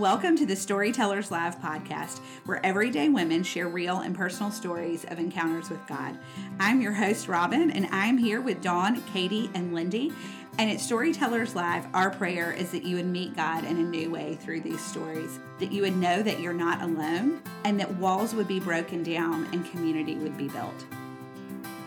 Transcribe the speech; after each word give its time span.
Welcome 0.00 0.38
to 0.38 0.46
the 0.46 0.56
Storytellers 0.56 1.30
Live 1.30 1.60
podcast, 1.60 2.20
where 2.46 2.64
everyday 2.64 3.10
women 3.10 3.42
share 3.42 3.68
real 3.68 3.98
and 3.98 4.16
personal 4.16 4.50
stories 4.50 5.04
of 5.04 5.18
encounters 5.18 5.68
with 5.68 5.86
God. 5.86 6.18
I'm 6.58 6.80
your 6.80 6.94
host, 6.94 7.28
Robin, 7.28 7.70
and 7.70 7.86
I'm 7.92 8.16
here 8.16 8.40
with 8.40 8.62
Dawn, 8.62 9.02
Katie, 9.12 9.50
and 9.52 9.74
Lindy. 9.74 10.10
And 10.56 10.70
at 10.70 10.80
Storytellers 10.80 11.54
Live, 11.54 11.86
our 11.92 12.08
prayer 12.08 12.50
is 12.50 12.70
that 12.70 12.84
you 12.84 12.96
would 12.96 13.04
meet 13.04 13.36
God 13.36 13.66
in 13.66 13.76
a 13.76 13.82
new 13.82 14.10
way 14.10 14.36
through 14.36 14.62
these 14.62 14.82
stories, 14.82 15.38
that 15.58 15.70
you 15.70 15.82
would 15.82 15.98
know 15.98 16.22
that 16.22 16.40
you're 16.40 16.54
not 16.54 16.80
alone, 16.80 17.42
and 17.64 17.78
that 17.78 17.96
walls 17.96 18.34
would 18.34 18.48
be 18.48 18.58
broken 18.58 19.02
down 19.02 19.48
and 19.52 19.70
community 19.70 20.14
would 20.14 20.38
be 20.38 20.48
built. 20.48 20.86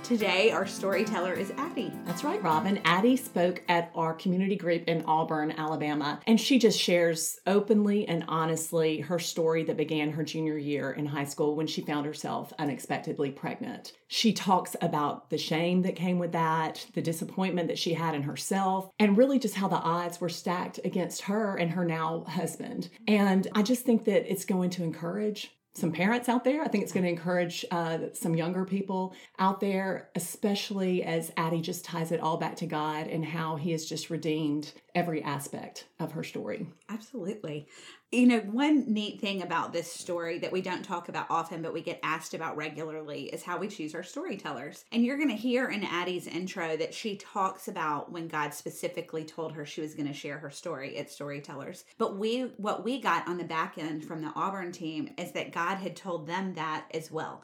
Today, 0.04 0.52
our 0.52 0.68
storyteller 0.68 1.32
is 1.32 1.54
Addie. 1.56 1.94
That's 2.04 2.26
right, 2.26 2.44
Robin. 2.44 2.82
Addie 2.84 3.16
spoke 3.16 3.64
at 3.70 3.90
our 3.96 4.14
community 4.14 4.58
group 4.58 4.84
in 4.90 5.02
Auburn, 5.06 5.52
Alabama, 5.52 6.20
and 6.28 6.40
she 6.40 6.60
just 6.60 6.78
shares 6.78 7.40
openly 7.48 8.06
and 8.06 8.26
honestly 8.28 9.00
her 9.00 9.18
story 9.18 9.64
that 9.64 9.78
began 9.78 10.12
her 10.12 10.24
junior 10.24 10.58
year 10.58 10.92
in 10.92 11.06
high 11.06 11.24
school 11.24 11.56
when 11.56 11.68
she 11.68 11.82
found 11.82 12.06
herself 12.06 12.52
unexpectedly 12.60 13.32
pregnant. 13.32 13.94
She 14.10 14.34
talks 14.34 14.76
about 14.82 15.30
the 15.30 15.38
shame 15.38 15.84
that 15.84 15.96
came 15.96 16.20
with 16.20 16.34
that, 16.34 16.86
the 16.94 17.02
disappointment 17.02 17.70
that 17.70 17.80
she 17.80 17.94
had 17.94 18.14
in 18.14 18.24
herself, 18.24 18.90
and 19.00 19.18
really 19.18 19.40
just 19.40 19.56
how 19.56 19.70
the 19.70 19.78
odds 19.78 20.20
were 20.20 20.28
stacked 20.28 20.82
against 20.84 21.22
her 21.22 21.56
and 21.56 21.72
her 21.72 21.86
now 21.86 22.26
husband. 22.28 22.90
And 23.08 23.48
I 23.56 23.64
just 23.64 23.86
think 23.86 24.04
that 24.04 24.30
it's 24.30 24.44
going 24.44 24.70
to 24.72 24.84
encourage 24.84 25.52
some 25.76 25.92
parents 25.92 26.30
out 26.30 26.44
there. 26.44 26.62
I 26.62 26.68
think 26.68 26.84
it's 26.84 26.94
going 26.94 27.04
to 27.04 27.10
encourage 27.10 27.66
uh, 27.72 27.98
some 28.14 28.36
younger 28.36 28.64
people 28.64 29.16
out 29.40 29.60
there, 29.60 30.10
especially 30.16 31.04
as 31.04 31.32
Addie 31.36 31.62
just 31.62 31.84
ties 31.84 32.12
it 32.12 32.20
all 32.20 32.38
back 32.38 32.56
to 32.58 32.68
God 32.68 33.08
and 33.08 33.26
how 33.26 33.56
He 33.56 33.72
has 33.72 33.86
just 33.86 34.10
redeemed 34.10 34.72
every 34.94 35.24
aspect 35.24 35.86
of 36.00 36.12
her 36.12 36.24
story. 36.24 36.68
Absolutely. 36.90 37.68
You 38.14 38.28
know, 38.28 38.40
one 38.42 38.94
neat 38.94 39.20
thing 39.20 39.42
about 39.42 39.74
this 39.74 39.92
story 39.92 40.38
that 40.38 40.52
we 40.52 40.62
don't 40.62 40.86
talk 40.86 41.10
about 41.10 41.26
often, 41.32 41.64
but 41.64 41.74
we 41.74 41.82
get 41.82 42.00
asked 42.04 42.36
about 42.36 42.56
regularly 42.56 43.24
is 43.24 43.42
how 43.42 43.58
we 43.58 43.68
choose 43.68 43.96
our 43.96 44.04
storytellers. 44.04 44.86
And 44.92 45.04
you're 45.04 45.18
going 45.18 45.32
to 45.32 45.36
hear 45.36 45.70
in 45.70 45.84
Addie's 45.84 46.28
intro 46.28 46.78
that 46.78 46.94
she 46.94 47.16
talks 47.18 47.70
about 47.70 48.12
when 48.12 48.28
God 48.28 48.54
specifically 48.54 49.24
told 49.26 49.52
her 49.54 49.66
she 49.66 49.82
was 49.82 49.96
going 49.96 50.06
to 50.06 50.14
share 50.14 50.38
her 50.38 50.52
story 50.52 50.96
at 50.98 51.10
Storytellers. 51.10 51.86
But 51.98 52.20
we, 52.20 52.42
what 52.58 52.84
we 52.84 53.02
got 53.02 53.28
on 53.28 53.40
the 53.40 53.44
back 53.44 53.80
end 53.80 54.06
from 54.06 54.22
the 54.22 54.32
Auburn 54.36 54.72
team 54.72 55.10
is 55.18 55.32
that 55.32 55.52
God 55.52 55.78
had 55.78 55.96
told 55.96 56.28
them 56.28 56.54
that 56.54 56.86
as 56.94 57.10
well. 57.10 57.44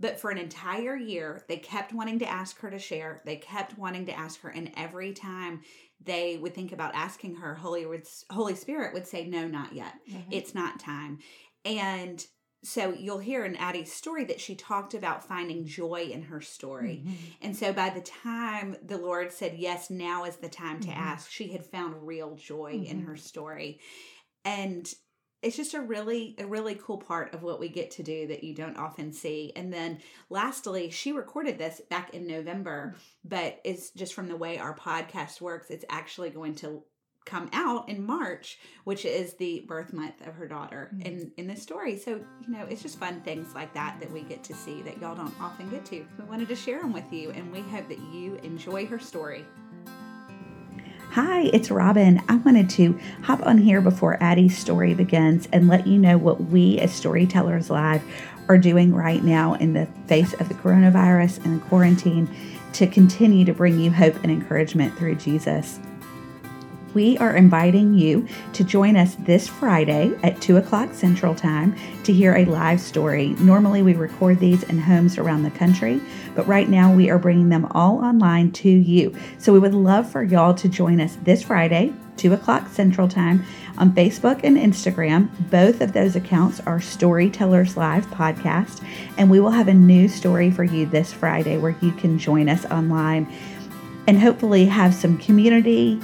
But 0.00 0.18
for 0.18 0.30
an 0.30 0.38
entire 0.38 0.96
year, 0.96 1.44
they 1.46 1.58
kept 1.58 1.92
wanting 1.92 2.18
to 2.20 2.28
ask 2.28 2.58
her 2.60 2.70
to 2.70 2.78
share. 2.78 3.22
They 3.24 3.36
kept 3.36 3.78
wanting 3.78 4.06
to 4.06 4.18
ask 4.18 4.40
her. 4.40 4.48
And 4.48 4.70
every 4.76 5.12
time 5.12 5.60
they 6.02 6.38
would 6.38 6.54
think 6.54 6.72
about 6.72 6.94
asking 6.94 7.36
her, 7.36 7.54
Holy, 7.54 7.86
Holy 8.30 8.54
Spirit 8.54 8.94
would 8.94 9.06
say, 9.06 9.26
No, 9.26 9.46
not 9.46 9.74
yet. 9.74 9.94
Mm-hmm. 10.10 10.32
It's 10.32 10.54
not 10.54 10.80
time. 10.80 11.18
And 11.64 12.24
so 12.62 12.92
you'll 12.92 13.18
hear 13.18 13.44
in 13.44 13.56
Addie's 13.56 13.92
story 13.92 14.24
that 14.24 14.40
she 14.40 14.54
talked 14.54 14.92
about 14.92 15.26
finding 15.26 15.64
joy 15.64 16.10
in 16.12 16.22
her 16.22 16.40
story. 16.40 17.02
Mm-hmm. 17.04 17.14
And 17.42 17.56
so 17.56 17.72
by 17.72 17.88
the 17.90 18.02
time 18.02 18.76
the 18.84 18.98
Lord 18.98 19.32
said, 19.32 19.54
Yes, 19.56 19.90
now 19.90 20.24
is 20.24 20.36
the 20.36 20.48
time 20.48 20.80
to 20.80 20.88
mm-hmm. 20.88 21.00
ask, 21.00 21.30
she 21.30 21.52
had 21.52 21.64
found 21.64 22.06
real 22.06 22.34
joy 22.36 22.82
in 22.86 22.98
mm-hmm. 22.98 23.06
her 23.06 23.16
story. 23.16 23.80
And 24.44 24.90
it's 25.42 25.56
just 25.56 25.74
a 25.74 25.80
really 25.80 26.34
a 26.38 26.46
really 26.46 26.74
cool 26.74 26.98
part 26.98 27.34
of 27.34 27.42
what 27.42 27.60
we 27.60 27.68
get 27.68 27.90
to 27.92 28.02
do 28.02 28.26
that 28.26 28.44
you 28.44 28.54
don't 28.54 28.76
often 28.76 29.12
see. 29.12 29.52
And 29.56 29.72
then 29.72 29.98
lastly 30.28 30.90
she 30.90 31.12
recorded 31.12 31.58
this 31.58 31.80
back 31.88 32.14
in 32.14 32.26
november 32.26 32.94
but 33.24 33.60
it's 33.64 33.90
just 33.90 34.14
from 34.14 34.28
the 34.28 34.36
way 34.36 34.58
our 34.58 34.76
podcast 34.76 35.40
works 35.40 35.70
it's 35.70 35.84
actually 35.88 36.30
going 36.30 36.54
to 36.54 36.82
come 37.26 37.50
out 37.52 37.88
in 37.88 38.04
march 38.04 38.58
which 38.84 39.04
is 39.04 39.34
the 39.34 39.64
birth 39.68 39.92
month 39.92 40.26
of 40.26 40.34
her 40.34 40.48
daughter 40.48 40.90
mm-hmm. 40.94 41.02
in 41.02 41.32
in 41.36 41.46
this 41.46 41.62
story. 41.62 41.96
So 41.96 42.20
you 42.40 42.48
know 42.48 42.66
it's 42.68 42.82
just 42.82 42.98
fun 42.98 43.20
things 43.22 43.54
like 43.54 43.72
that 43.74 43.98
that 44.00 44.10
we 44.10 44.22
get 44.22 44.42
to 44.44 44.54
see 44.54 44.82
that 44.82 45.00
y'all 45.00 45.14
don't 45.14 45.34
often 45.40 45.68
get 45.70 45.84
to. 45.86 46.06
We 46.18 46.24
wanted 46.24 46.48
to 46.48 46.56
share 46.56 46.80
them 46.80 46.92
with 46.92 47.12
you 47.12 47.30
and 47.30 47.52
we 47.52 47.60
hope 47.60 47.88
that 47.88 48.00
you 48.12 48.36
enjoy 48.42 48.86
her 48.86 48.98
story 48.98 49.44
Hi, 51.14 51.50
it's 51.52 51.72
Robin. 51.72 52.22
I 52.28 52.36
wanted 52.36 52.70
to 52.70 52.96
hop 53.22 53.44
on 53.44 53.58
here 53.58 53.80
before 53.80 54.16
Addie's 54.22 54.56
story 54.56 54.94
begins 54.94 55.48
and 55.52 55.66
let 55.66 55.84
you 55.84 55.98
know 55.98 56.16
what 56.16 56.40
we 56.40 56.78
as 56.78 56.92
Storytellers 56.92 57.68
Live 57.68 58.00
are 58.48 58.56
doing 58.56 58.94
right 58.94 59.24
now 59.24 59.54
in 59.54 59.72
the 59.72 59.86
face 60.06 60.34
of 60.34 60.48
the 60.48 60.54
coronavirus 60.54 61.44
and 61.44 61.60
the 61.60 61.64
quarantine 61.66 62.30
to 62.74 62.86
continue 62.86 63.44
to 63.44 63.52
bring 63.52 63.80
you 63.80 63.90
hope 63.90 64.14
and 64.22 64.30
encouragement 64.30 64.96
through 64.96 65.16
Jesus 65.16 65.80
we 66.94 67.16
are 67.18 67.36
inviting 67.36 67.94
you 67.94 68.26
to 68.52 68.64
join 68.64 68.96
us 68.96 69.14
this 69.16 69.48
Friday 69.48 70.12
at 70.22 70.40
2 70.40 70.56
o'clock 70.56 70.92
Central 70.92 71.34
Time 71.34 71.74
to 72.04 72.12
hear 72.12 72.36
a 72.36 72.44
live 72.44 72.80
story. 72.80 73.28
Normally, 73.38 73.82
we 73.82 73.94
record 73.94 74.38
these 74.40 74.62
in 74.64 74.78
homes 74.78 75.18
around 75.18 75.42
the 75.42 75.50
country, 75.50 76.00
but 76.34 76.46
right 76.46 76.68
now 76.68 76.92
we 76.92 77.10
are 77.10 77.18
bringing 77.18 77.48
them 77.48 77.66
all 77.72 77.98
online 77.98 78.50
to 78.52 78.68
you. 78.68 79.14
So 79.38 79.52
we 79.52 79.58
would 79.58 79.74
love 79.74 80.10
for 80.10 80.22
y'all 80.22 80.54
to 80.54 80.68
join 80.68 81.00
us 81.00 81.16
this 81.22 81.42
Friday, 81.42 81.92
2 82.16 82.32
o'clock 82.32 82.68
Central 82.68 83.08
Time, 83.08 83.44
on 83.78 83.92
Facebook 83.92 84.40
and 84.42 84.56
Instagram. 84.56 85.30
Both 85.50 85.80
of 85.80 85.92
those 85.92 86.16
accounts 86.16 86.60
are 86.60 86.80
Storytellers 86.80 87.76
Live 87.76 88.06
Podcast, 88.08 88.84
and 89.16 89.30
we 89.30 89.40
will 89.40 89.50
have 89.50 89.68
a 89.68 89.74
new 89.74 90.08
story 90.08 90.50
for 90.50 90.64
you 90.64 90.86
this 90.86 91.12
Friday 91.12 91.56
where 91.56 91.76
you 91.80 91.92
can 91.92 92.18
join 92.18 92.48
us 92.48 92.64
online 92.66 93.32
and 94.06 94.18
hopefully 94.18 94.64
have 94.66 94.94
some 94.94 95.16
community 95.18 96.00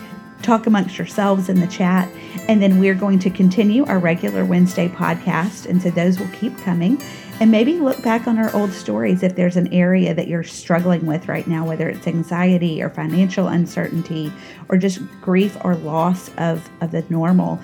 talk 0.46 0.66
amongst 0.66 0.96
yourselves 0.96 1.48
in 1.48 1.60
the 1.60 1.66
chat. 1.66 2.08
And 2.48 2.62
then 2.62 2.78
we're 2.78 2.94
going 2.94 3.18
to 3.20 3.30
continue 3.30 3.84
our 3.86 3.98
regular 3.98 4.44
Wednesday 4.44 4.88
podcast. 4.88 5.66
And 5.66 5.82
so 5.82 5.90
those 5.90 6.18
will 6.18 6.28
keep 6.28 6.56
coming. 6.58 7.02
And 7.38 7.50
maybe 7.50 7.74
look 7.74 8.02
back 8.02 8.26
on 8.26 8.38
our 8.38 8.54
old 8.56 8.72
stories 8.72 9.22
if 9.22 9.36
there's 9.36 9.56
an 9.56 9.70
area 9.70 10.14
that 10.14 10.26
you're 10.26 10.42
struggling 10.42 11.04
with 11.04 11.28
right 11.28 11.46
now, 11.46 11.66
whether 11.66 11.86
it's 11.88 12.06
anxiety 12.06 12.82
or 12.82 12.88
financial 12.88 13.48
uncertainty 13.48 14.32
or 14.70 14.78
just 14.78 15.00
grief 15.20 15.58
or 15.62 15.74
loss 15.74 16.30
of, 16.38 16.70
of 16.80 16.92
the 16.92 17.04
normal, 17.10 17.60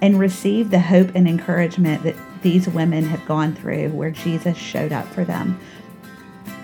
and 0.00 0.18
receive 0.18 0.70
the 0.70 0.80
hope 0.80 1.10
and 1.14 1.28
encouragement 1.28 2.02
that 2.04 2.16
these 2.40 2.66
women 2.68 3.04
have 3.04 3.26
gone 3.26 3.54
through 3.54 3.90
where 3.90 4.10
Jesus 4.10 4.56
showed 4.56 4.92
up 4.92 5.06
for 5.08 5.24
them. 5.24 5.60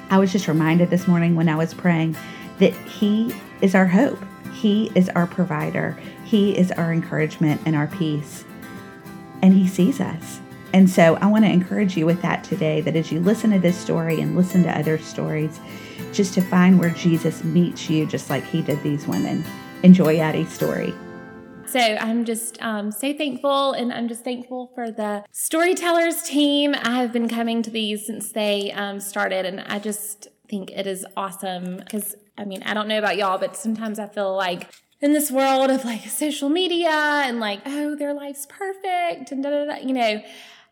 I 0.08 0.18
was 0.18 0.32
just 0.32 0.48
reminded 0.48 0.88
this 0.88 1.06
morning 1.06 1.34
when 1.36 1.50
I 1.50 1.56
was 1.56 1.74
praying 1.74 2.16
that 2.58 2.72
He 2.72 3.34
is 3.60 3.74
our 3.74 3.86
hope. 3.86 4.18
He 4.56 4.90
is 4.94 5.10
our 5.10 5.26
provider, 5.26 5.98
He 6.24 6.56
is 6.56 6.72
our 6.72 6.92
encouragement 6.92 7.60
and 7.66 7.76
our 7.76 7.88
peace. 7.88 8.44
And 9.42 9.52
He 9.52 9.68
sees 9.68 10.00
us. 10.00 10.40
And 10.72 10.88
so 10.88 11.16
I 11.16 11.26
want 11.26 11.44
to 11.44 11.50
encourage 11.50 11.96
you 11.96 12.06
with 12.06 12.22
that 12.22 12.42
today 12.42 12.80
that 12.80 12.96
as 12.96 13.12
you 13.12 13.20
listen 13.20 13.50
to 13.50 13.58
this 13.58 13.76
story 13.76 14.20
and 14.20 14.34
listen 14.34 14.62
to 14.62 14.78
other 14.78 14.98
stories, 14.98 15.60
just 16.12 16.34
to 16.34 16.40
find 16.40 16.78
where 16.78 16.90
Jesus 16.90 17.44
meets 17.44 17.90
you, 17.90 18.06
just 18.06 18.30
like 18.30 18.44
He 18.44 18.62
did 18.62 18.82
these 18.82 19.06
women. 19.06 19.44
Enjoy 19.82 20.18
Addie's 20.18 20.50
story. 20.50 20.94
So 21.66 21.80
I'm 21.80 22.24
just 22.24 22.62
um, 22.62 22.90
so 22.92 23.12
thankful, 23.12 23.72
and 23.72 23.92
I'm 23.92 24.08
just 24.08 24.24
thankful 24.24 24.70
for 24.74 24.90
the 24.90 25.24
storytellers 25.32 26.22
team. 26.22 26.74
I 26.74 27.02
have 27.02 27.12
been 27.12 27.28
coming 27.28 27.62
to 27.62 27.70
these 27.70 28.06
since 28.06 28.32
they 28.32 28.72
um, 28.72 29.00
started, 29.00 29.44
and 29.44 29.60
I 29.60 29.80
just 29.80 30.28
think 30.48 30.70
it 30.70 30.86
is 30.86 31.04
awesome 31.16 31.78
because 31.78 32.14
I 32.38 32.44
mean, 32.44 32.62
I 32.64 32.74
don't 32.74 32.88
know 32.88 32.98
about 32.98 33.16
y'all, 33.16 33.38
but 33.38 33.56
sometimes 33.56 33.98
I 33.98 34.06
feel 34.06 34.34
like 34.34 34.70
in 35.00 35.12
this 35.12 35.30
world 35.30 35.70
of 35.70 35.84
like 35.84 36.02
social 36.08 36.48
media 36.48 36.90
and 36.90 37.40
like, 37.40 37.60
oh, 37.66 37.96
their 37.96 38.14
life's 38.14 38.46
perfect 38.46 39.32
and 39.32 39.42
da 39.42 39.50
da 39.50 39.64
da, 39.64 39.76
you 39.76 39.92
know, 39.92 40.22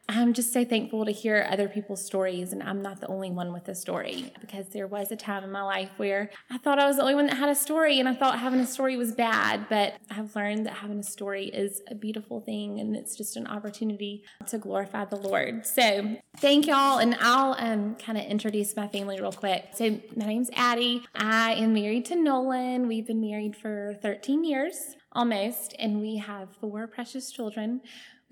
I'm 0.09 0.35
just 0.35 0.53
so 0.53 0.65
thankful 0.65 1.07
to 1.07 1.13
hear 1.13 1.47
other 1.51 1.67
people's 1.67 2.05
stories, 2.05 2.53
and 2.53 2.63
I'm 2.63 2.83
not 2.83 3.01
the 3.01 3.07
only 3.07 3.31
one 3.31 3.53
with 3.53 3.69
a 3.69 3.75
story 3.75 4.33
because 4.41 4.69
there 4.69 4.87
was 4.87 5.11
a 5.11 5.17
time 5.17 5.45
in 5.45 5.51
my 5.51 5.63
life 5.63 5.91
where 5.97 6.31
I 6.51 6.59
thought 6.59 6.79
I 6.79 6.87
was 6.87 6.97
the 6.97 7.03
only 7.03 7.15
one 7.15 7.27
that 7.27 7.37
had 7.37 7.49
a 7.49 7.55
story, 7.55 7.99
and 8.01 8.09
I 8.09 8.15
thought 8.15 8.39
having 8.39 8.61
a 8.61 8.67
story 8.67 8.97
was 8.99 9.13
bad. 9.13 9.67
But 9.71 9.95
I've 10.11 10.37
learned 10.37 10.67
that 10.67 10.75
having 10.75 10.99
a 10.99 11.05
story 11.05 11.47
is 11.47 11.81
a 11.91 11.95
beautiful 11.95 12.41
thing, 12.41 12.81
and 12.81 12.95
it's 12.95 13.17
just 13.17 13.37
an 13.37 13.47
opportunity 13.47 14.25
to 14.47 14.59
glorify 14.59 15.07
the 15.07 15.17
Lord. 15.17 15.67
So 15.67 16.17
thank 16.37 16.67
y'all, 16.67 16.99
and 16.99 17.17
I'll 17.21 17.57
um, 17.59 17.95
kind 17.95 18.19
of 18.19 18.25
introduce 18.25 18.77
my 18.77 18.89
family 18.89 19.19
real 19.19 19.33
quick. 19.33 19.69
So 19.75 20.01
my 20.17 20.27
name's 20.27 20.51
Addie. 20.55 21.03
I 21.15 21.55
am 21.55 21.73
married 21.73 22.05
to 22.07 22.17
Nolan. 22.17 22.89
We've 22.89 23.07
been 23.07 23.23
married 23.23 23.57
for 23.57 23.99
13 24.03 24.45
years 24.45 24.97
almost, 25.15 25.75
and 25.79 26.01
we 26.01 26.17
have 26.17 26.49
four 26.61 26.87
precious 26.87 27.31
children. 27.31 27.81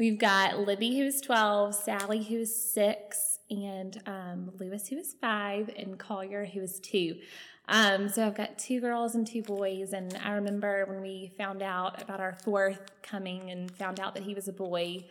We've 0.02 0.18
got 0.18 0.58
Libby, 0.58 0.98
who's 0.98 1.20
12, 1.20 1.76
Sally, 1.76 2.24
who's 2.24 2.52
six, 2.52 3.38
and 3.48 4.02
um, 4.04 4.50
Lewis, 4.58 4.88
who 4.88 4.96
is 4.96 5.14
five, 5.20 5.70
and 5.78 5.96
Collier, 5.96 6.44
who 6.44 6.60
is 6.60 6.80
two. 6.80 7.18
Um, 7.68 8.08
so 8.08 8.26
I've 8.26 8.34
got 8.34 8.58
two 8.58 8.80
girls 8.80 9.14
and 9.14 9.24
two 9.24 9.42
boys, 9.42 9.92
and 9.92 10.18
I 10.24 10.32
remember 10.32 10.86
when 10.86 11.02
we 11.02 11.30
found 11.38 11.62
out 11.62 12.02
about 12.02 12.18
our 12.18 12.34
fourth 12.34 12.80
coming 13.02 13.52
and 13.52 13.70
found 13.70 14.00
out 14.00 14.14
that 14.14 14.24
he 14.24 14.34
was 14.34 14.48
a 14.48 14.52
boy. 14.52 15.04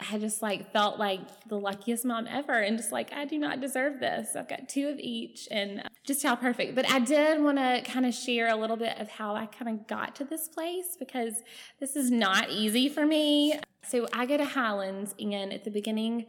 I 0.00 0.18
just 0.18 0.42
like 0.42 0.72
felt 0.72 0.98
like 0.98 1.20
the 1.48 1.58
luckiest 1.58 2.04
mom 2.04 2.26
ever 2.28 2.52
and 2.52 2.76
just 2.76 2.90
like 2.90 3.12
I 3.12 3.24
do 3.24 3.38
not 3.38 3.60
deserve 3.60 4.00
this. 4.00 4.34
I've 4.34 4.48
got 4.48 4.68
two 4.68 4.88
of 4.88 4.98
each 4.98 5.46
and 5.50 5.80
uh, 5.80 5.88
just 6.04 6.22
how 6.22 6.34
perfect. 6.34 6.74
But 6.74 6.90
I 6.90 6.98
did 6.98 7.40
want 7.40 7.58
to 7.58 7.82
kind 7.84 8.04
of 8.04 8.12
share 8.12 8.48
a 8.48 8.56
little 8.56 8.76
bit 8.76 8.98
of 8.98 9.08
how 9.08 9.36
I 9.36 9.46
kind 9.46 9.70
of 9.70 9.86
got 9.86 10.16
to 10.16 10.24
this 10.24 10.48
place 10.48 10.96
because 10.98 11.42
this 11.78 11.94
is 11.94 12.10
not 12.10 12.50
easy 12.50 12.88
for 12.88 13.06
me. 13.06 13.58
So 13.86 14.08
I 14.12 14.26
go 14.26 14.36
to 14.36 14.44
Highlands 14.44 15.14
and 15.20 15.52
at 15.52 15.64
the 15.64 15.70
beginning 15.70 16.26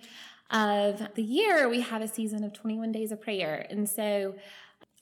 of 0.51 1.01
the 1.15 1.23
year 1.23 1.67
we 1.67 1.81
have 1.81 2.03
a 2.03 2.07
season 2.07 2.43
of 2.43 2.53
21 2.53 2.91
days 2.91 3.11
of 3.11 3.19
prayer. 3.19 3.65
And 3.69 3.89
so 3.89 4.35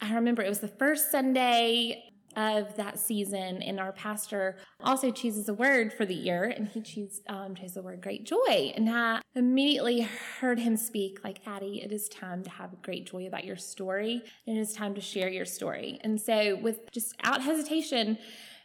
I 0.01 0.13
remember 0.13 0.41
it 0.41 0.49
was 0.49 0.59
the 0.59 0.67
first 0.69 1.11
Sunday 1.11 2.12
of 2.35 2.75
that 2.75 2.99
season, 2.99 3.61
and 3.61 3.79
our 3.79 3.91
pastor 3.91 4.57
also 4.81 5.11
chooses 5.11 5.49
a 5.49 5.53
word 5.53 5.93
for 5.93 6.05
the 6.05 6.13
year, 6.13 6.43
and 6.43 6.67
he 6.67 6.81
chooses 6.81 7.21
um, 7.27 7.55
chose 7.55 7.73
the 7.73 7.81
word 7.81 8.01
great 8.01 8.25
joy. 8.25 8.73
And 8.75 8.89
I 8.89 9.21
immediately 9.35 10.01
heard 10.39 10.59
him 10.59 10.77
speak 10.77 11.23
like, 11.23 11.39
Addie, 11.45 11.81
it 11.83 11.91
is 11.91 12.09
time 12.09 12.43
to 12.43 12.49
have 12.49 12.81
great 12.81 13.09
joy 13.09 13.27
about 13.27 13.45
your 13.45 13.57
story, 13.57 14.21
and 14.47 14.57
it 14.57 14.61
is 14.61 14.73
time 14.73 14.95
to 14.95 15.01
share 15.01 15.29
your 15.29 15.45
story. 15.45 15.99
And 16.01 16.19
so, 16.19 16.55
with 16.55 16.91
just 16.91 17.15
out 17.23 17.41
hesitation, 17.41 18.17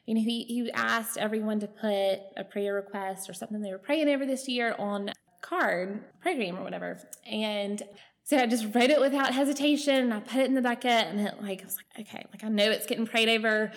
you 0.07 0.15
know, 0.15 0.23
he, 0.23 0.45
he 0.45 0.71
asked 0.73 1.19
everyone 1.19 1.61
to 1.61 1.67
put 1.67 2.21
a 2.37 2.45
prayer 2.51 2.75
request 2.75 3.29
or 3.29 3.35
something 3.35 3.61
they 3.61 3.71
were 3.71 3.79
praying 3.79 4.09
over 4.09 4.25
this 4.25 4.49
year 4.49 4.75
on 4.79 5.13
card 5.43 6.01
program 6.21 6.59
or 6.59 6.63
whatever. 6.63 6.99
And 7.31 7.83
so 8.29 8.37
I 8.37 8.45
just 8.45 8.75
wrote 8.75 8.91
it 8.91 9.01
without 9.01 9.33
hesitation. 9.33 9.95
And 9.95 10.13
I 10.13 10.21
put 10.21 10.41
it 10.41 10.49
in 10.49 10.55
the 10.55 10.61
bucket 10.61 10.85
and 10.85 11.19
it 11.19 11.41
like, 11.41 11.63
I 11.63 11.65
was 11.65 11.77
like, 11.77 12.07
okay, 12.07 12.27
like 12.31 12.45
I 12.45 12.49
know 12.49 12.71
it's 12.71 12.85
getting 12.85 13.07
prayed 13.07 13.31
over. 13.31 13.73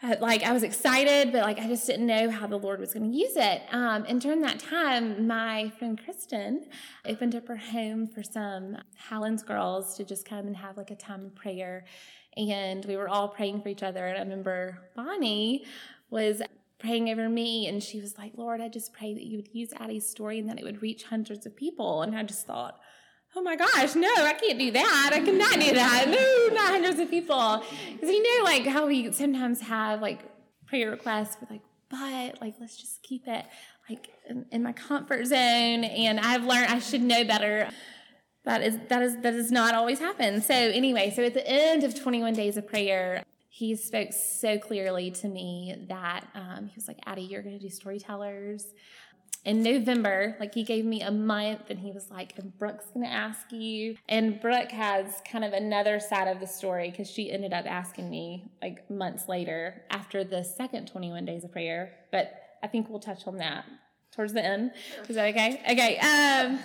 Uh, 0.00 0.14
like 0.20 0.44
I 0.44 0.52
was 0.52 0.62
excited, 0.62 1.32
but 1.32 1.42
like 1.42 1.58
I 1.58 1.66
just 1.66 1.88
didn't 1.88 2.06
know 2.06 2.30
how 2.30 2.46
the 2.46 2.56
Lord 2.56 2.78
was 2.78 2.94
going 2.94 3.10
to 3.10 3.18
use 3.18 3.34
it. 3.34 3.62
Um, 3.72 4.04
and 4.06 4.20
during 4.20 4.42
that 4.42 4.60
time, 4.60 5.26
my 5.26 5.70
friend 5.76 6.00
Kristen 6.02 6.66
opened 7.04 7.34
up 7.34 7.48
her 7.48 7.56
home 7.56 8.06
for 8.06 8.22
some 8.22 8.78
Highlands 8.96 9.42
girls 9.42 9.96
to 9.96 10.04
just 10.04 10.24
come 10.24 10.46
and 10.46 10.56
have 10.56 10.76
like 10.76 10.92
a 10.92 10.96
time 10.96 11.26
of 11.26 11.34
prayer. 11.34 11.84
And 12.36 12.84
we 12.84 12.96
were 12.96 13.08
all 13.08 13.26
praying 13.26 13.60
for 13.60 13.70
each 13.70 13.82
other. 13.82 14.06
And 14.06 14.16
I 14.16 14.20
remember 14.20 14.78
Bonnie 14.94 15.64
was 16.10 16.42
praying 16.78 17.10
over 17.10 17.28
me 17.28 17.66
and 17.66 17.82
she 17.82 18.00
was 18.00 18.16
like, 18.16 18.34
Lord, 18.36 18.60
I 18.60 18.68
just 18.68 18.92
pray 18.92 19.14
that 19.14 19.24
you 19.24 19.38
would 19.38 19.52
use 19.52 19.72
Addie's 19.80 20.08
story 20.08 20.38
and 20.38 20.48
that 20.48 20.60
it 20.60 20.64
would 20.64 20.80
reach 20.80 21.02
hundreds 21.02 21.44
of 21.44 21.56
people. 21.56 22.02
And 22.02 22.16
I 22.16 22.22
just 22.22 22.46
thought, 22.46 22.79
oh 23.36 23.42
my 23.42 23.56
gosh, 23.56 23.94
no, 23.94 24.12
I 24.16 24.34
can't 24.34 24.58
do 24.58 24.70
that. 24.72 25.10
I 25.12 25.20
cannot 25.20 25.52
do 25.54 25.74
that. 25.74 26.06
No, 26.08 26.54
not 26.54 26.70
hundreds 26.70 26.98
of 26.98 27.10
people. 27.10 27.62
Because 27.92 28.08
you 28.10 28.22
know, 28.38 28.44
like 28.44 28.66
how 28.66 28.86
we 28.86 29.12
sometimes 29.12 29.60
have 29.60 30.00
like 30.00 30.20
prayer 30.66 30.90
requests 30.90 31.36
with 31.40 31.50
like, 31.50 31.62
but 31.88 32.40
like, 32.40 32.54
let's 32.60 32.76
just 32.76 33.02
keep 33.02 33.26
it 33.26 33.44
like 33.88 34.08
in, 34.28 34.46
in 34.50 34.62
my 34.62 34.72
comfort 34.72 35.26
zone. 35.26 35.84
And 35.84 36.20
I've 36.20 36.44
learned 36.44 36.66
I 36.66 36.78
should 36.78 37.02
know 37.02 37.24
better. 37.24 37.68
That 38.44 38.62
is 38.62 38.78
that 38.88 39.02
is 39.02 39.16
that 39.16 39.32
does 39.32 39.52
not 39.52 39.74
always 39.74 39.98
happen. 39.98 40.40
So 40.40 40.54
anyway, 40.54 41.12
so 41.14 41.22
at 41.24 41.34
the 41.34 41.46
end 41.46 41.84
of 41.84 42.00
21 42.00 42.34
days 42.34 42.56
of 42.56 42.66
prayer, 42.66 43.22
he 43.48 43.76
spoke 43.76 44.12
so 44.12 44.58
clearly 44.58 45.10
to 45.10 45.28
me 45.28 45.84
that 45.88 46.26
um, 46.34 46.68
he 46.68 46.72
was 46.74 46.88
like, 46.88 46.98
Addie, 47.04 47.22
you're 47.22 47.42
going 47.42 47.58
to 47.58 47.62
do 47.62 47.68
storytellers 47.68 48.64
in 49.44 49.62
November, 49.62 50.36
like 50.38 50.54
he 50.54 50.62
gave 50.64 50.84
me 50.84 51.00
a 51.00 51.10
month 51.10 51.70
and 51.70 51.78
he 51.78 51.92
was 51.92 52.10
like, 52.10 52.34
and 52.36 52.56
Brooke's 52.58 52.86
gonna 52.92 53.06
ask 53.06 53.50
you. 53.52 53.96
And 54.08 54.40
Brooke 54.40 54.70
has 54.70 55.22
kind 55.30 55.44
of 55.44 55.52
another 55.52 55.98
side 55.98 56.28
of 56.28 56.40
the 56.40 56.46
story 56.46 56.90
because 56.90 57.10
she 57.10 57.30
ended 57.30 57.52
up 57.52 57.64
asking 57.66 58.10
me 58.10 58.50
like 58.62 58.88
months 58.90 59.28
later 59.28 59.82
after 59.90 60.24
the 60.24 60.44
second 60.44 60.88
21 60.88 61.24
days 61.24 61.44
of 61.44 61.52
prayer. 61.52 61.92
But 62.12 62.32
I 62.62 62.66
think 62.66 62.90
we'll 62.90 63.00
touch 63.00 63.26
on 63.26 63.38
that 63.38 63.64
towards 64.12 64.32
the 64.32 64.44
end. 64.44 64.72
Is 65.08 65.16
that 65.16 65.28
okay? 65.28 65.62
Okay. 65.70 65.98
Um, 65.98 66.58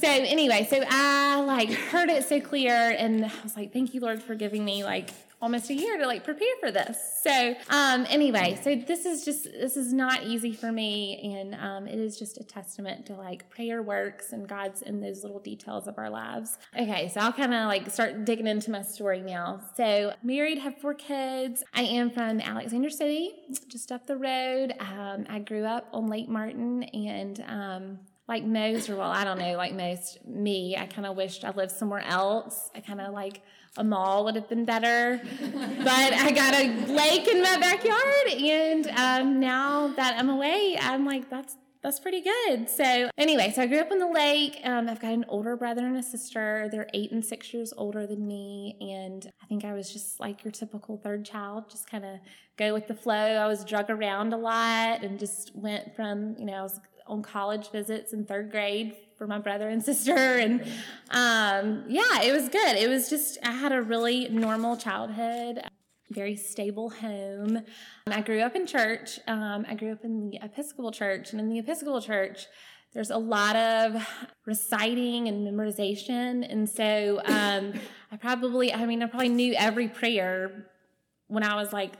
so 0.00 0.08
anyway, 0.08 0.66
so 0.68 0.82
I 0.88 1.40
like 1.42 1.70
heard 1.70 2.08
it 2.08 2.24
so 2.24 2.40
clear 2.40 2.94
and 2.98 3.26
I 3.26 3.30
was 3.42 3.56
like, 3.56 3.72
thank 3.72 3.92
you, 3.92 4.00
Lord, 4.00 4.22
for 4.22 4.34
giving 4.34 4.64
me 4.64 4.84
like 4.84 5.10
almost 5.40 5.70
a 5.70 5.74
year 5.74 5.98
to 5.98 6.06
like 6.06 6.24
prepare 6.24 6.46
for 6.60 6.70
this. 6.70 6.98
So 7.22 7.54
um, 7.70 8.06
anyway, 8.08 8.58
so 8.62 8.74
this 8.76 9.04
is 9.04 9.24
just 9.24 9.44
this 9.44 9.76
is 9.76 9.92
not 9.92 10.24
easy 10.24 10.52
for 10.52 10.72
me, 10.72 11.20
and 11.34 11.54
um, 11.54 11.86
it 11.86 11.98
is 11.98 12.18
just 12.18 12.38
a 12.38 12.44
testament 12.44 13.06
to 13.06 13.14
like 13.14 13.48
prayer 13.50 13.82
works 13.82 14.32
and 14.32 14.48
God's 14.48 14.82
in 14.82 15.00
those 15.00 15.22
little 15.22 15.40
details 15.40 15.86
of 15.86 15.98
our 15.98 16.10
lives. 16.10 16.58
Okay, 16.78 17.08
so 17.08 17.20
I'll 17.20 17.32
kind 17.32 17.54
of 17.54 17.66
like 17.66 17.90
start 17.90 18.24
digging 18.24 18.46
into 18.46 18.70
my 18.70 18.82
story 18.82 19.20
now. 19.20 19.60
So 19.76 20.14
married, 20.22 20.58
have 20.58 20.78
four 20.78 20.94
kids. 20.94 21.62
I 21.74 21.82
am 21.82 22.10
from 22.10 22.40
Alexander 22.40 22.90
City, 22.90 23.32
just 23.68 23.92
up 23.92 24.06
the 24.06 24.16
road. 24.16 24.74
Um, 24.80 25.26
I 25.28 25.38
grew 25.38 25.64
up 25.64 25.88
on 25.92 26.08
Lake 26.08 26.28
Martin 26.28 26.84
and 26.84 27.44
um, 27.46 27.98
like 28.28 28.44
most, 28.44 28.88
or 28.88 28.96
well, 28.96 29.10
I 29.10 29.24
don't 29.24 29.38
know, 29.38 29.56
like 29.56 29.74
most, 29.74 30.24
me, 30.26 30.76
I 30.76 30.86
kind 30.86 31.06
of 31.06 31.16
wished 31.16 31.44
I 31.44 31.50
lived 31.50 31.72
somewhere 31.72 32.04
else. 32.06 32.70
I 32.74 32.80
kind 32.80 33.00
of 33.00 33.12
like 33.12 33.42
a 33.76 33.84
mall 33.84 34.24
would 34.24 34.36
have 34.36 34.48
been 34.48 34.64
better. 34.64 35.20
but 35.40 36.12
I 36.12 36.30
got 36.30 36.54
a 36.54 36.92
lake 36.92 37.28
in 37.28 37.42
my 37.42 37.56
backyard, 37.58 38.28
and 38.28 38.86
um, 38.98 39.40
now 39.40 39.88
that 39.88 40.18
I'm 40.18 40.30
away, 40.30 40.78
I'm 40.80 41.04
like, 41.04 41.28
that's 41.30 41.56
that's 41.82 42.00
pretty 42.00 42.22
good. 42.22 42.70
So 42.70 43.10
anyway, 43.18 43.52
so 43.54 43.60
I 43.60 43.66
grew 43.66 43.78
up 43.78 43.90
on 43.90 43.98
the 43.98 44.08
lake. 44.08 44.58
Um, 44.64 44.88
I've 44.88 45.00
got 45.00 45.12
an 45.12 45.26
older 45.28 45.54
brother 45.54 45.84
and 45.84 45.98
a 45.98 46.02
sister. 46.02 46.66
They're 46.72 46.88
eight 46.94 47.12
and 47.12 47.22
six 47.22 47.52
years 47.52 47.74
older 47.76 48.06
than 48.06 48.26
me, 48.26 48.78
and 48.80 49.30
I 49.42 49.46
think 49.46 49.66
I 49.66 49.74
was 49.74 49.92
just 49.92 50.18
like 50.18 50.42
your 50.44 50.50
typical 50.50 50.96
third 50.96 51.26
child, 51.26 51.68
just 51.68 51.90
kind 51.90 52.06
of 52.06 52.20
go 52.56 52.72
with 52.72 52.86
the 52.88 52.94
flow. 52.94 53.14
I 53.14 53.46
was 53.46 53.66
drug 53.66 53.90
around 53.90 54.32
a 54.32 54.38
lot 54.38 55.02
and 55.02 55.18
just 55.18 55.54
went 55.54 55.94
from 55.94 56.36
you 56.38 56.46
know 56.46 56.54
I 56.54 56.62
was 56.62 56.80
on 57.06 57.22
college 57.22 57.70
visits 57.70 58.14
in 58.14 58.24
third 58.24 58.50
grade 58.50 58.96
for 59.16 59.26
my 59.26 59.38
brother 59.38 59.68
and 59.68 59.82
sister. 59.90 60.14
And 60.14 60.62
um, 61.10 61.84
yeah, 61.88 62.22
it 62.22 62.32
was 62.32 62.48
good. 62.48 62.76
It 62.76 62.88
was 62.88 63.08
just, 63.10 63.38
I 63.42 63.52
had 63.52 63.72
a 63.72 63.82
really 63.82 64.28
normal 64.28 64.76
childhood, 64.76 65.60
very 66.10 66.36
stable 66.36 66.90
home. 66.90 67.60
I 68.06 68.20
grew 68.20 68.40
up 68.40 68.54
in 68.54 68.66
church. 68.66 69.18
Um, 69.26 69.64
I 69.68 69.74
grew 69.74 69.92
up 69.92 70.04
in 70.04 70.30
the 70.30 70.38
Episcopal 70.42 70.92
church. 70.92 71.32
And 71.32 71.40
in 71.40 71.48
the 71.48 71.58
Episcopal 71.58 72.00
church, 72.00 72.46
there's 72.92 73.10
a 73.10 73.18
lot 73.18 73.56
of 73.56 74.06
reciting 74.46 75.26
and 75.28 75.46
memorization. 75.46 76.46
And 76.48 76.68
so 76.68 77.20
um, 77.24 77.72
I 78.12 78.16
probably, 78.16 78.72
I 78.72 78.86
mean, 78.86 79.02
I 79.02 79.06
probably 79.06 79.28
knew 79.30 79.54
every 79.54 79.88
prayer 79.88 80.66
when 81.26 81.42
I 81.42 81.56
was 81.56 81.72
like 81.72 81.94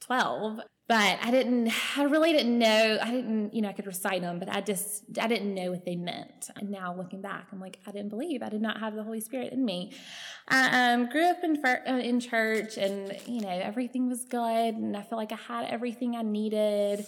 12 0.00 0.60
but 0.92 1.18
I 1.22 1.30
didn't, 1.30 1.72
I 1.96 2.02
really 2.02 2.32
didn't 2.32 2.58
know. 2.58 2.98
I 3.00 3.10
didn't, 3.10 3.54
you 3.54 3.62
know, 3.62 3.70
I 3.70 3.72
could 3.72 3.86
recite 3.86 4.20
them, 4.20 4.38
but 4.38 4.50
I 4.50 4.60
just, 4.60 5.04
I 5.18 5.26
didn't 5.26 5.54
know 5.54 5.70
what 5.70 5.86
they 5.86 5.96
meant. 5.96 6.50
And 6.56 6.68
now 6.68 6.94
looking 6.94 7.22
back, 7.22 7.46
I'm 7.50 7.60
like, 7.60 7.78
I 7.86 7.92
didn't 7.92 8.10
believe. 8.10 8.42
I 8.42 8.50
did 8.50 8.60
not 8.60 8.78
have 8.78 8.94
the 8.94 9.02
Holy 9.02 9.20
Spirit 9.20 9.54
in 9.54 9.64
me. 9.64 9.94
I 10.48 10.92
um, 10.92 11.08
grew 11.08 11.24
up 11.24 11.38
in 11.42 11.64
uh, 11.64 11.96
in 11.96 12.20
church, 12.20 12.76
and 12.76 13.16
you 13.26 13.40
know, 13.40 13.48
everything 13.48 14.10
was 14.10 14.26
good, 14.26 14.74
and 14.74 14.94
I 14.94 15.00
feel 15.00 15.16
like 15.16 15.32
I 15.32 15.36
had 15.36 15.64
everything 15.70 16.14
I 16.14 16.20
needed. 16.20 17.06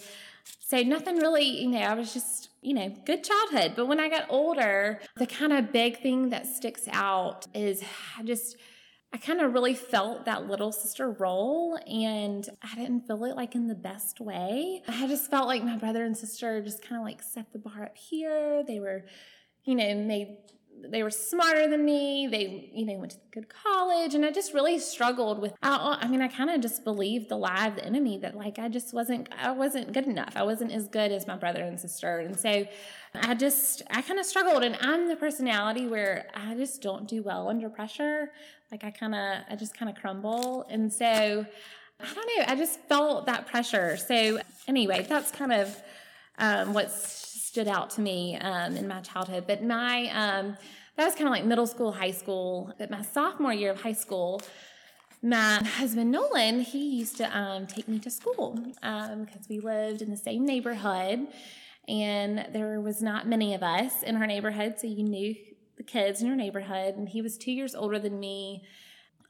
So 0.61 0.81
nothing 0.81 1.17
really, 1.17 1.45
you 1.45 1.69
know, 1.69 1.81
I 1.81 1.93
was 1.93 2.11
just, 2.11 2.49
you 2.63 2.73
know, 2.73 2.89
good 3.05 3.23
childhood. 3.23 3.73
But 3.75 3.85
when 3.85 3.99
I 3.99 4.09
got 4.09 4.25
older, 4.29 4.99
the 5.15 5.27
kind 5.27 5.53
of 5.53 5.71
big 5.71 6.01
thing 6.01 6.29
that 6.31 6.47
sticks 6.47 6.87
out 6.91 7.45
is 7.53 7.83
I 8.17 8.23
just 8.23 8.57
I 9.13 9.17
kind 9.17 9.39
of 9.39 9.53
really 9.53 9.75
felt 9.75 10.25
that 10.25 10.47
little 10.47 10.73
sister 10.73 11.09
role 11.09 11.79
and 11.87 12.47
I 12.61 12.75
didn't 12.75 13.07
feel 13.07 13.23
it 13.23 13.35
like 13.35 13.55
in 13.55 13.67
the 13.67 13.75
best 13.75 14.19
way. 14.19 14.81
I 14.87 15.07
just 15.07 15.29
felt 15.31 15.47
like 15.47 15.63
my 15.63 15.77
brother 15.77 16.03
and 16.03 16.17
sister 16.17 16.61
just 16.61 16.81
kind 16.81 16.99
of 16.99 17.05
like 17.05 17.23
set 17.23 17.53
the 17.53 17.59
bar 17.59 17.83
up 17.83 17.95
here. 17.95 18.63
They 18.67 18.79
were, 18.79 19.05
you 19.63 19.75
know, 19.75 19.95
made 19.95 20.37
they 20.89 21.03
were 21.03 21.11
smarter 21.11 21.67
than 21.67 21.83
me. 21.85 22.27
They, 22.27 22.69
you 22.73 22.85
know, 22.85 22.93
went 22.95 23.11
to 23.11 23.17
good 23.31 23.47
college, 23.49 24.15
and 24.15 24.25
I 24.25 24.31
just 24.31 24.53
really 24.53 24.79
struggled 24.79 25.39
with. 25.39 25.53
I, 25.61 25.97
I 26.01 26.07
mean, 26.07 26.21
I 26.21 26.27
kind 26.27 26.49
of 26.49 26.61
just 26.61 26.83
believed 26.83 27.29
the 27.29 27.37
lie 27.37 27.67
of 27.67 27.75
the 27.75 27.85
enemy 27.85 28.17
that 28.19 28.35
like 28.35 28.59
I 28.59 28.69
just 28.69 28.93
wasn't, 28.93 29.29
I 29.37 29.51
wasn't 29.51 29.93
good 29.93 30.05
enough. 30.05 30.33
I 30.35 30.43
wasn't 30.43 30.71
as 30.71 30.87
good 30.87 31.11
as 31.11 31.27
my 31.27 31.35
brother 31.35 31.63
and 31.63 31.79
sister, 31.79 32.19
and 32.19 32.39
so 32.39 32.65
I 33.13 33.33
just, 33.35 33.81
I 33.89 34.01
kind 34.01 34.19
of 34.19 34.25
struggled. 34.25 34.63
And 34.63 34.77
I'm 34.81 35.07
the 35.07 35.15
personality 35.15 35.87
where 35.87 36.27
I 36.33 36.55
just 36.55 36.81
don't 36.81 37.07
do 37.07 37.23
well 37.23 37.49
under 37.49 37.69
pressure. 37.69 38.31
Like 38.71 38.83
I 38.83 38.91
kind 38.91 39.15
of, 39.15 39.43
I 39.49 39.55
just 39.55 39.77
kind 39.77 39.89
of 39.89 40.01
crumble, 40.01 40.65
and 40.69 40.91
so 40.91 41.05
I 41.05 42.13
don't 42.13 42.15
know. 42.37 42.45
I 42.47 42.55
just 42.55 42.79
felt 42.89 43.25
that 43.27 43.47
pressure. 43.47 43.97
So 43.97 44.39
anyway, 44.67 45.05
that's 45.07 45.31
kind 45.31 45.53
of 45.53 45.81
um, 46.37 46.73
what's 46.73 47.34
stood 47.55 47.67
out 47.69 47.89
to 47.89 48.01
me 48.01 48.35
um, 48.41 48.75
in 48.75 48.85
my 48.85 48.99
childhood. 48.99 49.45
But 49.47 49.63
my 49.63 50.09
um, 50.09 50.57
that 50.97 51.05
was 51.05 51.15
kind 51.15 51.27
of 51.27 51.31
like 51.31 51.45
middle 51.45 51.65
school, 51.65 51.93
high 51.93 52.11
school. 52.11 52.73
But 52.77 52.91
my 52.91 53.01
sophomore 53.01 53.53
year 53.53 53.71
of 53.71 53.81
high 53.81 53.93
school, 53.93 54.41
my 55.23 55.63
husband 55.63 56.11
Nolan, 56.11 56.59
he 56.59 56.97
used 56.97 57.15
to 57.15 57.37
um, 57.37 57.65
take 57.65 57.87
me 57.87 57.97
to 57.99 58.11
school 58.11 58.59
because 58.59 59.07
um, 59.09 59.27
we 59.49 59.61
lived 59.61 60.01
in 60.01 60.11
the 60.11 60.17
same 60.17 60.45
neighborhood, 60.45 61.27
and 61.87 62.45
there 62.51 62.81
was 62.81 63.01
not 63.01 63.25
many 63.25 63.53
of 63.53 63.63
us 63.63 64.03
in 64.03 64.17
our 64.17 64.27
neighborhood, 64.27 64.75
so 64.77 64.87
you 64.87 65.03
knew 65.03 65.33
the 65.77 65.83
kids 65.83 66.19
in 66.19 66.27
your 66.27 66.35
neighborhood. 66.35 66.95
And 66.95 67.07
he 67.07 67.21
was 67.21 67.37
two 67.37 67.53
years 67.53 67.73
older 67.73 67.99
than 67.99 68.19
me 68.19 68.63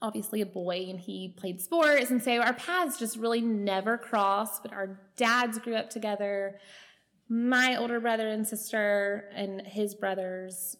obviously 0.01 0.41
a 0.41 0.45
boy 0.45 0.85
and 0.89 0.99
he 0.99 1.33
played 1.37 1.59
sports 1.59 2.11
and 2.11 2.21
so 2.21 2.39
our 2.41 2.53
paths 2.53 2.99
just 2.99 3.15
really 3.15 3.39
never 3.39 3.97
crossed 3.97 4.61
but 4.61 4.73
our 4.73 4.99
dads 5.15 5.57
grew 5.57 5.73
up 5.73 5.89
together 5.89 6.59
my 7.27 7.75
older 7.77 7.99
brother 7.99 8.27
and 8.27 8.47
sister 8.47 9.29
and 9.33 9.61
his 9.61 9.95
brothers 9.95 10.77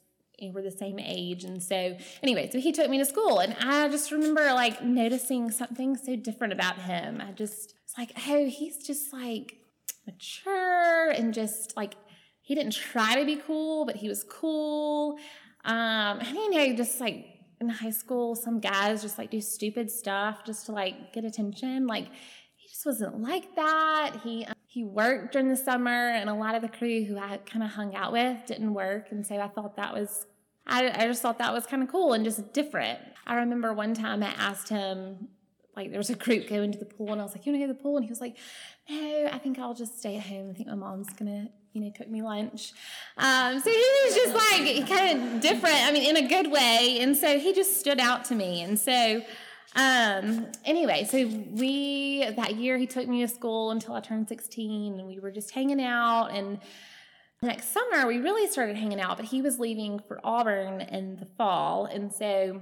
were 0.53 0.61
the 0.61 0.71
same 0.71 0.99
age. 0.99 1.43
And 1.43 1.61
so, 1.61 1.97
anyway, 2.21 2.49
so 2.51 2.59
he 2.59 2.71
took 2.71 2.89
me 2.89 2.97
to 2.97 3.05
school, 3.05 3.39
and 3.39 3.55
I 3.59 3.87
just 3.89 4.11
remember 4.11 4.53
like 4.53 4.83
noticing 4.83 5.51
something 5.51 5.95
so 5.95 6.15
different 6.15 6.53
about 6.53 6.77
him. 6.77 7.21
I 7.21 7.31
just 7.31 7.73
was 7.83 7.93
like, 7.97 8.11
oh, 8.27 8.45
he's 8.45 8.85
just 8.85 9.13
like 9.13 9.57
mature 10.05 11.09
and 11.11 11.33
just 11.33 11.75
like 11.75 11.95
he 12.41 12.53
didn't 12.53 12.73
try 12.73 13.19
to 13.19 13.25
be 13.25 13.37
cool, 13.37 13.85
but 13.85 13.95
he 13.95 14.07
was 14.07 14.23
cool. 14.23 15.17
Um, 15.63 16.19
and 16.19 16.35
you 16.35 16.51
know, 16.51 16.75
just 16.75 16.99
like 16.99 17.25
in 17.59 17.69
high 17.69 17.91
school, 17.91 18.35
some 18.35 18.59
guys 18.59 19.01
just 19.01 19.17
like 19.17 19.31
do 19.31 19.41
stupid 19.41 19.89
stuff 19.89 20.43
just 20.45 20.67
to 20.67 20.71
like 20.71 21.13
get 21.13 21.25
attention. 21.25 21.87
Like 21.87 22.05
he 22.55 22.67
just 22.67 22.85
wasn't 22.85 23.21
like 23.21 23.55
that. 23.55 24.17
He 24.23 24.45
um, 24.45 24.53
he 24.75 24.83
worked 24.83 25.31
during 25.31 25.47
the 25.47 25.55
summer, 25.55 26.09
and 26.09 26.29
a 26.29 26.33
lot 26.33 26.53
of 26.53 26.61
the 26.61 26.67
crew 26.67 27.05
who 27.05 27.17
I 27.17 27.37
kind 27.45 27.63
of 27.63 27.69
hung 27.71 27.95
out 27.95 28.11
with 28.11 28.45
didn't 28.45 28.73
work, 28.73 29.09
and 29.09 29.25
so 29.25 29.39
I 29.39 29.47
thought 29.47 29.77
that 29.77 29.93
was. 29.93 30.25
I, 30.67 30.91
I 30.93 31.07
just 31.07 31.21
thought 31.21 31.37
that 31.37 31.53
was 31.53 31.65
kind 31.65 31.81
of 31.81 31.87
cool 31.87 32.11
and 32.11 32.25
just 32.25 32.51
different. 32.51 32.99
I 33.25 33.35
remember 33.35 33.71
one 33.71 33.93
time 33.93 34.21
I 34.21 34.33
asked 34.37 34.67
him, 34.67 35.29
like, 35.77 35.91
there 35.91 35.97
was 35.97 36.09
a 36.09 36.15
group 36.15 36.49
going 36.49 36.73
to 36.73 36.77
the 36.77 36.83
pool, 36.83 37.13
and 37.13 37.21
I 37.21 37.23
was 37.23 37.33
like, 37.33 37.45
You 37.45 37.53
want 37.53 37.61
to 37.61 37.67
go 37.67 37.71
to 37.71 37.77
the 37.77 37.81
pool? 37.81 37.95
And 37.95 38.03
he 38.03 38.09
was 38.09 38.19
like, 38.19 38.35
No, 38.89 39.29
I 39.31 39.37
think 39.37 39.59
I'll 39.59 39.73
just 39.73 39.97
stay 39.97 40.17
at 40.17 40.23
home. 40.23 40.49
I 40.49 40.53
think 40.53 40.67
my 40.67 40.75
mom's 40.75 41.13
going 41.13 41.31
to 41.31 41.51
you 41.71 41.81
know, 41.81 41.91
cook 41.91 42.09
me 42.09 42.21
lunch. 42.21 42.73
Um, 43.17 43.59
so 43.61 43.69
he 43.69 43.85
was 44.05 44.15
just 44.15 44.33
like 44.33 44.89
kind 44.89 45.35
of 45.35 45.41
different, 45.41 45.75
I 45.75 45.91
mean, 45.93 46.15
in 46.15 46.25
a 46.25 46.27
good 46.27 46.51
way. 46.51 46.99
And 46.99 47.15
so 47.15 47.39
he 47.39 47.53
just 47.53 47.79
stood 47.79 47.99
out 47.99 48.25
to 48.25 48.35
me. 48.35 48.61
And 48.61 48.77
so, 48.77 49.21
um, 49.75 50.47
anyway, 50.63 51.05
so 51.09 51.27
we, 51.27 52.25
that 52.37 52.55
year 52.55 52.77
he 52.77 52.87
took 52.87 53.07
me 53.07 53.21
to 53.21 53.27
school 53.27 53.71
until 53.71 53.93
I 53.93 53.99
turned 53.99 54.29
16 54.29 54.99
and 54.99 55.07
we 55.07 55.19
were 55.19 55.31
just 55.31 55.51
hanging 55.51 55.81
out. 55.81 56.27
And 56.27 56.59
next 57.41 57.73
summer 57.73 58.07
we 58.07 58.19
really 58.19 58.49
started 58.49 58.77
hanging 58.77 59.01
out, 59.01 59.17
but 59.17 59.25
he 59.25 59.41
was 59.41 59.59
leaving 59.59 59.99
for 59.99 60.21
Auburn 60.23 60.79
in 60.79 61.17
the 61.17 61.25
fall. 61.37 61.85
And 61.85 62.11
so, 62.11 62.61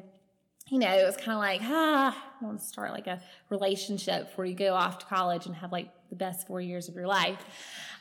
you 0.70 0.80
know, 0.80 0.92
it 0.92 1.06
was 1.06 1.16
kind 1.16 1.34
of 1.34 1.38
like, 1.38 1.62
ah, 1.64 2.18
I 2.42 2.46
want 2.46 2.60
to 2.60 2.66
start 2.66 2.92
like 2.92 3.06
a 3.06 3.22
relationship 3.50 4.30
before 4.30 4.46
you 4.46 4.56
go 4.56 4.74
off 4.74 4.98
to 5.00 5.06
college 5.06 5.46
and 5.46 5.54
have 5.56 5.72
like 5.72 5.90
the 6.10 6.16
best 6.16 6.48
four 6.48 6.62
years 6.62 6.90
of 6.90 6.96
your 6.96 7.08
life. 7.08 7.46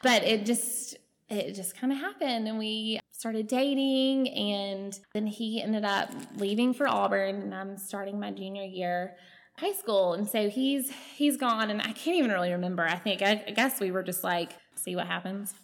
But 0.02 0.24
it 0.24 0.46
just, 0.46 0.96
it 1.28 1.52
just 1.52 1.76
kind 1.76 1.92
of 1.92 1.98
happened 1.98 2.48
and 2.48 2.58
we 2.58 2.98
started 3.22 3.46
dating 3.46 4.28
and 4.30 4.98
then 5.14 5.28
he 5.28 5.62
ended 5.62 5.84
up 5.84 6.10
leaving 6.38 6.74
for 6.74 6.88
Auburn 6.88 7.36
and 7.36 7.54
I'm 7.54 7.78
starting 7.78 8.18
my 8.18 8.32
junior 8.32 8.64
year 8.64 9.14
high 9.56 9.70
school. 9.70 10.14
And 10.14 10.28
so 10.28 10.48
he's 10.48 10.90
he's 11.14 11.36
gone 11.36 11.70
and 11.70 11.80
I 11.80 11.92
can't 11.92 12.16
even 12.16 12.32
really 12.32 12.50
remember. 12.50 12.82
I 12.82 12.96
think 12.96 13.22
I, 13.22 13.44
I 13.46 13.52
guess 13.52 13.78
we 13.78 13.92
were 13.92 14.02
just 14.02 14.24
like 14.24 14.54
see 14.74 14.96
what 14.96 15.06
happens. 15.06 15.54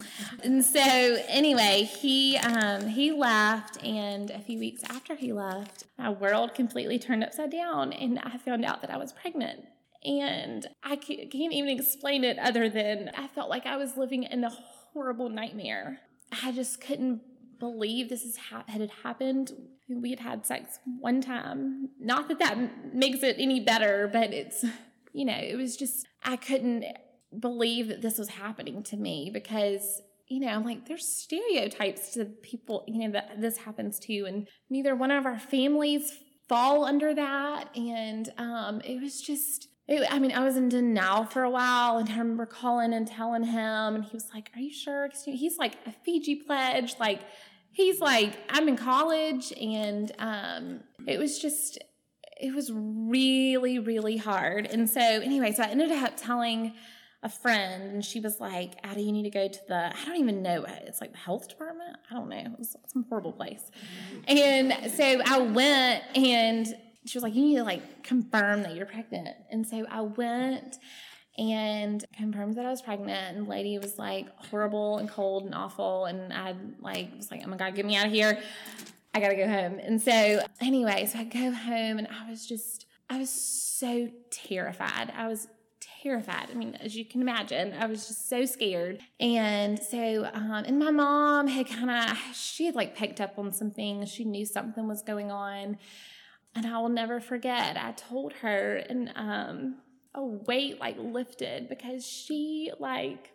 And 0.45 0.65
so 0.65 0.81
anyway 0.81 1.83
he 1.83 2.37
um 2.37 2.87
he 2.87 3.11
left 3.11 3.83
and 3.83 4.31
a 4.31 4.39
few 4.39 4.61
weeks 4.61 4.85
after 4.89 5.17
he 5.17 5.33
left 5.33 5.83
my 5.99 6.11
world 6.11 6.55
completely 6.55 7.01
turned 7.01 7.25
upside 7.25 7.51
down 7.51 7.93
and 7.93 8.21
I 8.21 8.39
found 8.39 8.65
out 8.65 8.83
that 8.83 8.91
I 8.93 8.99
was 8.99 9.13
pregnant. 9.13 9.65
And 10.05 10.65
I 10.85 10.95
can't 10.95 11.35
even 11.35 11.71
explain 11.71 12.23
it 12.23 12.39
other 12.39 12.69
than 12.69 13.11
I 13.19 13.27
felt 13.27 13.51
like 13.51 13.67
I 13.67 13.77
was 13.77 13.97
living 13.97 14.23
in 14.23 14.45
a 14.45 14.51
horrible 14.93 15.29
nightmare. 15.29 15.99
I 16.45 16.53
just 16.53 16.81
couldn't 16.81 17.23
believe 17.59 18.09
this 18.09 18.25
is 18.25 18.37
ha- 18.37 18.65
had 18.67 18.91
happened. 19.03 19.53
We 19.89 20.11
had 20.11 20.21
had 20.21 20.47
sex 20.47 20.79
one 21.01 21.21
time. 21.21 21.91
Not 21.99 22.29
that 22.29 22.39
that 22.39 22.95
makes 22.95 23.23
it 23.23 23.37
any 23.39 23.61
better, 23.61 24.09
but 24.13 24.33
it's, 24.33 24.65
you 25.13 25.25
know, 25.25 25.37
it 25.37 25.57
was 25.57 25.77
just, 25.77 26.07
I 26.23 26.37
couldn't 26.37 26.85
believe 27.39 27.89
that 27.89 28.03
this 28.03 28.19
was 28.19 28.29
happening 28.29 28.83
to 28.85 28.97
me 28.97 29.31
because 29.33 30.03
you 30.29 30.41
know, 30.41 30.49
I'm 30.49 30.65
like, 30.65 30.87
there's 30.87 31.09
stereotypes 31.09 32.13
to 32.13 32.27
people, 32.27 32.85
you 32.87 32.99
know, 32.99 33.13
that 33.13 33.41
this 33.41 33.57
happens 33.57 33.99
to, 34.01 34.25
and 34.27 34.47
neither 34.69 34.95
one 34.95 35.11
of 35.11 35.25
our 35.25 35.39
families 35.39 36.19
fall 36.49 36.85
under 36.85 37.15
that. 37.15 37.75
And 37.75 38.31
um, 38.37 38.81
it 38.83 39.01
was 39.01 39.23
just, 39.23 39.69
it, 39.87 40.07
I 40.11 40.19
mean, 40.19 40.33
I 40.33 40.45
was 40.45 40.57
in 40.57 40.69
denial 40.69 41.25
for 41.25 41.45
a 41.45 41.51
while, 41.51 41.97
and 41.97 42.09
I 42.11 42.19
remember 42.19 42.45
calling 42.45 42.93
and 42.93 43.07
telling 43.07 43.45
him, 43.45 43.95
and 43.95 44.05
he 44.05 44.11
was 44.13 44.29
like, 44.35 44.51
"Are 44.55 44.61
you 44.61 44.73
sure?" 44.73 45.09
He's 45.25 45.57
like 45.57 45.77
a 45.87 45.93
Fiji 45.93 46.37
pledge, 46.47 46.97
like 47.01 47.23
he's 47.79 48.01
like, 48.01 48.37
"I'm 48.51 48.69
in 48.69 48.77
college," 48.77 49.53
and 49.53 50.11
um, 50.19 50.81
it 51.07 51.19
was 51.19 51.39
just, 51.39 51.79
it 52.41 52.53
was 52.55 52.71
really, 52.75 53.79
really 53.79 54.17
hard. 54.17 54.67
And 54.67 54.91
so, 54.91 55.01
anyway, 55.01 55.53
so 55.53 55.63
I 55.63 55.69
ended 55.69 55.93
up 55.93 56.17
telling 56.17 56.75
a 57.23 57.29
friend, 57.29 57.85
and 57.85 58.05
she 58.05 58.19
was 58.19 58.41
like, 58.41 58.75
"Addie, 58.83 59.05
you 59.05 59.13
need 59.13 59.23
to 59.23 59.31
go 59.31 59.47
to 59.47 59.61
the 59.69 59.97
I 59.97 60.05
don't 60.05 60.17
even 60.17 60.43
know 60.43 60.67
it's 60.69 61.01
like 61.01 61.13
the 61.13 61.19
health 61.19 61.49
department. 61.49 61.97
I 62.11 62.15
don't 62.15 62.29
know, 62.29 62.37
it 62.37 62.59
was 62.59 62.77
some 62.93 63.07
horrible 63.09 63.33
place." 63.33 63.71
And 64.27 64.93
so 64.93 65.23
I 65.25 65.39
went 65.39 66.03
and 66.17 66.67
she 67.07 67.17
was 67.17 67.23
like, 67.23 67.35
you 67.35 67.43
need 67.43 67.57
to 67.57 67.65
like 67.65 68.03
confirm 68.03 68.63
that 68.65 68.75
you're 68.75 68.87
pregnant. 68.87 69.35
And 69.51 69.67
so 69.67 69.87
I 69.91 70.03
went 70.03 70.79
and 71.39 72.05
confirmed 72.17 72.57
that 72.57 72.67
I 72.67 72.71
was 72.71 72.83
pregnant. 72.83 73.37
And 73.37 73.47
the 73.47 73.51
lady 73.51 73.79
was 73.79 73.99
like 73.99 74.27
horrible 74.51 74.99
and 74.99 75.09
cold 75.09 75.45
and 75.45 75.55
awful. 75.55 76.07
And 76.07 76.33
I 76.33 76.55
like 76.81 77.11
was 77.17 77.31
like, 77.31 77.43
oh 77.45 77.49
my 77.49 77.57
God, 77.57 77.75
get 77.75 77.87
me 77.87 77.97
out 77.97 78.07
of 78.07 78.13
here. 78.13 78.43
I 79.15 79.21
gotta 79.21 79.37
go 79.37 79.49
home. 79.49 79.79
And 79.79 80.03
so 80.03 80.41
anyway, 80.61 81.07
so 81.07 81.21
I 81.21 81.25
go 81.25 81.53
home 81.53 81.99
and 81.99 82.09
I 82.09 82.29
was 82.29 82.47
just, 82.47 82.87
I 83.09 83.19
was 83.19 83.31
so 83.31 84.11
terrified. 84.31 85.13
I 85.17 85.29
was 85.29 85.49
terrified. 86.03 86.49
I 86.51 86.55
mean, 86.55 86.75
as 86.77 86.97
you 86.97 87.05
can 87.05 87.23
imagine, 87.23 87.73
I 87.73 87.87
was 87.87 88.07
just 88.09 88.29
so 88.29 88.45
scared. 88.45 89.01
And 89.19 89.79
so, 89.79 90.29
um, 90.33 90.65
and 90.67 90.79
my 90.79 90.91
mom 90.91 91.47
had 91.47 91.69
kind 91.69 91.91
of, 91.91 92.17
she 92.35 92.67
had 92.67 92.75
like 92.75 92.97
picked 92.97 93.21
up 93.21 93.39
on 93.39 93.53
something. 93.53 94.05
She 94.07 94.25
knew 94.25 94.45
something 94.45 94.87
was 94.87 95.03
going 95.03 95.31
on. 95.31 95.79
And 96.55 96.67
I 96.67 96.79
will 96.81 96.89
never 96.89 97.21
forget, 97.21 97.77
I 97.77 97.93
told 97.93 98.33
her, 98.35 98.77
and 98.77 99.13
um, 99.15 99.77
a 100.19 100.25
weight 100.25 100.79
like 100.81 100.97
lifted 100.99 101.69
because 101.69 102.07
she 102.07 102.71
like 102.79 103.31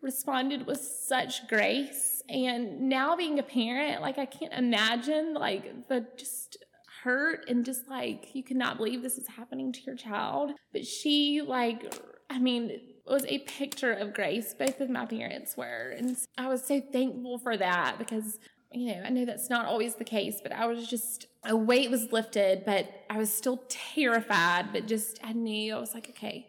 responded 0.00 0.66
with 0.66 0.80
such 0.80 1.48
grace. 1.48 2.22
And 2.28 2.82
now 2.82 3.16
being 3.16 3.38
a 3.38 3.42
parent, 3.42 4.02
like 4.02 4.18
I 4.18 4.26
can't 4.26 4.52
imagine 4.52 5.34
like 5.34 5.88
the 5.88 6.06
just 6.16 6.58
hurt 7.02 7.48
and 7.48 7.64
just 7.64 7.88
like 7.88 8.34
you 8.34 8.44
cannot 8.44 8.76
believe 8.76 9.02
this 9.02 9.18
is 9.18 9.26
happening 9.26 9.72
to 9.72 9.80
your 9.82 9.96
child. 9.96 10.52
But 10.72 10.86
she 10.86 11.42
like 11.44 11.92
I 12.30 12.38
mean, 12.38 12.80
was 13.06 13.26
a 13.26 13.40
picture 13.40 13.92
of 13.92 14.14
grace. 14.14 14.54
Both 14.54 14.80
of 14.80 14.88
my 14.88 15.04
parents 15.04 15.56
were. 15.56 15.94
And 15.96 16.16
I 16.38 16.48
was 16.48 16.64
so 16.64 16.80
thankful 16.80 17.38
for 17.38 17.56
that 17.56 17.98
because 17.98 18.38
you 18.74 18.94
know, 18.94 19.02
I 19.04 19.10
know 19.10 19.24
that's 19.24 19.50
not 19.50 19.66
always 19.66 19.94
the 19.94 20.04
case, 20.04 20.40
but 20.42 20.52
I 20.52 20.66
was 20.66 20.86
just, 20.86 21.26
a 21.44 21.56
weight 21.56 21.90
was 21.90 22.12
lifted, 22.12 22.64
but 22.64 22.88
I 23.10 23.18
was 23.18 23.32
still 23.32 23.62
terrified. 23.68 24.72
But 24.72 24.86
just, 24.86 25.18
I 25.22 25.32
knew, 25.32 25.74
I 25.74 25.80
was 25.80 25.94
like, 25.94 26.08
okay, 26.10 26.48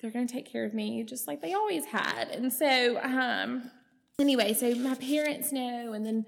they're 0.00 0.10
going 0.10 0.26
to 0.26 0.32
take 0.32 0.50
care 0.50 0.64
of 0.64 0.74
me 0.74 1.02
just 1.04 1.26
like 1.26 1.40
they 1.40 1.54
always 1.54 1.84
had. 1.86 2.28
And 2.30 2.52
so, 2.52 3.00
um, 3.02 3.70
anyway, 4.18 4.52
so 4.52 4.74
my 4.74 4.94
parents 4.94 5.52
know, 5.52 5.92
and 5.92 6.04
then 6.04 6.26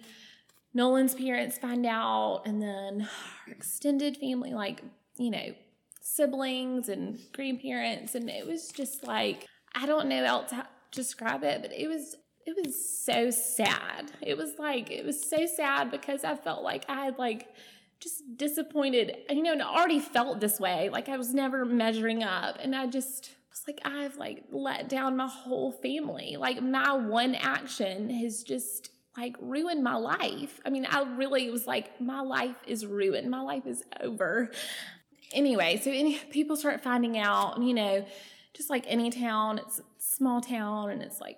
Nolan's 0.75 1.15
parents 1.15 1.59
find 1.59 1.87
out, 1.87 2.43
and 2.47 2.61
then 2.63 3.09
our 3.47 3.53
extended 3.53 4.17
family, 4.17 4.55
like, 4.55 4.83
you 5.17 5.31
know, 5.31 5.55
siblings 6.01 6.89
and 6.89 7.19
grandparents. 7.33 8.15
And 8.15 8.31
it 8.31 8.47
was 8.47 8.69
just 8.69 9.07
like, 9.07 9.47
I 9.75 9.87
don't 9.87 10.09
know 10.09 10.25
how 10.27 10.41
to 10.43 10.67
describe 10.91 11.45
it, 11.45 11.63
but 11.63 11.73
it 11.73 11.89
was 11.89 12.17
it 12.57 12.67
was 12.67 13.05
so 13.05 13.31
sad. 13.31 14.11
It 14.23 14.37
was 14.37 14.59
like, 14.59 14.91
it 14.91 15.05
was 15.05 15.23
so 15.23 15.47
sad 15.47 15.91
because 15.91 16.25
I 16.25 16.35
felt 16.35 16.63
like 16.63 16.85
I 16.89 17.05
had 17.05 17.19
like 17.19 17.49
just 18.01 18.23
disappointed, 18.37 19.17
you 19.31 19.43
know, 19.43 19.53
and 19.53 19.63
I 19.63 19.67
already 19.67 20.01
felt 20.01 20.41
this 20.41 20.59
way. 20.59 20.89
Like 20.89 21.09
I 21.09 21.17
was 21.17 21.35
never 21.35 21.65
measuring 21.65 22.23
up. 22.23 22.57
And 22.61 22.75
I 22.75 22.87
just 22.87 23.31
was 23.51 23.63
like, 23.67 23.81
I've 23.85 24.17
like 24.17 24.45
let 24.51 24.89
down 24.89 25.17
my 25.17 25.27
whole 25.27 25.73
family. 25.73 26.37
Like 26.39 26.63
my 26.63 26.93
one 26.93 27.35
action 27.35 28.09
has 28.11 28.43
just 28.43 28.91
like 29.17 29.37
ruined 29.41 29.83
my 29.83 29.97
life. 29.97 30.61
I 30.65 30.71
mean, 30.71 30.87
I 30.89 31.03
really 31.03 31.51
was 31.51 31.67
like, 31.67 32.01
my 32.01 32.21
life 32.21 32.57
is 32.67 32.87
ruined. 32.87 33.31
My 33.31 33.43
life 33.43 33.67
is 33.67 33.83
over. 34.01 34.51
Anyway, 35.33 35.79
so 35.83 35.91
any, 35.91 36.19
people 36.31 36.57
start 36.57 36.83
finding 36.83 37.19
out, 37.19 37.63
you 37.63 37.75
know, 37.75 38.07
just 38.55 38.71
like 38.71 38.85
any 38.87 39.11
town, 39.11 39.59
it's 39.59 39.81
a 39.81 39.83
small 39.99 40.41
town 40.41 40.91
and 40.91 41.03
it's 41.03 41.21
like 41.21 41.37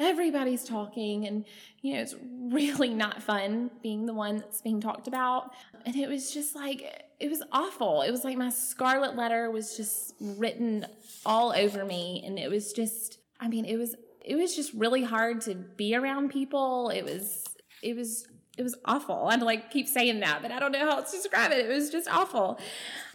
everybody's 0.00 0.64
talking 0.64 1.26
and 1.26 1.44
you 1.82 1.94
know 1.94 2.00
it's 2.00 2.16
really 2.50 2.88
not 2.88 3.22
fun 3.22 3.70
being 3.82 4.06
the 4.06 4.14
one 4.14 4.38
that's 4.38 4.62
being 4.62 4.80
talked 4.80 5.06
about. 5.06 5.52
And 5.86 5.94
it 5.94 6.08
was 6.08 6.32
just 6.32 6.56
like 6.56 7.04
it 7.20 7.28
was 7.28 7.42
awful. 7.52 8.02
It 8.02 8.10
was 8.10 8.24
like 8.24 8.36
my 8.36 8.48
scarlet 8.48 9.14
letter 9.14 9.50
was 9.50 9.76
just 9.76 10.14
written 10.20 10.86
all 11.26 11.52
over 11.52 11.84
me. 11.84 12.22
And 12.26 12.38
it 12.38 12.50
was 12.50 12.72
just 12.72 13.18
i 13.38 13.46
mean 13.46 13.64
it 13.64 13.76
was 13.76 13.94
it 14.24 14.36
was 14.36 14.56
just 14.56 14.72
really 14.74 15.04
hard 15.04 15.42
to 15.42 15.54
be 15.54 15.94
around 15.94 16.30
people. 16.30 16.88
It 16.88 17.04
was 17.04 17.44
it 17.82 17.94
was 17.94 18.26
it 18.56 18.62
was 18.62 18.76
awful. 18.86 19.28
I'd 19.28 19.42
like 19.42 19.70
keep 19.70 19.86
saying 19.86 20.20
that 20.20 20.40
but 20.42 20.50
i 20.50 20.58
don't 20.58 20.72
know 20.72 20.80
how 20.80 20.98
else 20.98 21.10
to 21.10 21.18
describe 21.18 21.52
it. 21.52 21.58
It 21.58 21.68
was 21.68 21.90
just 21.90 22.08
awful. 22.08 22.58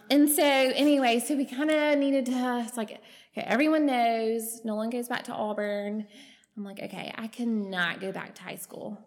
And 0.08 0.30
so 0.30 0.44
anyway 0.44 1.18
so 1.18 1.34
we 1.34 1.46
kind 1.46 1.70
of 1.70 1.98
needed 1.98 2.26
to 2.26 2.64
it's 2.64 2.76
like 2.76 2.90
okay 3.36 3.46
everyone 3.46 3.86
knows. 3.86 4.60
Nolan 4.64 4.90
goes 4.90 5.08
back 5.08 5.24
to 5.24 5.32
auburn 5.32 6.06
I'm 6.56 6.64
like, 6.64 6.82
okay, 6.82 7.12
I 7.16 7.26
cannot 7.26 8.00
go 8.00 8.12
back 8.12 8.34
to 8.36 8.42
high 8.42 8.56
school. 8.56 8.98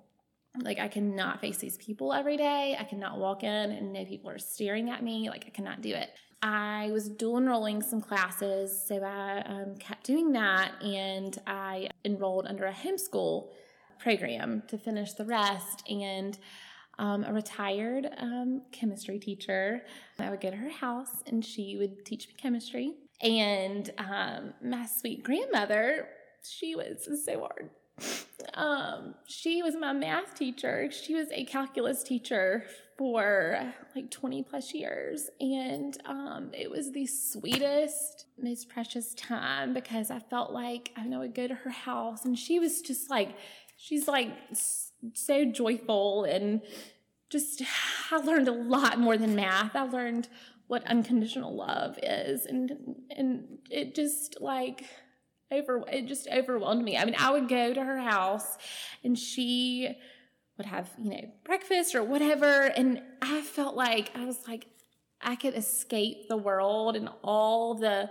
Like, 0.62 0.80
I 0.80 0.88
cannot 0.88 1.42
face 1.42 1.58
these 1.58 1.78
people 1.78 2.14
every 2.14 2.38
day. 2.38 2.76
I 2.80 2.84
cannot 2.84 3.20
walk 3.20 3.44
in 3.44 3.72
and 3.72 3.94
know 3.94 4.06
people 4.06 4.30
are 4.30 4.40
staring 4.40 4.90
at 4.90 5.04
me. 5.04 5.30
Like, 5.30 5.46
I 5.48 5.50
cannot 5.50 5.82
do 5.82 5.94
it. 5.94 6.10
I 6.42 6.90
was 6.92 7.10
dual 7.10 7.38
enrolling 7.38 7.82
some 7.82 8.02
classes, 8.02 8.88
so 8.88 9.04
I 9.04 9.42
um, 9.46 9.76
kept 9.78 10.06
doing 10.06 10.32
that, 10.34 10.72
and 10.82 11.38
I 11.46 11.90
enrolled 12.06 12.48
under 12.48 12.66
a 12.66 12.74
homeschool 12.74 13.50
program 14.00 14.64
to 14.70 14.78
finish 14.78 15.14
the 15.14 15.26
rest. 15.26 15.84
And 15.90 16.38
um, 16.98 17.24
a 17.26 17.34
retired 17.34 18.10
um, 18.18 18.62
chemistry 18.72 19.20
teacher, 19.20 19.82
I 20.18 20.30
would 20.30 20.42
go 20.42 20.50
to 20.50 20.56
her 20.56 20.70
house, 20.70 21.24
and 21.28 21.44
she 21.44 21.78
would 21.78 22.06
teach 22.06 22.28
me 22.28 22.36
chemistry. 22.38 22.94
And 23.22 23.90
um, 23.98 24.54
my 24.64 24.86
sweet 24.86 25.24
grandmother, 25.24 26.08
she 26.44 26.76
was 26.76 27.08
so 27.26 27.40
hard. 27.40 27.70
Um, 28.54 29.16
she 29.28 29.62
was 29.62 29.76
my 29.76 29.94
math 29.94 30.36
teacher. 30.36 30.90
She 30.92 31.14
was 31.16 31.28
a 31.32 31.46
calculus 31.46 32.04
teacher 32.04 32.64
for 32.98 33.74
like 33.96 34.12
20 34.12 34.44
plus 34.44 34.74
years. 34.74 35.30
And 35.40 35.98
um, 36.06 36.52
it 36.54 36.70
was 36.70 36.92
the 36.92 37.06
sweetest, 37.06 38.26
most 38.42 38.70
precious 38.70 39.14
time 39.14 39.74
because 39.74 40.12
I 40.12 40.20
felt 40.20 40.52
like 40.52 40.92
I 40.98 41.06
know 41.06 41.18
I 41.18 41.22
would 41.22 41.36
go 41.36 41.48
to 41.48 41.56
her 41.56 41.70
house 41.70 42.26
and 42.26 42.38
she 42.38 42.60
was 42.60 42.82
just 42.82 43.10
like, 43.10 43.36
she's 43.78 44.08
like 44.08 44.32
so 45.14 45.46
joyful 45.46 46.26
and 46.26 46.62
just, 47.30 47.62
I 48.12 48.18
learned 48.18 48.48
a 48.48 48.54
lot 48.54 49.00
more 49.00 49.18
than 49.18 49.36
math. 49.36 49.76
I 49.76 49.84
learned 49.84 50.28
what 50.68 50.86
unconditional 50.86 51.56
love 51.56 51.98
is. 52.04 52.46
And, 52.46 52.96
and 53.16 53.60
it 53.70 53.96
just 53.96 54.38
like, 54.40 54.86
over 55.52 55.84
it 55.92 56.08
just 56.08 56.28
overwhelmed 56.28 56.84
me. 56.84 56.98
I 56.98 57.06
mean, 57.06 57.16
I 57.18 57.32
would 57.32 57.48
go 57.48 57.74
to 57.74 57.84
her 57.84 58.00
house 58.00 58.58
and 59.04 59.18
she 59.18 59.96
would 60.58 60.66
have, 60.68 60.90
you 60.98 61.12
know, 61.12 61.32
breakfast 61.44 61.96
or 61.96 62.04
whatever 62.04 62.66
and 62.68 63.02
I 63.22 63.42
felt 63.42 63.76
like 63.76 64.12
I 64.16 64.26
was 64.26 64.48
like 64.48 64.68
I 65.22 65.36
could 65.36 65.56
escape 65.56 66.28
the 66.28 66.38
world 66.38 66.96
and 66.96 67.10
all 67.24 67.76
the 67.76 68.10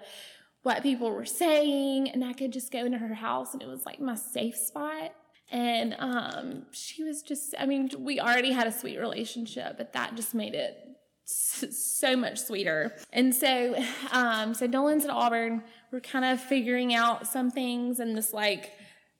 what 0.62 0.82
people 0.82 1.10
were 1.10 1.24
saying 1.24 2.10
and 2.10 2.24
I 2.24 2.32
could 2.32 2.52
just 2.52 2.72
go 2.72 2.84
into 2.84 2.98
her 2.98 3.14
house 3.14 3.54
and 3.54 3.62
it 3.62 3.68
was 3.68 3.86
like 3.86 4.00
my 4.00 4.14
safe 4.14 4.56
spot. 4.56 5.12
And 5.50 5.94
um 5.98 6.66
she 6.72 7.04
was 7.04 7.22
just 7.22 7.54
I 7.58 7.66
mean, 7.66 7.90
we 7.98 8.20
already 8.20 8.52
had 8.52 8.66
a 8.66 8.72
sweet 8.72 8.98
relationship, 8.98 9.76
but 9.78 9.92
that 9.92 10.14
just 10.14 10.34
made 10.34 10.54
it 10.54 10.88
so 11.28 12.16
much 12.16 12.38
sweeter. 12.38 12.96
And 13.12 13.34
so, 13.34 13.76
um, 14.12 14.54
so 14.54 14.66
Nolan's 14.66 15.04
at 15.04 15.10
Auburn. 15.10 15.62
We're 15.90 16.00
kind 16.00 16.24
of 16.24 16.40
figuring 16.40 16.94
out 16.94 17.26
some 17.26 17.50
things, 17.50 17.98
and 18.00 18.16
this 18.16 18.32
like 18.32 18.72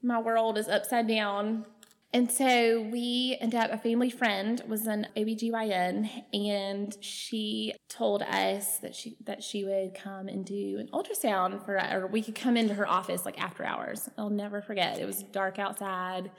my 0.03 0.21
world 0.21 0.59
is 0.59 0.69
upside 0.69 1.09
down. 1.09 1.67
And 2.13 2.31
so 2.31 2.89
we 2.91 3.37
ended 3.39 3.61
up, 3.61 3.71
a 3.71 3.77
family 3.77 4.09
friend 4.09 4.63
was 4.67 4.87
an 4.87 5.09
OBGYN 5.15 6.09
and 6.33 6.97
she 7.05 7.75
told 7.91 8.23
us 8.23 8.79
that 8.79 8.95
she 8.95 9.19
that 9.27 9.43
she 9.43 9.65
would 9.65 9.95
come 9.95 10.27
and 10.27 10.43
do 10.43 10.79
an 10.79 10.89
ultrasound 10.95 11.63
for 11.67 11.77
or 11.77 12.07
we 12.07 12.23
could 12.23 12.35
come 12.35 12.57
into 12.57 12.73
her 12.73 12.89
office 12.89 13.27
like 13.27 13.39
after 13.39 13.63
hours. 13.63 14.09
I'll 14.17 14.31
never 14.31 14.63
forget. 14.63 14.99
It 14.99 15.07
was 15.07 15.23
dark 15.23 15.59
outside. 15.59 16.31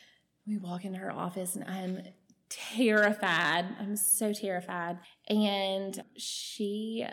We 0.47 0.57
walk 0.57 0.85
into 0.85 0.97
her 0.97 1.11
office 1.11 1.55
and 1.55 1.63
I'm 1.65 2.01
terrified. 2.49 3.65
I'm 3.79 3.95
so 3.95 4.33
terrified. 4.33 4.97
And 5.27 6.01
she 6.17 7.05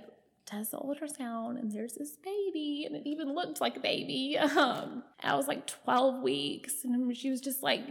does 0.50 0.70
the 0.70 0.78
ultrasound 0.78 1.58
and 1.58 1.72
there's 1.72 1.94
this 1.94 2.16
baby 2.16 2.84
and 2.86 2.96
it 2.96 3.02
even 3.06 3.34
looked 3.34 3.60
like 3.60 3.76
a 3.76 3.80
baby. 3.80 4.38
Um, 4.56 5.02
I 5.22 5.34
was 5.36 5.48
like 5.48 5.66
12 5.66 6.22
weeks 6.22 6.84
and 6.84 7.14
she 7.14 7.30
was 7.30 7.40
just 7.40 7.62
like 7.62 7.82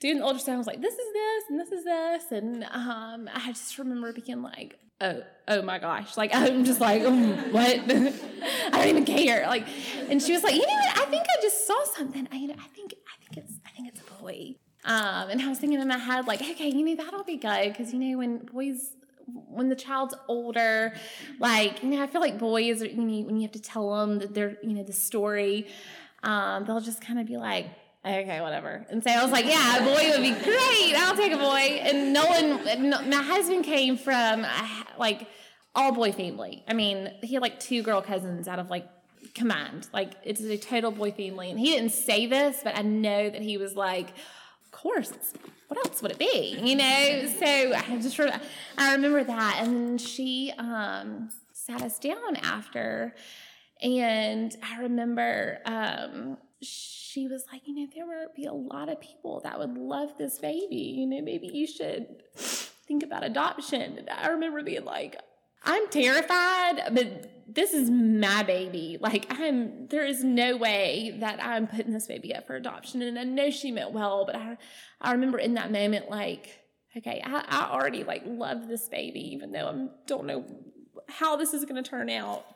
doing 0.00 0.18
the 0.18 0.24
ultrasound. 0.24 0.54
I 0.54 0.58
was 0.58 0.66
like, 0.66 0.80
this 0.80 0.94
is 0.94 1.12
this 1.12 1.44
and 1.50 1.60
this 1.60 1.72
is 1.72 1.84
this. 1.84 2.32
And 2.32 2.64
um, 2.64 3.28
I 3.32 3.48
just 3.48 3.78
remember 3.78 4.12
being 4.12 4.42
like, 4.42 4.78
oh, 5.00 5.22
oh 5.48 5.62
my 5.62 5.78
gosh. 5.78 6.16
Like, 6.16 6.30
I'm 6.34 6.64
just 6.64 6.80
like, 6.80 7.02
oh, 7.04 7.32
what? 7.50 7.80
I 7.80 8.70
don't 8.72 8.88
even 8.88 9.04
care. 9.04 9.46
Like, 9.46 9.66
and 10.08 10.22
she 10.22 10.32
was 10.32 10.42
like, 10.42 10.54
you 10.54 10.66
know 10.66 10.74
what? 10.74 10.98
I 10.98 11.04
think 11.06 11.24
I 11.24 11.42
just 11.42 11.66
saw 11.66 11.84
something. 11.96 12.26
I, 12.32 12.36
you 12.36 12.48
know, 12.48 12.54
I 12.58 12.68
think, 12.68 12.94
I 12.94 13.24
think 13.24 13.44
it's, 13.44 13.58
I 13.66 13.70
think 13.70 13.88
it's 13.88 14.00
a 14.00 14.22
boy. 14.22 14.54
Um, 14.84 15.30
and 15.30 15.42
I 15.42 15.48
was 15.48 15.58
thinking 15.58 15.80
in 15.80 15.88
my 15.88 15.98
head, 15.98 16.26
like, 16.26 16.40
okay, 16.40 16.68
you 16.68 16.84
know, 16.84 17.04
that'll 17.04 17.24
be 17.24 17.36
good. 17.36 17.74
Cause, 17.76 17.92
you 17.92 17.98
know, 17.98 18.18
when 18.18 18.38
boys, 18.38 18.94
when 19.32 19.68
the 19.68 19.76
child's 19.76 20.14
older, 20.28 20.94
like, 21.38 21.82
you 21.82 21.90
know, 21.90 22.02
I 22.02 22.06
feel 22.06 22.20
like 22.20 22.38
boys, 22.38 22.82
you 22.82 22.94
know, 22.94 23.26
when 23.26 23.36
you 23.36 23.42
have 23.42 23.52
to 23.52 23.60
tell 23.60 23.96
them 23.96 24.18
that 24.20 24.34
they're, 24.34 24.56
you 24.62 24.74
know, 24.74 24.82
the 24.82 24.92
story, 24.92 25.66
um, 26.22 26.64
they'll 26.64 26.80
just 26.80 27.00
kind 27.00 27.18
of 27.18 27.26
be 27.26 27.36
like, 27.36 27.66
okay, 28.04 28.40
whatever. 28.40 28.86
And 28.90 29.02
so 29.02 29.10
I 29.10 29.22
was 29.22 29.32
like, 29.32 29.44
yeah, 29.44 29.78
a 29.78 29.80
boy 29.80 30.10
would 30.10 30.22
be 30.22 30.32
great. 30.44 30.94
I'll 30.96 31.16
take 31.16 31.32
a 31.32 31.36
boy. 31.36 31.80
And 31.82 32.12
no 32.12 32.22
Nolan, 32.22 33.10
my 33.10 33.22
husband 33.22 33.64
came 33.64 33.96
from 33.96 34.46
like 34.98 35.28
all 35.74 35.92
boy 35.92 36.12
family. 36.12 36.64
I 36.66 36.74
mean, 36.74 37.10
he 37.22 37.34
had 37.34 37.42
like 37.42 37.60
two 37.60 37.82
girl 37.82 38.00
cousins 38.00 38.48
out 38.48 38.58
of 38.58 38.70
like 38.70 38.88
command. 39.34 39.88
Like 39.92 40.12
it's 40.24 40.40
a 40.40 40.56
total 40.56 40.90
boy 40.90 41.12
family. 41.12 41.50
And 41.50 41.58
he 41.58 41.72
didn't 41.72 41.92
say 41.92 42.26
this, 42.26 42.60
but 42.64 42.76
I 42.76 42.82
know 42.82 43.28
that 43.30 43.42
he 43.42 43.58
was 43.58 43.74
like, 43.74 44.08
course, 44.78 45.12
what 45.68 45.86
else 45.86 46.00
would 46.02 46.12
it 46.12 46.18
be? 46.18 46.58
You 46.62 46.76
know? 46.76 47.28
So 47.38 47.74
I 47.74 47.98
just 48.00 48.18
I 48.76 48.94
remember 48.94 49.24
that. 49.24 49.60
And 49.62 50.00
she 50.00 50.52
um, 50.58 51.30
sat 51.52 51.82
us 51.82 51.98
down 51.98 52.36
after. 52.36 53.14
And 53.80 54.56
I 54.62 54.80
remember 54.82 55.58
um, 55.64 56.38
she 56.60 57.28
was 57.28 57.44
like, 57.52 57.62
you 57.66 57.74
know, 57.74 57.86
there 57.94 58.06
would 58.06 58.34
be 58.34 58.46
a 58.46 58.52
lot 58.52 58.88
of 58.88 59.00
people 59.00 59.40
that 59.44 59.58
would 59.58 59.76
love 59.76 60.16
this 60.18 60.38
baby. 60.38 60.94
You 60.98 61.06
know, 61.06 61.22
maybe 61.22 61.48
you 61.48 61.66
should 61.66 62.22
think 62.34 63.02
about 63.02 63.24
adoption. 63.24 63.98
And 63.98 64.10
I 64.10 64.28
remember 64.28 64.62
being 64.62 64.84
like, 64.84 65.16
I'm 65.64 65.88
terrified, 65.88 66.82
but 66.92 67.37
this 67.58 67.72
is 67.74 67.90
my 67.90 68.44
baby. 68.44 68.98
Like 69.00 69.26
I'm 69.30 69.88
there 69.88 70.06
is 70.06 70.22
no 70.22 70.56
way 70.56 71.16
that 71.18 71.42
I'm 71.42 71.66
putting 71.66 71.92
this 71.92 72.06
baby 72.06 72.32
up 72.32 72.46
for 72.46 72.54
adoption. 72.54 73.02
And 73.02 73.18
I 73.18 73.24
know 73.24 73.50
she 73.50 73.72
meant 73.72 73.90
well, 73.90 74.24
but 74.24 74.36
I 74.36 74.56
I 75.00 75.10
remember 75.10 75.38
in 75.38 75.54
that 75.54 75.72
moment 75.72 76.08
like, 76.08 76.60
okay, 76.96 77.20
I, 77.24 77.44
I 77.48 77.70
already 77.72 78.04
like 78.04 78.22
love 78.24 78.68
this 78.68 78.88
baby, 78.88 79.32
even 79.32 79.50
though 79.50 79.66
I 79.66 79.88
don't 80.06 80.26
know 80.26 80.44
how 81.08 81.34
this 81.34 81.52
is 81.52 81.64
gonna 81.64 81.82
turn 81.82 82.08
out. 82.08 82.46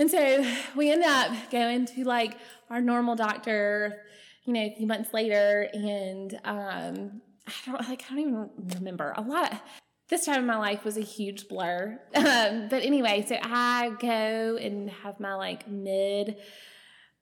And 0.00 0.10
so 0.10 0.44
we 0.74 0.90
end 0.90 1.04
up 1.04 1.30
going 1.52 1.86
to 1.86 2.02
like 2.02 2.36
our 2.70 2.80
normal 2.80 3.14
doctor, 3.14 4.02
you 4.46 4.52
know, 4.52 4.62
a 4.62 4.74
few 4.76 4.88
months 4.88 5.14
later, 5.14 5.68
and 5.72 6.40
um 6.44 7.20
I 7.46 7.52
don't 7.66 7.88
like 7.88 8.02
I 8.10 8.16
don't 8.16 8.18
even 8.18 8.50
remember 8.74 9.14
a 9.16 9.22
lot 9.22 9.62
this 10.10 10.26
time 10.26 10.40
in 10.40 10.46
my 10.46 10.58
life 10.58 10.84
was 10.84 10.96
a 10.96 11.02
huge 11.02 11.48
blur. 11.48 11.98
Um, 12.14 12.68
but 12.68 12.82
anyway, 12.82 13.24
so 13.26 13.36
I 13.40 13.92
go 13.98 14.56
and 14.60 14.90
have 14.90 15.18
my 15.18 15.34
like 15.34 15.68
mid 15.68 16.36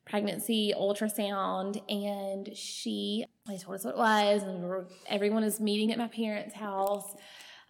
pregnancy 0.05 0.75
ultrasound, 0.77 1.81
and 1.89 2.55
she 2.57 3.25
they 3.47 3.59
told 3.59 3.77
us 3.77 3.85
what 3.85 3.95
it 3.95 3.99
was, 3.99 4.43
and 4.43 4.63
we 4.63 4.69
were, 4.69 4.89
everyone 5.07 5.45
is 5.45 5.61
meeting 5.61 5.93
at 5.93 5.99
my 5.99 6.09
parents' 6.09 6.55
house 6.55 7.15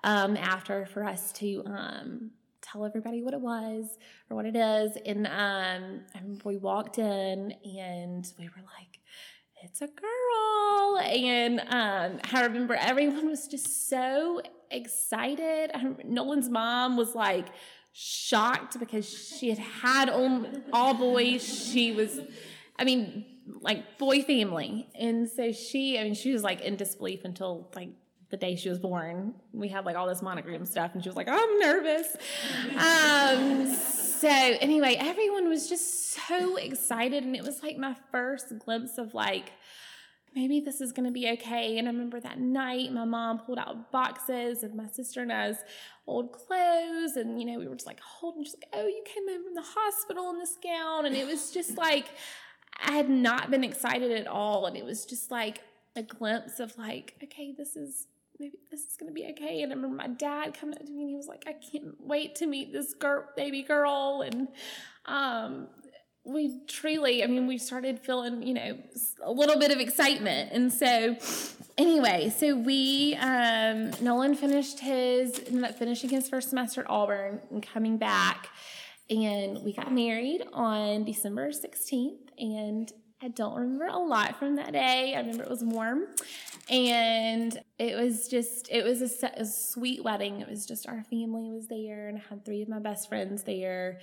um, 0.04 0.36
after 0.36 0.86
for 0.86 1.04
us 1.04 1.32
to 1.32 1.62
um, 1.66 2.30
tell 2.62 2.84
everybody 2.84 3.22
what 3.22 3.34
it 3.34 3.40
was 3.40 3.98
or 4.30 4.36
what 4.36 4.46
it 4.46 4.56
is. 4.56 4.96
And 5.04 5.26
um, 5.26 6.38
we 6.44 6.56
walked 6.56 6.98
in, 6.98 7.52
and 7.64 8.32
we 8.38 8.44
were 8.46 8.62
like 8.78 8.97
it's 9.62 9.82
a 9.82 9.86
girl. 9.86 10.98
And 10.98 11.60
um, 11.68 12.20
I 12.32 12.42
remember 12.44 12.74
everyone 12.74 13.28
was 13.28 13.46
just 13.48 13.88
so 13.88 14.40
excited. 14.70 15.70
Nolan's 16.04 16.48
mom 16.48 16.96
was 16.96 17.14
like 17.14 17.46
shocked 17.92 18.78
because 18.78 19.08
she 19.08 19.48
had 19.50 19.58
had 19.58 20.08
all, 20.08 20.46
all 20.72 20.94
boys. 20.94 21.42
She 21.42 21.92
was, 21.92 22.20
I 22.78 22.84
mean, 22.84 23.24
like 23.60 23.98
boy 23.98 24.22
family. 24.22 24.88
And 24.94 25.28
so 25.28 25.52
she, 25.52 25.98
I 25.98 26.04
mean, 26.04 26.14
she 26.14 26.32
was 26.32 26.42
like 26.42 26.60
in 26.60 26.76
disbelief 26.76 27.24
until 27.24 27.70
like 27.74 27.90
the 28.30 28.36
day 28.36 28.56
she 28.56 28.68
was 28.68 28.78
born. 28.78 29.34
We 29.52 29.68
had 29.68 29.84
like 29.84 29.96
all 29.96 30.06
this 30.06 30.22
monogram 30.22 30.64
stuff, 30.66 30.92
and 30.94 31.02
she 31.02 31.08
was 31.08 31.16
like, 31.16 31.28
I'm 31.28 31.58
nervous. 31.58 32.16
Um, 32.76 33.74
so, 33.74 34.28
anyway, 34.28 34.96
everyone 34.98 35.48
was 35.48 35.68
just 35.68 36.12
so 36.12 36.56
excited, 36.56 37.24
and 37.24 37.34
it 37.36 37.42
was 37.42 37.62
like 37.62 37.78
my 37.78 37.96
first 38.10 38.58
glimpse 38.58 38.98
of 38.98 39.14
like, 39.14 39.52
maybe 40.34 40.60
this 40.60 40.80
is 40.80 40.92
going 40.92 41.06
to 41.06 41.12
be 41.12 41.30
okay. 41.30 41.78
And 41.78 41.88
I 41.88 41.90
remember 41.90 42.20
that 42.20 42.38
night, 42.38 42.92
my 42.92 43.04
mom 43.04 43.40
pulled 43.40 43.58
out 43.58 43.90
boxes 43.90 44.62
of 44.62 44.74
my 44.74 44.86
sister 44.86 45.22
and 45.22 45.32
I's 45.32 45.56
old 46.06 46.32
clothes. 46.32 47.16
And, 47.16 47.40
you 47.40 47.46
know, 47.46 47.58
we 47.58 47.66
were 47.66 47.74
just 47.74 47.86
like 47.86 48.00
holding, 48.00 48.44
just 48.44 48.56
like, 48.56 48.68
oh, 48.72 48.86
you 48.86 49.02
came 49.04 49.28
in 49.28 49.42
from 49.42 49.54
the 49.54 49.64
hospital 49.64 50.30
in 50.30 50.38
this 50.38 50.56
gown. 50.62 51.06
And 51.06 51.16
it 51.16 51.26
was 51.26 51.50
just 51.50 51.76
like, 51.76 52.06
I 52.84 52.92
had 52.92 53.10
not 53.10 53.50
been 53.50 53.64
excited 53.64 54.12
at 54.12 54.26
all. 54.26 54.66
And 54.66 54.76
it 54.76 54.84
was 54.84 55.06
just 55.06 55.30
like 55.30 55.60
a 55.96 56.02
glimpse 56.02 56.60
of 56.60 56.76
like, 56.78 57.14
okay, 57.24 57.52
this 57.56 57.74
is. 57.76 58.06
Maybe 58.40 58.58
this 58.70 58.84
is 58.84 58.96
gonna 58.96 59.12
be 59.12 59.26
okay. 59.30 59.62
And 59.62 59.72
I 59.72 59.74
remember 59.74 59.96
my 59.96 60.08
dad 60.08 60.54
coming 60.58 60.76
up 60.76 60.84
to 60.86 60.92
me 60.92 61.02
and 61.02 61.10
he 61.10 61.16
was 61.16 61.26
like, 61.26 61.44
I 61.46 61.54
can't 61.54 61.94
wait 62.00 62.36
to 62.36 62.46
meet 62.46 62.72
this 62.72 62.94
girl, 62.94 63.24
baby 63.36 63.62
girl. 63.62 64.22
And 64.24 64.48
um, 65.06 65.68
we 66.24 66.60
truly, 66.66 67.24
I 67.24 67.26
mean, 67.26 67.46
we 67.46 67.58
started 67.58 67.98
feeling, 67.98 68.42
you 68.42 68.54
know, 68.54 68.78
a 69.22 69.32
little 69.32 69.58
bit 69.58 69.70
of 69.70 69.78
excitement. 69.78 70.50
And 70.52 70.72
so, 70.72 71.16
anyway, 71.78 72.30
so 72.30 72.54
we, 72.54 73.16
um, 73.16 73.90
Nolan 74.02 74.34
finished 74.34 74.80
his, 74.80 75.42
ended 75.46 75.64
up 75.64 75.78
finishing 75.78 76.10
his 76.10 76.28
first 76.28 76.50
semester 76.50 76.82
at 76.82 76.90
Auburn 76.90 77.40
and 77.50 77.62
coming 77.62 77.96
back. 77.96 78.48
And 79.10 79.64
we 79.64 79.72
got 79.72 79.92
married 79.92 80.44
on 80.52 81.04
December 81.04 81.48
16th. 81.48 82.28
And 82.38 82.92
I 83.20 83.28
don't 83.28 83.54
remember 83.56 83.86
a 83.86 83.98
lot 83.98 84.38
from 84.38 84.56
that 84.56 84.72
day. 84.72 85.14
I 85.14 85.20
remember 85.20 85.42
it 85.42 85.50
was 85.50 85.64
warm. 85.64 86.04
And 86.70 87.60
it 87.78 87.96
was 87.96 88.28
just, 88.28 88.68
it 88.70 88.84
was 88.84 89.02
a, 89.02 89.30
a 89.36 89.44
sweet 89.44 90.04
wedding. 90.04 90.40
It 90.40 90.48
was 90.48 90.66
just 90.66 90.86
our 90.86 91.02
family 91.10 91.50
was 91.50 91.66
there, 91.66 92.08
and 92.08 92.18
I 92.18 92.22
had 92.28 92.44
three 92.44 92.62
of 92.62 92.68
my 92.68 92.78
best 92.78 93.08
friends 93.08 93.42
there 93.42 93.98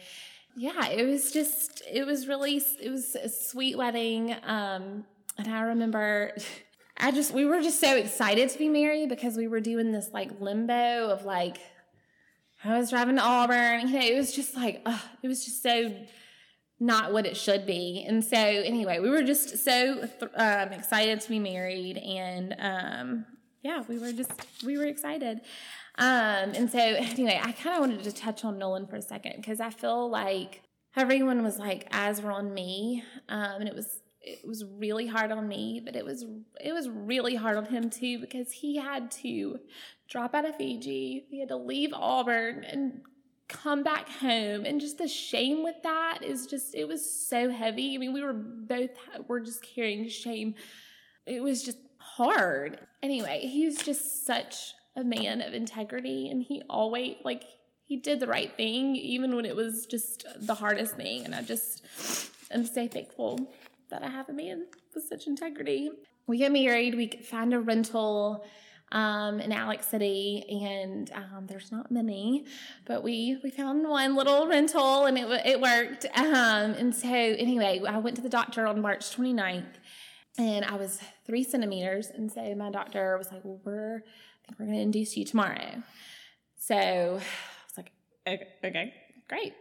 yeah, 0.55 0.87
it 0.87 1.05
was 1.05 1.31
just, 1.31 1.81
it 1.91 2.05
was 2.05 2.27
really, 2.27 2.61
it 2.81 2.89
was 2.89 3.15
a 3.15 3.29
sweet 3.29 3.77
wedding. 3.77 4.33
Um, 4.43 5.05
and 5.37 5.47
I 5.47 5.61
remember, 5.61 6.31
I 6.97 7.11
just, 7.11 7.33
we 7.33 7.45
were 7.45 7.61
just 7.61 7.81
so 7.81 7.95
excited 7.95 8.49
to 8.49 8.57
be 8.57 8.69
married 8.69 9.09
because 9.09 9.35
we 9.35 9.47
were 9.47 9.59
doing 9.59 9.91
this 9.91 10.09
like 10.13 10.39
limbo 10.39 11.09
of 11.09 11.25
like, 11.25 11.57
I 12.63 12.77
was 12.79 12.89
driving 12.89 13.17
to 13.17 13.21
Auburn. 13.21 13.89
You 13.89 13.99
know, 13.99 14.05
it 14.05 14.15
was 14.15 14.33
just 14.33 14.55
like, 14.55 14.81
it 15.21 15.27
was 15.27 15.43
just 15.43 15.61
so 15.61 15.93
not 16.79 17.13
what 17.13 17.25
it 17.25 17.37
should 17.37 17.65
be. 17.65 18.03
And 18.07 18.23
so, 18.23 18.37
anyway, 18.37 18.99
we 18.99 19.09
were 19.09 19.23
just 19.23 19.63
so 19.63 20.07
um, 20.35 20.73
excited 20.73 21.21
to 21.21 21.29
be 21.29 21.39
married. 21.39 21.97
And 21.97 22.55
um, 22.59 23.25
yeah, 23.63 23.83
we 23.87 23.97
were 23.97 24.11
just, 24.11 24.31
we 24.65 24.77
were 24.77 24.85
excited. 24.85 25.41
Um, 25.97 26.51
and 26.53 26.69
so 26.69 26.79
anyway, 26.79 27.39
I 27.41 27.51
kind 27.53 27.75
of 27.75 27.79
wanted 27.81 28.03
to 28.03 28.11
touch 28.11 28.43
on 28.43 28.57
Nolan 28.57 28.87
for 28.87 28.97
a 28.97 29.01
second 29.01 29.37
because 29.37 29.59
I 29.59 29.69
feel 29.69 30.09
like 30.09 30.61
everyone 30.95 31.43
was 31.43 31.57
like 31.57 31.87
eyes 31.91 32.21
were 32.21 32.31
on 32.31 32.53
me, 32.53 33.03
um, 33.29 33.61
and 33.61 33.67
it 33.67 33.75
was 33.75 34.01
it 34.21 34.45
was 34.45 34.65
really 34.65 35.07
hard 35.07 35.31
on 35.31 35.47
me, 35.47 35.81
but 35.83 35.95
it 35.95 36.03
was 36.03 36.25
it 36.59 36.73
was 36.73 36.89
really 36.89 37.35
hard 37.35 37.57
on 37.57 37.65
him 37.65 37.89
too 37.89 38.19
because 38.19 38.51
he 38.51 38.77
had 38.77 39.11
to 39.11 39.59
drop 40.09 40.35
out 40.35 40.47
of 40.47 40.55
Fiji, 40.55 41.25
he 41.29 41.39
had 41.39 41.49
to 41.49 41.57
leave 41.57 41.91
Auburn 41.93 42.63
and 42.63 43.01
come 43.47 43.83
back 43.83 44.09
home, 44.09 44.65
and 44.65 44.81
just 44.81 44.97
the 44.97 45.07
shame 45.07 45.63
with 45.63 45.75
that 45.83 46.19
is 46.21 46.47
just 46.47 46.75
it 46.75 46.87
was 46.87 47.27
so 47.27 47.49
heavy. 47.49 47.95
I 47.95 47.97
mean, 47.97 48.13
we 48.13 48.23
were 48.23 48.33
both 48.33 48.91
were 49.27 49.39
just 49.39 49.63
carrying 49.63 50.07
shame. 50.09 50.55
It 51.25 51.41
was 51.41 51.63
just 51.63 51.77
hard. 51.97 52.79
Anyway, 53.01 53.41
he 53.47 53.65
was 53.65 53.77
just 53.77 54.25
such 54.25 54.73
a 54.95 55.03
man 55.03 55.41
of 55.41 55.53
integrity 55.53 56.29
and 56.29 56.41
he 56.41 56.61
always 56.69 57.15
like 57.23 57.43
he 57.83 57.97
did 57.97 58.19
the 58.19 58.27
right 58.27 58.55
thing 58.55 58.95
even 58.95 59.35
when 59.35 59.45
it 59.45 59.55
was 59.55 59.85
just 59.85 60.25
the 60.39 60.55
hardest 60.55 60.95
thing 60.95 61.25
and 61.25 61.35
i 61.35 61.41
just 61.41 61.85
am 62.51 62.65
so 62.65 62.87
thankful 62.87 63.51
that 63.89 64.03
i 64.03 64.07
have 64.07 64.29
a 64.29 64.33
man 64.33 64.65
with 64.93 65.03
such 65.03 65.27
integrity 65.27 65.89
we 66.27 66.37
get 66.37 66.51
married 66.51 66.95
we 66.95 67.07
find 67.29 67.53
a 67.53 67.59
rental 67.59 68.45
um, 68.91 69.39
in 69.39 69.51
Alex 69.51 69.87
City, 69.87 70.43
and 70.49 71.11
um, 71.13 71.47
there's 71.47 71.71
not 71.71 71.91
many, 71.91 72.45
but 72.85 73.03
we 73.03 73.39
we 73.43 73.49
found 73.49 73.87
one 73.87 74.15
little 74.15 74.47
rental, 74.47 75.05
and 75.05 75.17
it 75.17 75.27
it 75.45 75.61
worked. 75.61 76.05
Um, 76.15 76.71
and 76.73 76.95
so 76.95 77.09
anyway, 77.09 77.81
I 77.87 77.97
went 77.97 78.15
to 78.17 78.21
the 78.21 78.29
doctor 78.29 78.65
on 78.65 78.81
March 78.81 79.15
29th, 79.15 79.63
and 80.37 80.65
I 80.65 80.75
was 80.75 80.99
three 81.25 81.43
centimeters, 81.43 82.09
and 82.09 82.31
so 82.31 82.55
my 82.55 82.69
doctor 82.69 83.17
was 83.17 83.31
like, 83.31 83.41
"Well, 83.43 83.59
we're 83.63 83.97
I 83.97 84.47
think 84.47 84.59
we're 84.59 84.65
going 84.65 84.77
to 84.77 84.83
induce 84.83 85.17
you 85.17 85.25
tomorrow. 85.25 85.83
So 86.57 86.75
I 86.75 87.13
was 87.13 87.23
like, 87.77 87.91
okay, 88.27 88.47
okay 88.63 88.93
great. 89.27 89.53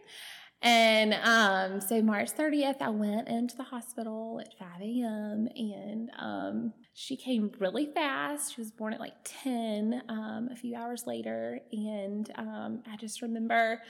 And 0.62 1.14
um, 1.14 1.80
so 1.80 2.00
March 2.02 2.30
30th, 2.34 2.80
I 2.80 2.88
went 2.88 3.28
into 3.28 3.56
the 3.56 3.64
hospital 3.64 4.40
at 4.40 4.56
5 4.58 4.68
a.m. 4.80 5.48
and 5.54 6.10
um, 6.18 6.72
she 6.94 7.16
came 7.16 7.50
really 7.59 7.87
fast. 7.87 8.54
She 8.54 8.61
was 8.61 8.70
born 8.70 8.92
at 8.92 9.00
like 9.00 9.16
10 9.24 10.02
um, 10.09 10.48
a 10.50 10.57
few 10.57 10.76
hours 10.76 11.07
later. 11.07 11.61
And 11.72 12.30
um, 12.37 12.83
I 12.90 12.96
just 12.96 13.20
remember 13.20 13.83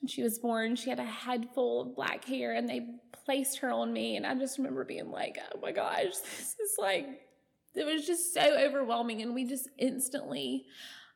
when 0.00 0.08
she 0.08 0.22
was 0.22 0.38
born, 0.38 0.76
she 0.76 0.90
had 0.90 1.00
a 1.00 1.04
head 1.04 1.48
full 1.54 1.80
of 1.80 1.96
black 1.96 2.24
hair 2.24 2.54
and 2.54 2.68
they 2.68 2.86
placed 3.24 3.58
her 3.58 3.70
on 3.70 3.92
me. 3.92 4.16
And 4.16 4.26
I 4.26 4.34
just 4.34 4.58
remember 4.58 4.84
being 4.84 5.10
like, 5.10 5.38
oh 5.54 5.58
my 5.60 5.72
gosh, 5.72 6.04
this 6.18 6.56
is 6.60 6.76
like 6.78 7.06
it 7.74 7.86
was 7.86 8.06
just 8.06 8.34
so 8.34 8.58
overwhelming 8.58 9.22
and 9.22 9.34
we 9.34 9.44
just 9.44 9.68
instantly 9.78 10.66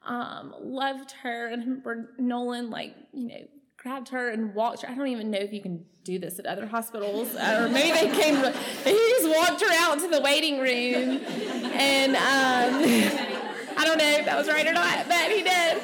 um, 0.06 0.54
loved 0.60 1.12
her 1.22 1.48
and 1.48 1.82
nolan 2.18 2.70
like 2.70 2.94
you 3.12 3.28
know 3.28 3.48
grabbed 3.84 4.08
her 4.08 4.30
and 4.30 4.54
walked 4.54 4.80
her. 4.80 4.88
I 4.90 4.94
don't 4.94 5.08
even 5.08 5.30
know 5.30 5.38
if 5.38 5.52
you 5.52 5.60
can 5.60 5.84
do 6.04 6.18
this 6.18 6.38
at 6.38 6.46
other 6.46 6.66
hospitals 6.66 7.34
or 7.34 7.68
maybe 7.68 7.92
they 7.92 8.16
came 8.18 8.34
he 8.84 8.92
just 8.92 9.28
walked 9.28 9.60
her 9.60 9.72
out 9.72 9.98
to 9.98 10.08
the 10.08 10.22
waiting 10.22 10.58
room. 10.58 11.20
And 11.74 12.16
um, 12.16 12.82
i 13.76 13.84
don't 13.84 13.98
know 13.98 14.10
if 14.10 14.24
that 14.24 14.38
was 14.38 14.48
right 14.48 14.66
or 14.66 14.72
not 14.72 15.06
but 15.06 15.30
he 15.30 15.42
did. 15.42 15.76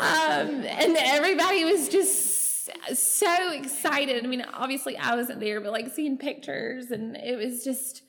Um, 0.00 0.64
and 0.64 0.96
everybody 0.96 1.64
was 1.64 1.88
just 1.88 2.68
so 2.94 3.52
excited. 3.52 4.24
I 4.24 4.26
mean 4.26 4.44
obviously 4.52 4.96
i 4.96 5.14
wasn't 5.14 5.38
there 5.38 5.60
but 5.60 5.70
like 5.70 5.94
seeing 5.94 6.18
pictures 6.18 6.90
and 6.90 7.16
it 7.16 7.36
was 7.36 7.62
just 7.62 8.02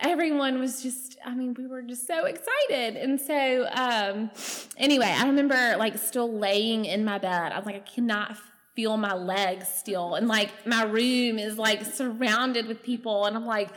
everyone 0.00 0.58
was 0.58 0.82
just 0.82 1.18
i 1.24 1.34
mean 1.34 1.54
we 1.58 1.66
were 1.66 1.82
just 1.82 2.06
so 2.06 2.24
excited 2.24 2.96
and 2.96 3.20
so 3.20 3.68
um 3.72 4.30
anyway 4.76 5.14
i 5.18 5.26
remember 5.26 5.76
like 5.76 5.98
still 5.98 6.32
laying 6.32 6.84
in 6.84 7.04
my 7.04 7.18
bed 7.18 7.52
i 7.52 7.58
was 7.58 7.66
like 7.66 7.76
i 7.76 7.80
cannot 7.80 8.36
feel 8.74 8.96
my 8.96 9.14
legs 9.14 9.68
still 9.68 10.14
and 10.14 10.28
like 10.28 10.50
my 10.66 10.84
room 10.84 11.38
is 11.38 11.58
like 11.58 11.84
surrounded 11.84 12.66
with 12.66 12.82
people 12.82 13.26
and 13.26 13.36
i'm 13.36 13.46
like 13.46 13.70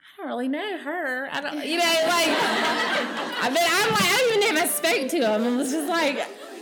I 0.00 0.22
don't 0.22 0.30
really 0.30 0.48
know 0.48 0.78
her. 0.78 1.28
I 1.30 1.40
don't, 1.40 1.64
you 1.64 1.78
know, 1.78 1.84
like, 1.84 2.26
I 3.40 3.50
mean, 3.50 3.62
I'm 3.64 3.92
like, 3.92 4.02
I 4.02 4.16
don't 4.18 4.42
even 4.42 4.56
know 4.56 4.60
if 4.60 4.64
I 4.64 4.66
spoke 4.66 5.08
to 5.10 5.16
him. 5.18 5.44
I 5.44 5.56
was 5.56 5.70
just 5.70 5.88
like, 5.88 6.18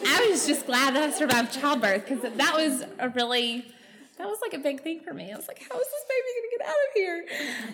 I 0.07 0.29
was 0.31 0.47
just 0.47 0.67
glad 0.67 0.95
that 0.95 1.03
I 1.03 1.11
survived 1.11 1.59
childbirth 1.59 2.07
because 2.07 2.37
that 2.37 2.55
was 2.55 2.85
a 2.99 3.09
really 3.09 3.65
that 4.19 4.27
was 4.27 4.39
like 4.43 4.55
a 4.55 4.59
big 4.59 4.83
thing 4.83 5.01
for 5.01 5.13
me. 5.13 5.33
I 5.33 5.37
was 5.37 5.49
like, 5.49 5.59
how 5.59 5.79
is 5.79 5.87
this 5.87 6.05
baby 6.09 6.29
gonna 6.37 6.53
get 6.59 6.67
out 6.69 6.83
of 6.87 6.93
here? 6.95 7.27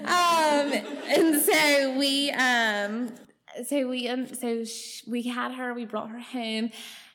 Um, 0.05 0.73
and 1.09 1.43
so 1.43 1.99
we, 1.99 2.31
um, 2.33 3.15
so 3.67 3.89
we, 3.89 4.09
um, 4.09 4.27
so 4.27 4.65
sh- 4.65 5.03
we 5.07 5.23
had 5.23 5.53
her. 5.53 5.75
We 5.75 5.85
brought 5.85 6.11
her 6.11 6.21
home, 6.21 6.71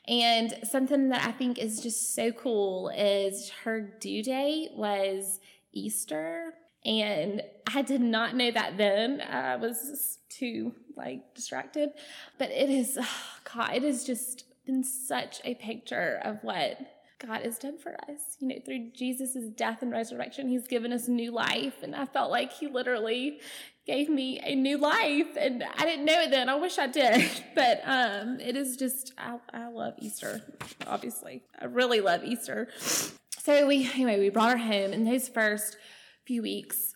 and 0.06 0.54
something 0.64 1.10
that 1.10 1.26
I 1.26 1.32
think 1.32 1.58
is 1.58 1.80
just 1.80 2.14
so 2.14 2.32
cool 2.32 2.90
is 2.90 3.50
her 3.64 3.80
due 3.80 4.22
date 4.22 4.70
was 4.74 5.40
Easter, 5.72 6.54
and 6.84 7.42
I 7.72 7.82
did 7.82 8.00
not 8.00 8.34
know 8.34 8.50
that 8.50 8.78
then. 8.78 9.20
I 9.20 9.56
was 9.56 10.18
too 10.30 10.74
like 10.96 11.34
distracted, 11.34 11.90
but 12.38 12.50
it 12.50 12.70
is, 12.70 12.96
oh 13.00 13.08
God, 13.54 13.74
it 13.74 13.82
has 13.82 14.04
just 14.04 14.44
been 14.66 14.84
such 14.84 15.40
a 15.44 15.54
picture 15.54 16.20
of 16.24 16.38
what 16.42 16.78
God 17.18 17.42
has 17.42 17.58
done 17.58 17.78
for 17.78 17.94
us. 18.08 18.36
You 18.38 18.48
know, 18.48 18.56
through 18.64 18.90
Jesus' 18.94 19.36
death 19.56 19.82
and 19.82 19.90
resurrection, 19.90 20.48
He's 20.48 20.68
given 20.68 20.92
us 20.92 21.08
new 21.08 21.32
life. 21.32 21.82
And 21.82 21.94
I 21.94 22.06
felt 22.06 22.30
like 22.30 22.52
He 22.52 22.68
literally 22.68 23.40
gave 23.86 24.08
me 24.08 24.38
a 24.42 24.54
new 24.54 24.78
life. 24.78 25.36
And 25.36 25.64
I 25.76 25.84
didn't 25.84 26.04
know 26.04 26.20
it 26.20 26.30
then. 26.30 26.48
I 26.48 26.54
wish 26.54 26.78
I 26.78 26.86
did. 26.86 27.28
But 27.54 27.82
um, 27.84 28.38
it 28.38 28.56
is 28.56 28.76
just, 28.76 29.12
I, 29.18 29.38
I 29.52 29.68
love 29.68 29.94
Easter, 29.98 30.42
obviously. 30.86 31.42
I 31.60 31.64
really 31.64 32.00
love 32.00 32.22
Easter. 32.22 32.68
So 32.78 33.66
we, 33.66 33.90
anyway, 33.94 34.20
we 34.20 34.28
brought 34.28 34.52
her 34.52 34.58
home. 34.58 34.92
And 34.92 35.04
those 35.04 35.28
first 35.28 35.76
few 36.24 36.42
weeks 36.42 36.94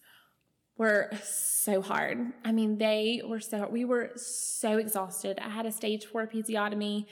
were 0.78 1.10
so 1.24 1.82
hard. 1.82 2.32
I 2.44 2.52
mean, 2.52 2.78
they 2.78 3.22
were 3.26 3.40
so, 3.40 3.68
we 3.68 3.84
were 3.84 4.12
so 4.14 4.78
exhausted. 4.78 5.40
I 5.40 5.48
had 5.48 5.66
a 5.66 5.72
stage 5.72 6.04
four 6.06 6.24
episiotomy. 6.24 7.06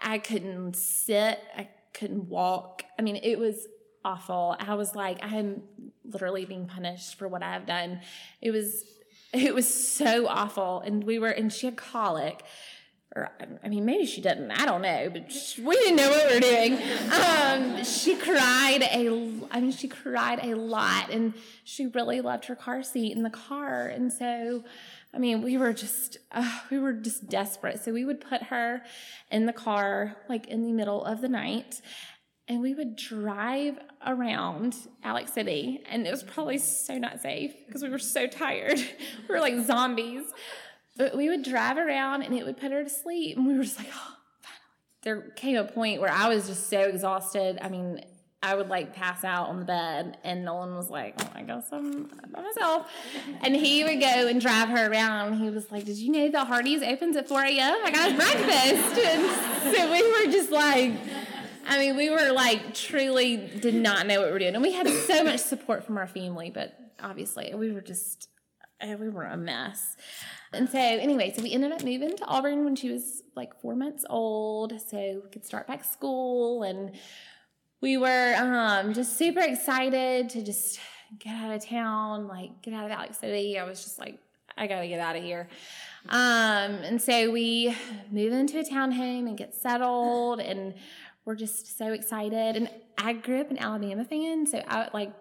I 0.00 0.18
couldn't 0.18 0.76
sit. 0.76 1.40
I 1.56 1.68
couldn't 1.94 2.28
walk. 2.28 2.84
I 2.98 3.02
mean, 3.02 3.16
it 3.16 3.38
was 3.38 3.66
awful. 4.04 4.56
I 4.58 4.74
was 4.74 4.94
like, 4.94 5.18
I'm 5.22 5.62
literally 6.04 6.44
being 6.44 6.66
punished 6.66 7.16
for 7.16 7.28
what 7.28 7.42
I've 7.42 7.66
done. 7.66 8.00
It 8.40 8.50
was 8.50 8.84
it 9.32 9.54
was 9.54 9.72
so 9.72 10.26
awful. 10.26 10.80
And 10.80 11.04
we 11.04 11.18
were 11.18 11.28
and 11.28 11.52
she 11.52 11.66
had 11.66 11.76
colic. 11.76 12.42
Or 13.16 13.30
I 13.64 13.68
mean, 13.68 13.86
maybe 13.86 14.04
she 14.04 14.20
didn't. 14.20 14.50
I 14.50 14.66
don't 14.66 14.82
know, 14.82 15.08
but 15.10 15.32
we 15.64 15.76
didn't 15.76 15.96
know 15.96 16.10
what 16.10 16.28
we 16.28 16.34
were 16.34 16.40
doing. 16.40 16.78
Um, 17.10 17.82
she 17.82 18.14
cried 18.16 18.82
a. 18.82 19.08
I 19.50 19.60
mean, 19.60 19.72
she 19.72 19.88
cried 19.88 20.40
a 20.42 20.54
lot, 20.54 21.10
and 21.10 21.32
she 21.64 21.86
really 21.86 22.20
loved 22.20 22.44
her 22.44 22.54
car 22.54 22.82
seat 22.82 23.16
in 23.16 23.22
the 23.22 23.30
car. 23.30 23.86
And 23.86 24.12
so, 24.12 24.62
I 25.14 25.18
mean, 25.18 25.42
we 25.42 25.56
were 25.56 25.72
just 25.72 26.18
uh, 26.32 26.60
we 26.70 26.78
were 26.78 26.92
just 26.92 27.28
desperate. 27.28 27.82
So 27.82 27.92
we 27.92 28.04
would 28.04 28.20
put 28.20 28.44
her 28.44 28.82
in 29.30 29.46
the 29.46 29.52
car 29.52 30.16
like 30.28 30.48
in 30.48 30.64
the 30.64 30.72
middle 30.72 31.04
of 31.04 31.20
the 31.20 31.28
night 31.28 31.80
and 32.48 32.62
we 32.62 32.74
would 32.74 32.96
drive 32.96 33.78
around 34.06 34.74
Alex 35.04 35.34
City 35.34 35.82
and 35.90 36.06
it 36.06 36.10
was 36.10 36.22
probably 36.22 36.58
so 36.58 36.96
not 36.96 37.20
safe 37.20 37.54
because 37.66 37.82
we 37.82 37.90
were 37.90 37.98
so 37.98 38.26
tired. 38.26 38.78
we 39.28 39.34
were 39.34 39.40
like 39.40 39.64
zombies. 39.64 40.24
But 40.96 41.16
we 41.16 41.28
would 41.28 41.44
drive 41.44 41.76
around 41.76 42.22
and 42.22 42.34
it 42.34 42.44
would 42.44 42.56
put 42.56 42.72
her 42.72 42.82
to 42.82 42.90
sleep 42.90 43.36
and 43.36 43.46
we 43.46 43.56
were 43.56 43.62
just 43.62 43.78
like, 43.78 43.88
"Oh, 43.92 44.14
finally." 44.40 44.62
There 45.02 45.30
came 45.36 45.56
a 45.56 45.64
point 45.64 46.00
where 46.00 46.10
I 46.10 46.28
was 46.28 46.48
just 46.48 46.68
so 46.68 46.80
exhausted. 46.80 47.58
I 47.62 47.68
mean, 47.68 48.00
I 48.40 48.54
would 48.54 48.68
like 48.68 48.94
pass 48.94 49.24
out 49.24 49.48
on 49.48 49.58
the 49.58 49.64
bed, 49.64 50.18
and 50.22 50.44
Nolan 50.44 50.76
was 50.76 50.88
like, 50.88 51.14
"Oh, 51.18 51.30
I 51.34 51.42
guess 51.42 51.68
I'm 51.72 52.04
by 52.04 52.40
myself." 52.40 52.88
And 53.42 53.56
he 53.56 53.82
would 53.82 54.00
go 54.00 54.28
and 54.28 54.40
drive 54.40 54.68
her 54.68 54.90
around. 54.90 55.40
He 55.40 55.50
was 55.50 55.72
like, 55.72 55.84
"Did 55.84 55.96
you 55.96 56.12
know 56.12 56.30
that 56.30 56.46
Hardee's 56.46 56.82
opens 56.82 57.16
at 57.16 57.26
4 57.26 57.42
a.m.? 57.42 57.76
I 57.84 57.90
got 57.90 58.16
breakfast." 58.16 58.98
And 59.08 59.76
so 59.76 59.90
we 59.90 60.02
were 60.02 60.30
just 60.30 60.52
like, 60.52 60.92
I 61.66 61.78
mean, 61.78 61.96
we 61.96 62.10
were 62.10 62.30
like 62.30 62.74
truly 62.74 63.36
did 63.36 63.74
not 63.74 64.06
know 64.06 64.20
what 64.20 64.26
we 64.28 64.32
were 64.32 64.38
doing, 64.38 64.54
and 64.54 64.62
we 64.62 64.72
had 64.72 64.88
so 64.88 65.24
much 65.24 65.40
support 65.40 65.84
from 65.84 65.98
our 65.98 66.06
family, 66.06 66.50
but 66.50 66.78
obviously 67.02 67.52
we 67.54 67.72
were 67.72 67.80
just 67.80 68.28
eh, 68.80 68.94
we 68.94 69.08
were 69.08 69.24
a 69.24 69.36
mess. 69.36 69.96
And 70.52 70.68
so, 70.68 70.78
anyway, 70.78 71.32
so 71.36 71.42
we 71.42 71.52
ended 71.52 71.72
up 71.72 71.84
moving 71.84 72.16
to 72.16 72.24
Auburn 72.24 72.64
when 72.64 72.76
she 72.76 72.90
was 72.90 73.22
like 73.36 73.60
four 73.60 73.74
months 73.74 74.04
old, 74.08 74.80
so 74.80 75.22
we 75.24 75.30
could 75.30 75.44
start 75.44 75.66
back 75.66 75.84
school 75.84 76.62
and 76.62 76.92
we 77.80 77.96
were 77.96 78.34
um, 78.36 78.92
just 78.92 79.16
super 79.16 79.40
excited 79.40 80.30
to 80.30 80.42
just 80.42 80.80
get 81.18 81.34
out 81.34 81.54
of 81.54 81.64
town, 81.64 82.26
like 82.26 82.62
get 82.62 82.74
out 82.74 82.84
of 82.84 82.90
Alex 82.90 83.18
City. 83.18 83.58
I 83.58 83.64
was 83.64 83.82
just 83.82 83.98
like, 83.98 84.18
I 84.56 84.66
gotta 84.66 84.88
get 84.88 85.00
out 85.00 85.16
of 85.16 85.22
here. 85.22 85.48
Um, 86.08 86.74
and 86.82 87.00
so 87.00 87.30
we 87.30 87.76
move 88.10 88.32
into 88.32 88.58
a 88.58 88.64
townhome 88.64 89.28
and 89.28 89.36
get 89.36 89.54
settled, 89.54 90.40
and 90.40 90.74
we're 91.24 91.36
just 91.36 91.78
so 91.78 91.92
excited. 91.92 92.56
And 92.56 92.70
I 92.96 93.12
grew 93.12 93.40
up 93.40 93.50
an 93.50 93.58
Alabama 93.58 94.04
fan, 94.04 94.46
so 94.46 94.62
I 94.66 94.88
like 94.92 95.12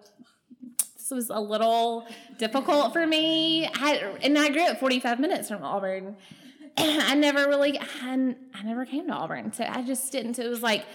this 1.10 1.12
was 1.12 1.30
a 1.30 1.40
little 1.40 2.06
difficult 2.38 2.92
for 2.92 3.06
me. 3.06 3.66
I, 3.66 4.14
and 4.22 4.38
I 4.38 4.50
grew 4.50 4.64
up 4.64 4.80
45 4.80 5.20
minutes 5.20 5.48
from 5.48 5.64
Auburn. 5.64 6.18
I 6.78 7.16
never 7.16 7.48
really, 7.48 7.80
I, 7.80 8.36
I 8.54 8.64
never 8.64 8.86
came 8.86 9.08
to 9.08 9.14
Auburn, 9.14 9.54
so 9.54 9.66
I 9.68 9.84
just 9.84 10.12
didn't. 10.12 10.36
So 10.36 10.44
it 10.44 10.50
was 10.50 10.62
like 10.62 10.86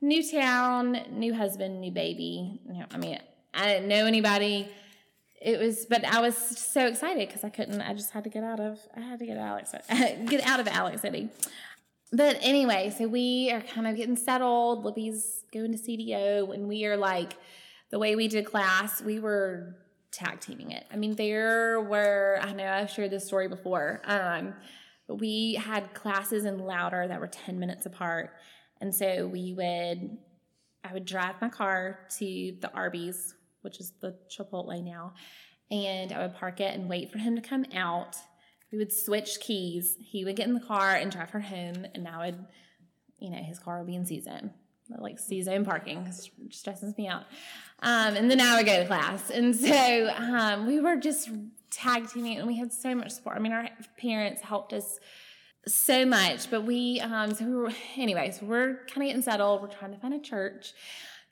new 0.00 0.28
town, 0.28 1.00
new 1.10 1.34
husband, 1.34 1.80
new 1.80 1.90
baby. 1.90 2.60
You 2.66 2.80
know, 2.80 2.86
I 2.92 2.98
mean, 2.98 3.18
I 3.54 3.66
didn't 3.66 3.88
know 3.88 4.06
anybody. 4.06 4.68
It 5.40 5.58
was, 5.58 5.86
but 5.86 6.04
I 6.04 6.20
was 6.20 6.36
so 6.36 6.86
excited 6.86 7.28
because 7.28 7.44
I 7.44 7.50
couldn't. 7.50 7.80
I 7.80 7.94
just 7.94 8.10
had 8.10 8.24
to 8.24 8.30
get 8.30 8.42
out 8.42 8.60
of. 8.60 8.78
I 8.96 9.00
had 9.00 9.18
to 9.20 9.26
get 9.26 9.36
Alex, 9.36 9.72
get 10.26 10.46
out 10.46 10.60
of 10.60 10.68
Alex 10.68 11.02
City. 11.02 11.28
But 12.12 12.38
anyway, 12.40 12.92
so 12.96 13.06
we 13.06 13.50
are 13.52 13.60
kind 13.60 13.86
of 13.86 13.96
getting 13.96 14.16
settled. 14.16 14.84
Libby's 14.84 15.44
going 15.52 15.72
to 15.72 15.78
CDO, 15.78 16.54
and 16.54 16.66
we 16.66 16.86
are 16.86 16.96
like, 16.96 17.34
the 17.90 17.98
way 17.98 18.16
we 18.16 18.28
did 18.28 18.46
class, 18.46 19.00
we 19.02 19.20
were 19.20 19.76
tag 20.10 20.40
teaming 20.40 20.72
it. 20.72 20.86
I 20.92 20.96
mean, 20.96 21.14
there 21.14 21.80
were. 21.80 22.38
I 22.42 22.52
know 22.52 22.66
I've 22.66 22.90
shared 22.90 23.10
this 23.10 23.26
story 23.26 23.46
before. 23.46 24.00
Um, 24.04 24.54
we 25.08 25.54
had 25.54 25.94
classes 25.94 26.44
in 26.44 26.58
Lowder 26.58 27.06
that 27.06 27.20
were 27.20 27.28
ten 27.28 27.60
minutes 27.60 27.86
apart 27.86 28.32
and 28.80 28.94
so 28.94 29.26
we 29.26 29.54
would, 29.54 30.18
I 30.84 30.92
would 30.92 31.04
drive 31.04 31.40
my 31.40 31.48
car 31.48 32.00
to 32.18 32.56
the 32.60 32.70
Arby's, 32.72 33.34
which 33.62 33.80
is 33.80 33.92
the 34.00 34.16
Chipotle 34.30 34.84
now, 34.84 35.14
and 35.70 36.12
I 36.12 36.22
would 36.22 36.34
park 36.34 36.60
it 36.60 36.74
and 36.74 36.88
wait 36.88 37.10
for 37.10 37.18
him 37.18 37.36
to 37.36 37.42
come 37.42 37.64
out. 37.74 38.16
We 38.70 38.78
would 38.78 38.92
switch 38.92 39.40
keys. 39.40 39.96
He 40.00 40.24
would 40.24 40.36
get 40.36 40.46
in 40.46 40.54
the 40.54 40.60
car 40.60 40.94
and 40.94 41.10
drive 41.10 41.30
her 41.30 41.40
home, 41.40 41.86
and 41.94 42.06
I 42.06 42.26
would, 42.26 42.44
you 43.18 43.30
know, 43.30 43.38
his 43.38 43.58
car 43.58 43.78
would 43.78 43.86
be 43.86 43.96
in 43.96 44.06
season, 44.06 44.52
like 44.98 45.18
season 45.18 45.64
parking, 45.64 46.02
because 46.02 46.30
it 46.44 46.54
stresses 46.54 46.96
me 46.96 47.08
out. 47.08 47.24
Um, 47.80 48.16
and 48.16 48.30
then 48.30 48.40
I 48.40 48.56
would 48.56 48.66
go 48.66 48.80
to 48.80 48.86
class. 48.86 49.30
And 49.30 49.54
so 49.54 50.10
um, 50.16 50.66
we 50.66 50.80
were 50.80 50.96
just 50.96 51.30
tag 51.70 52.08
teaming, 52.10 52.38
and 52.38 52.46
we 52.46 52.56
had 52.56 52.72
so 52.72 52.94
much 52.94 53.10
support. 53.10 53.36
I 53.36 53.40
mean, 53.40 53.52
our 53.52 53.68
parents 53.98 54.42
helped 54.42 54.72
us 54.72 54.98
so 55.68 56.04
much. 56.04 56.50
But 56.50 56.64
we, 56.64 57.00
um, 57.00 57.34
so 57.34 57.44
we 57.44 57.54
were, 57.54 57.72
anyways, 57.96 58.42
we're 58.42 58.74
kind 58.86 59.02
of 59.02 59.08
getting 59.08 59.22
settled. 59.22 59.62
We're 59.62 59.68
trying 59.68 59.92
to 59.92 59.98
find 59.98 60.14
a 60.14 60.20
church. 60.20 60.72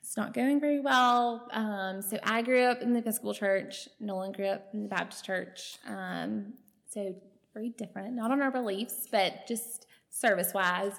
It's 0.01 0.15
not 0.15 0.33
going 0.33 0.59
very 0.59 0.79
well. 0.79 1.47
Um, 1.51 2.01
so 2.01 2.17
I 2.23 2.41
grew 2.41 2.63
up 2.63 2.81
in 2.81 2.93
the 2.93 2.99
Episcopal 2.99 3.33
church. 3.33 3.89
Nolan 3.99 4.31
grew 4.31 4.47
up 4.47 4.69
in 4.73 4.83
the 4.83 4.89
Baptist 4.89 5.25
church. 5.25 5.77
Um, 5.85 6.53
so 6.89 7.13
very 7.53 7.69
different, 7.69 8.15
not 8.15 8.31
on 8.31 8.41
our 8.41 8.51
beliefs, 8.51 9.07
but 9.11 9.47
just 9.47 9.85
service 10.09 10.53
wise. 10.53 10.93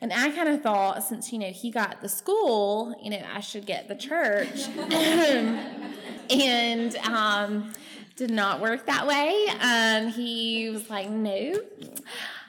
And 0.00 0.12
I 0.12 0.30
kind 0.30 0.48
of 0.48 0.62
thought, 0.62 1.04
since 1.04 1.32
you 1.32 1.38
know 1.38 1.48
he 1.48 1.70
got 1.70 2.02
the 2.02 2.08
school, 2.08 2.94
you 3.02 3.10
know 3.10 3.22
I 3.32 3.40
should 3.40 3.64
get 3.64 3.88
the 3.88 3.94
church, 3.94 4.68
and 6.30 6.96
um, 6.96 7.72
did 8.16 8.30
not 8.30 8.60
work 8.60 8.86
that 8.86 9.06
way. 9.06 9.46
Um, 9.60 10.08
he 10.08 10.68
was 10.70 10.90
like, 10.90 11.08
no. 11.08 11.54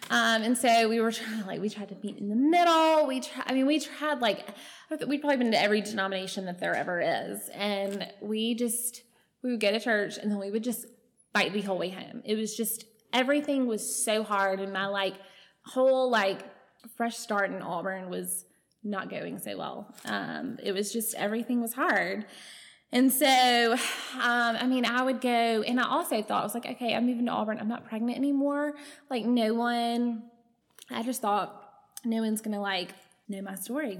Um, 0.09 0.43
and 0.43 0.57
so 0.57 0.87
we 0.87 0.99
were 0.99 1.11
trying 1.11 1.45
like 1.45 1.59
we 1.59 1.69
tried 1.69 1.89
to 1.89 1.97
meet 2.01 2.17
in 2.17 2.29
the 2.29 2.35
middle. 2.35 3.07
We 3.07 3.19
try, 3.21 3.43
I 3.45 3.53
mean, 3.53 3.65
we 3.65 3.79
tried 3.79 4.21
like 4.21 4.47
we'd 5.07 5.19
probably 5.19 5.37
been 5.37 5.51
to 5.51 5.61
every 5.61 5.81
denomination 5.81 6.45
that 6.45 6.59
there 6.59 6.75
ever 6.75 7.01
is, 7.01 7.49
and 7.53 8.07
we 8.21 8.55
just 8.55 9.03
we 9.43 9.51
would 9.51 9.59
go 9.59 9.71
to 9.71 9.79
church 9.79 10.17
and 10.17 10.31
then 10.31 10.39
we 10.39 10.51
would 10.51 10.63
just 10.63 10.85
fight 11.33 11.53
the 11.53 11.61
whole 11.61 11.77
way 11.77 11.89
home. 11.89 12.21
It 12.25 12.35
was 12.35 12.55
just 12.55 12.85
everything 13.11 13.67
was 13.67 14.03
so 14.03 14.23
hard, 14.23 14.59
and 14.59 14.71
my 14.71 14.87
like 14.87 15.15
whole 15.65 16.09
like 16.09 16.41
fresh 16.95 17.17
start 17.17 17.51
in 17.51 17.61
Auburn 17.61 18.09
was 18.09 18.45
not 18.83 19.09
going 19.09 19.39
so 19.39 19.57
well. 19.57 19.93
Um, 20.05 20.57
it 20.63 20.71
was 20.71 20.93
just 20.93 21.15
everything 21.15 21.61
was 21.61 21.73
hard. 21.73 22.25
And 22.91 23.11
so, 23.11 23.73
um, 23.73 23.79
I 24.55 24.65
mean, 24.65 24.85
I 24.85 25.03
would 25.03 25.19
go, 25.19 25.29
and 25.29 25.79
I 25.79 25.87
also 25.87 26.21
thought, 26.21 26.41
I 26.41 26.43
was 26.43 26.53
like, 26.53 26.65
okay, 26.65 26.95
I'm 26.95 27.05
moving 27.05 27.25
to 27.25 27.31
Auburn. 27.31 27.59
I'm 27.59 27.67
not 27.67 27.85
pregnant 27.85 28.17
anymore. 28.17 28.75
Like, 29.09 29.25
no 29.25 29.53
one, 29.53 30.23
I 30.89 31.03
just 31.03 31.21
thought, 31.21 31.63
no 32.05 32.21
one's 32.21 32.41
gonna 32.41 32.61
like 32.61 32.93
know 33.27 33.41
my 33.41 33.55
story. 33.55 33.99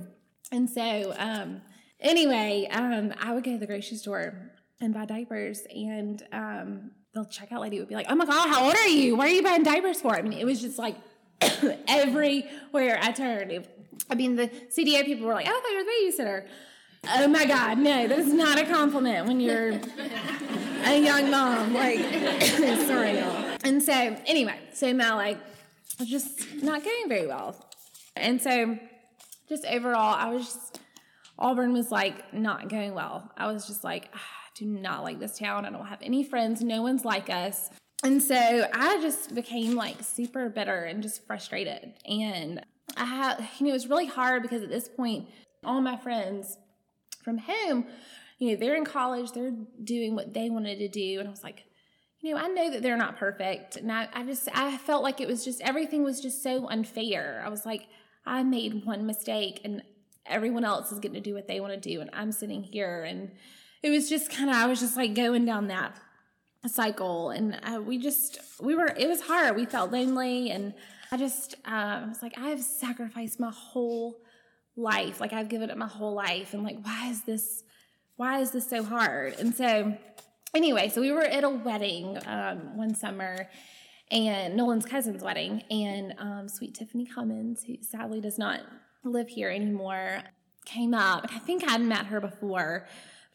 And 0.52 0.70
so, 0.70 1.14
um, 1.18 1.62
anyway, 2.00 2.68
um, 2.72 3.14
I 3.20 3.34
would 3.34 3.44
go 3.44 3.52
to 3.52 3.58
the 3.58 3.68
grocery 3.68 3.98
store 3.98 4.52
and 4.80 4.94
buy 4.94 5.06
diapers, 5.06 5.64
and 5.76 6.24
um, 6.32 6.92
the 7.14 7.22
checkout 7.26 7.60
lady 7.60 7.80
would 7.80 7.90
be 7.90 7.96
like, 7.96 8.08
oh 8.10 8.16
my 8.16 8.26
God, 8.26 8.48
how 8.48 8.66
old 8.66 8.76
are 8.76 8.88
you? 8.88 9.18
What 9.18 9.28
are 9.28 9.32
you 9.32 9.44
buying 9.44 9.64
diapers 9.64 10.00
for? 10.02 10.16
I 10.16 10.22
mean, 10.22 10.34
it 10.34 10.46
was 10.46 10.62
just 10.62 10.78
like 10.78 10.96
everywhere 11.88 13.00
I 13.02 13.12
turned. 13.12 13.68
I 14.10 14.16
mean, 14.16 14.36
the 14.36 14.48
CDA 14.48 15.04
people 15.04 15.28
were 15.28 15.34
like, 15.34 15.48
oh, 15.48 15.52
I 15.52 15.62
thought 15.62 15.72
you 15.72 15.78
were 15.78 15.84
the 15.84 16.24
babysitter. 16.24 16.48
Oh 17.10 17.28
my 17.28 17.46
God, 17.46 17.78
no, 17.78 18.08
that 18.08 18.20
is 18.20 18.34
not 18.34 18.60
a 18.60 18.66
compliment 18.66 19.28
when 19.28 19.40
you're 19.40 19.80
a 20.86 21.00
young 21.00 21.32
mom. 21.32 21.74
Like, 21.74 22.00
sorry, 22.86 23.20
y'all. 23.20 23.58
And 23.64 23.82
so, 23.82 23.94
anyway, 24.26 24.60
so 24.74 24.94
my 24.94 25.14
like 25.14 25.40
was 26.00 26.10
just 26.10 26.62
not 26.62 26.84
going 26.84 27.08
very 27.08 27.28
well. 27.28 27.56
And 28.16 28.42
so, 28.42 28.78
just 29.48 29.66
overall, 29.66 30.16
I 30.16 30.30
was 30.30 30.46
just, 30.46 30.80
Auburn 31.40 31.74
was 31.74 31.92
like 31.92 32.34
not 32.34 32.70
going 32.70 32.94
well. 32.94 33.32
I 33.38 33.52
was 33.52 33.68
just 33.68 33.84
like, 33.84 34.10
ah, 34.14 34.18
I 34.18 34.50
do 34.56 34.66
not 34.66 35.04
like 35.04 35.20
this 35.20 35.38
town. 35.38 35.66
I 35.66 35.70
don't 35.70 35.86
have 35.86 36.02
any 36.02 36.24
friends. 36.24 36.62
No 36.62 36.82
one's 36.82 37.06
like 37.06 37.30
us. 37.30 37.70
And 38.04 38.22
so 38.22 38.68
I 38.74 39.02
just 39.02 39.34
became 39.34 39.76
like 39.76 40.04
super 40.04 40.50
bitter 40.50 40.84
and 40.84 41.02
just 41.02 41.26
frustrated. 41.26 41.94
And 42.06 42.64
I 42.96 43.06
had, 43.06 43.48
you 43.60 43.66
know, 43.66 43.72
it 43.72 43.74
was 43.74 43.88
really 43.88 44.06
hard 44.06 44.44
because 44.44 44.62
at 44.62 44.70
this 44.70 44.88
point, 44.88 45.28
all 45.64 45.82
my 45.82 45.98
friends 45.98 46.58
from 47.28 47.40
home, 47.40 47.86
you 48.40 48.52
know, 48.52 48.56
they're 48.56 48.78
in 48.78 48.86
college, 48.86 49.34
they're 49.34 49.52
doing 49.84 50.16
what 50.16 50.34
they 50.34 50.50
wanted 50.50 50.80
to 50.80 50.88
do. 50.88 51.20
And 51.20 51.28
I 51.28 51.32
was 51.32 51.44
like, 51.44 51.66
you 52.22 52.34
know, 52.34 52.40
I 52.40 52.48
know 52.48 52.72
that 52.72 52.82
they're 52.82 52.96
not 52.96 53.18
perfect. 53.18 53.76
And 53.76 53.92
I, 53.92 54.08
I 54.14 54.24
just, 54.24 54.48
I 54.54 54.78
felt 54.78 55.04
like 55.04 55.20
it 55.20 55.28
was 55.28 55.44
just, 55.44 55.60
everything 55.60 56.06
was 56.06 56.22
just 56.22 56.42
so 56.42 56.70
unfair. 56.70 57.44
I 57.46 57.50
was 57.50 57.66
like, 57.66 57.88
I 58.26 58.44
made 58.44 58.86
one 58.86 59.06
mistake 59.06 59.60
and 59.66 59.82
everyone 60.26 60.64
else 60.64 60.90
is 60.94 61.00
getting 61.00 61.22
to 61.22 61.30
do 61.30 61.36
what 61.36 61.50
they 61.50 61.60
want 61.60 61.74
to 61.74 61.90
do. 61.90 62.00
And 62.00 62.10
I'm 62.14 62.32
sitting 62.32 62.64
here. 62.64 63.04
And 63.04 63.32
it 63.84 63.90
was 63.90 64.08
just 64.08 64.32
kind 64.32 64.50
of, 64.50 64.56
I 64.56 64.68
was 64.68 64.80
just 64.80 64.96
like 64.96 65.14
going 65.14 65.44
down 65.44 65.68
that 65.68 65.98
cycle. 66.66 67.32
And 67.32 67.60
uh, 67.62 67.82
we 67.82 67.98
just, 67.98 68.40
we 68.62 68.74
were, 68.74 68.88
it 68.98 69.10
was 69.10 69.20
hard. 69.20 69.58
We 69.58 69.66
felt 69.66 69.92
lonely. 69.92 70.50
And 70.50 70.74
I 71.12 71.18
just, 71.18 71.56
uh, 71.66 72.04
I 72.04 72.06
was 72.08 72.22
like, 72.22 72.38
I 72.38 72.48
have 72.52 72.62
sacrificed 72.62 73.38
my 73.38 73.52
whole 73.52 74.22
life. 74.78 75.20
Like 75.20 75.34
I've 75.34 75.50
given 75.50 75.70
it 75.70 75.78
my 75.78 75.88
whole 75.88 76.14
life. 76.14 76.54
And 76.54 76.64
like, 76.64 76.78
why 76.84 77.10
is 77.10 77.24
this, 77.24 77.64
why 78.16 78.40
is 78.40 78.52
this 78.52 78.70
so 78.70 78.84
hard? 78.84 79.34
And 79.40 79.54
so, 79.54 79.98
anyway, 80.54 80.90
so 80.90 81.02
we 81.02 81.12
were 81.12 81.24
at 81.24 81.44
a 81.44 81.50
wedding 81.50 82.18
um, 82.26 82.78
one 82.78 82.96
summer 82.96 83.50
and 84.10 84.56
Nolan's 84.56 84.86
cousin's 84.86 85.24
wedding. 85.24 85.64
And 85.70 86.14
um, 86.18 86.48
sweet 86.48 86.76
Tiffany 86.76 87.06
Cummins, 87.06 87.64
who 87.64 87.78
sadly 87.82 88.22
does 88.22 88.38
not 88.38 88.62
live 89.04 89.28
here 89.28 89.50
anymore, 89.50 90.24
came 90.66 90.94
up. 90.94 91.26
I 91.34 91.40
think 91.40 91.64
I'd 91.68 91.82
met 91.82 92.06
her 92.08 92.22
before 92.22 92.88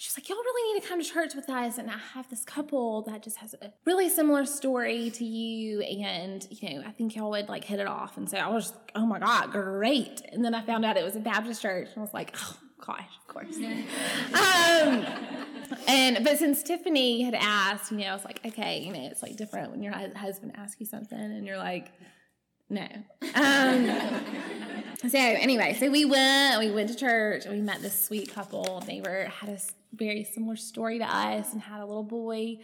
she's 0.02 0.18
like, 0.18 0.28
y'all 0.28 0.36
really 0.36 0.74
need 0.74 0.82
to 0.82 0.88
come 0.88 1.00
to 1.00 1.08
church 1.08 1.36
with 1.36 1.48
us. 1.48 1.78
And 1.78 1.88
I 1.88 1.96
have 2.14 2.28
this 2.28 2.44
couple 2.44 3.02
that 3.02 3.22
just 3.22 3.36
has 3.36 3.54
a 3.62 3.72
really 3.84 4.08
similar 4.08 4.44
story 4.44 5.10
to 5.10 5.24
you. 5.24 5.80
And, 5.80 6.44
you 6.50 6.70
know, 6.70 6.84
I 6.84 6.90
think 6.90 7.14
y'all 7.14 7.30
would 7.30 7.48
like 7.48 7.62
hit 7.62 7.78
it 7.78 7.86
off. 7.86 8.16
And 8.16 8.28
so 8.28 8.36
I 8.36 8.48
was 8.48 8.72
like, 8.72 8.90
oh 8.96 9.06
my 9.06 9.20
God, 9.20 9.52
great. 9.52 10.22
And 10.32 10.44
then 10.44 10.56
I 10.56 10.62
found 10.62 10.84
out 10.84 10.96
it 10.96 11.04
was 11.04 11.14
a 11.14 11.20
Baptist 11.20 11.62
church. 11.62 11.86
And 11.90 11.98
I 11.98 12.00
was 12.00 12.12
like, 12.12 12.34
oh 12.36 12.56
gosh, 12.84 13.06
of 13.20 13.32
course. 13.32 13.54
um, 13.54 15.06
and, 15.86 16.24
but 16.24 16.36
since 16.36 16.64
Tiffany 16.64 17.22
had 17.22 17.36
asked, 17.36 17.92
you 17.92 17.98
know, 17.98 18.06
I 18.06 18.14
was 18.14 18.24
like, 18.24 18.40
okay, 18.44 18.80
you 18.80 18.92
know, 18.92 19.06
it's 19.06 19.22
like 19.22 19.36
different 19.36 19.70
when 19.70 19.84
your 19.84 19.92
husband 20.16 20.54
asks 20.56 20.80
you 20.80 20.86
something 20.86 21.16
and 21.16 21.46
you're 21.46 21.58
like, 21.58 21.92
No. 22.68 22.88
Um, 23.36 23.88
so 25.08 25.18
anyway, 25.18 25.76
so 25.78 25.88
we 25.90 26.04
went, 26.04 26.58
we 26.58 26.72
went 26.72 26.88
to 26.88 26.96
church, 26.96 27.44
and 27.44 27.54
we 27.54 27.60
met 27.60 27.82
this 27.82 28.04
sweet 28.04 28.34
couple. 28.34 28.82
They 28.86 29.00
were 29.00 29.26
had 29.26 29.50
a 29.50 29.58
very 29.92 30.24
similar 30.24 30.56
story 30.56 30.98
to 30.98 31.04
us, 31.04 31.52
and 31.52 31.62
had 31.62 31.80
a 31.80 31.86
little 31.86 32.02
boy 32.02 32.58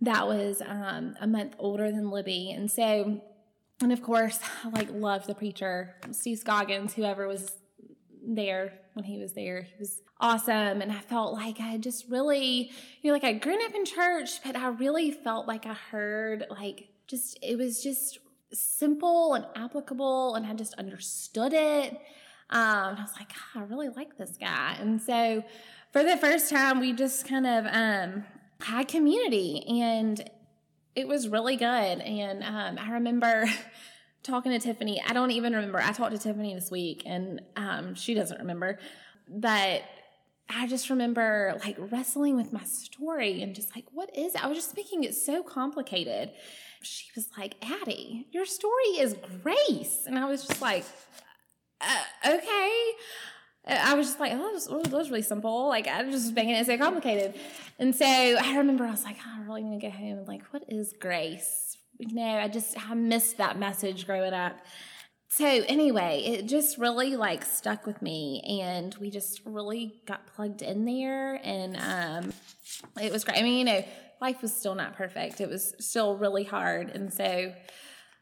that 0.00 0.26
was 0.26 0.62
um, 0.64 1.14
a 1.20 1.26
month 1.26 1.54
older 1.58 1.90
than 1.90 2.10
Libby, 2.10 2.50
and 2.50 2.70
so, 2.70 3.20
and 3.80 3.92
of 3.92 4.02
course, 4.02 4.38
I 4.64 4.68
like 4.68 4.90
loved 4.92 5.26
the 5.26 5.34
preacher, 5.34 5.96
Steve 6.12 6.38
Scoggins, 6.38 6.94
whoever 6.94 7.26
was 7.26 7.52
there 8.26 8.72
when 8.94 9.04
he 9.04 9.18
was 9.18 9.32
there. 9.32 9.62
He 9.62 9.74
was 9.78 10.00
awesome. 10.20 10.80
And 10.82 10.90
I 10.90 10.98
felt 10.98 11.34
like 11.34 11.60
I 11.60 11.76
just 11.76 12.08
really, 12.08 12.70
you 13.02 13.10
know, 13.10 13.12
like 13.12 13.24
I'd 13.24 13.40
grown 13.40 13.62
up 13.62 13.74
in 13.74 13.84
church, 13.84 14.42
but 14.44 14.56
I 14.56 14.68
really 14.68 15.10
felt 15.10 15.46
like 15.46 15.66
I 15.66 15.74
heard 15.74 16.44
like 16.50 16.88
just, 17.06 17.38
it 17.42 17.56
was 17.56 17.82
just 17.82 18.18
simple 18.52 19.34
and 19.34 19.46
applicable 19.54 20.34
and 20.34 20.46
I 20.46 20.54
just 20.54 20.74
understood 20.74 21.52
it. 21.52 21.92
Um, 22.48 22.96
I 22.96 23.02
was 23.02 23.12
like, 23.18 23.32
I 23.54 23.62
really 23.62 23.88
like 23.88 24.16
this 24.16 24.36
guy. 24.38 24.76
And 24.80 25.00
so 25.02 25.44
for 25.96 26.04
the 26.04 26.18
first 26.18 26.50
time, 26.50 26.78
we 26.78 26.92
just 26.92 27.26
kind 27.26 27.46
of 27.46 27.64
um, 27.70 28.26
had 28.60 28.86
community 28.86 29.64
and 29.66 30.28
it 30.94 31.08
was 31.08 31.26
really 31.26 31.56
good. 31.56 31.64
And 31.64 32.44
um, 32.44 32.78
I 32.78 32.92
remember 32.92 33.46
talking 34.22 34.52
to 34.52 34.58
Tiffany. 34.58 35.02
I 35.08 35.14
don't 35.14 35.30
even 35.30 35.54
remember. 35.54 35.78
I 35.78 35.92
talked 35.92 36.12
to 36.12 36.18
Tiffany 36.18 36.54
this 36.54 36.70
week 36.70 37.04
and 37.06 37.40
um, 37.56 37.94
she 37.94 38.12
doesn't 38.12 38.38
remember. 38.40 38.78
But 39.26 39.84
I 40.50 40.66
just 40.66 40.90
remember 40.90 41.58
like 41.64 41.76
wrestling 41.78 42.36
with 42.36 42.52
my 42.52 42.64
story 42.64 43.40
and 43.40 43.54
just 43.54 43.74
like, 43.74 43.86
what 43.90 44.14
is 44.14 44.34
it? 44.34 44.44
I 44.44 44.48
was 44.48 44.58
just 44.58 44.76
making 44.76 45.04
it 45.04 45.14
so 45.14 45.42
complicated. 45.42 46.30
She 46.82 47.06
was 47.16 47.30
like, 47.38 47.54
Addie, 47.62 48.26
your 48.32 48.44
story 48.44 48.98
is 48.98 49.16
grace. 49.42 50.02
And 50.06 50.18
I 50.18 50.26
was 50.26 50.46
just 50.46 50.60
like, 50.60 50.84
uh, 51.80 52.34
okay. 52.34 52.82
I 53.66 53.94
was 53.94 54.06
just 54.06 54.20
like, 54.20 54.32
oh, 54.32 54.38
that 54.38 54.52
was, 54.52 54.66
that 54.66 54.92
was 54.92 55.10
really 55.10 55.22
simple. 55.22 55.68
Like, 55.68 55.88
I 55.88 56.02
was 56.02 56.14
just 56.22 56.34
making 56.34 56.54
it 56.54 56.66
so 56.66 56.78
complicated. 56.78 57.34
And 57.78 57.94
so 57.94 58.06
I 58.06 58.56
remember 58.58 58.84
I 58.84 58.90
was 58.90 59.04
like, 59.04 59.16
oh, 59.26 59.40
I 59.40 59.44
really 59.44 59.64
need 59.64 59.80
to 59.80 59.86
go 59.88 59.92
home 59.92 60.18
and 60.18 60.28
like, 60.28 60.42
what 60.52 60.64
is 60.68 60.94
grace? 61.00 61.76
You 61.98 62.14
know, 62.14 62.38
I 62.38 62.48
just, 62.48 62.76
I 62.88 62.94
missed 62.94 63.38
that 63.38 63.58
message 63.58 64.06
growing 64.06 64.34
up. 64.34 64.56
So 65.28 65.44
anyway, 65.44 66.22
it 66.24 66.46
just 66.46 66.78
really 66.78 67.16
like 67.16 67.44
stuck 67.44 67.86
with 67.86 68.00
me 68.00 68.62
and 68.62 68.94
we 69.00 69.10
just 69.10 69.42
really 69.44 70.00
got 70.06 70.26
plugged 70.28 70.62
in 70.62 70.84
there 70.84 71.34
and 71.44 71.76
um 71.76 72.32
it 72.98 73.12
was 73.12 73.24
great. 73.24 73.38
I 73.38 73.42
mean, 73.42 73.58
you 73.58 73.64
know, 73.64 73.84
life 74.20 74.40
was 74.40 74.54
still 74.54 74.74
not 74.74 74.96
perfect. 74.96 75.40
It 75.40 75.48
was 75.50 75.74
still 75.78 76.16
really 76.16 76.44
hard. 76.44 76.90
And 76.90 77.12
so 77.12 77.52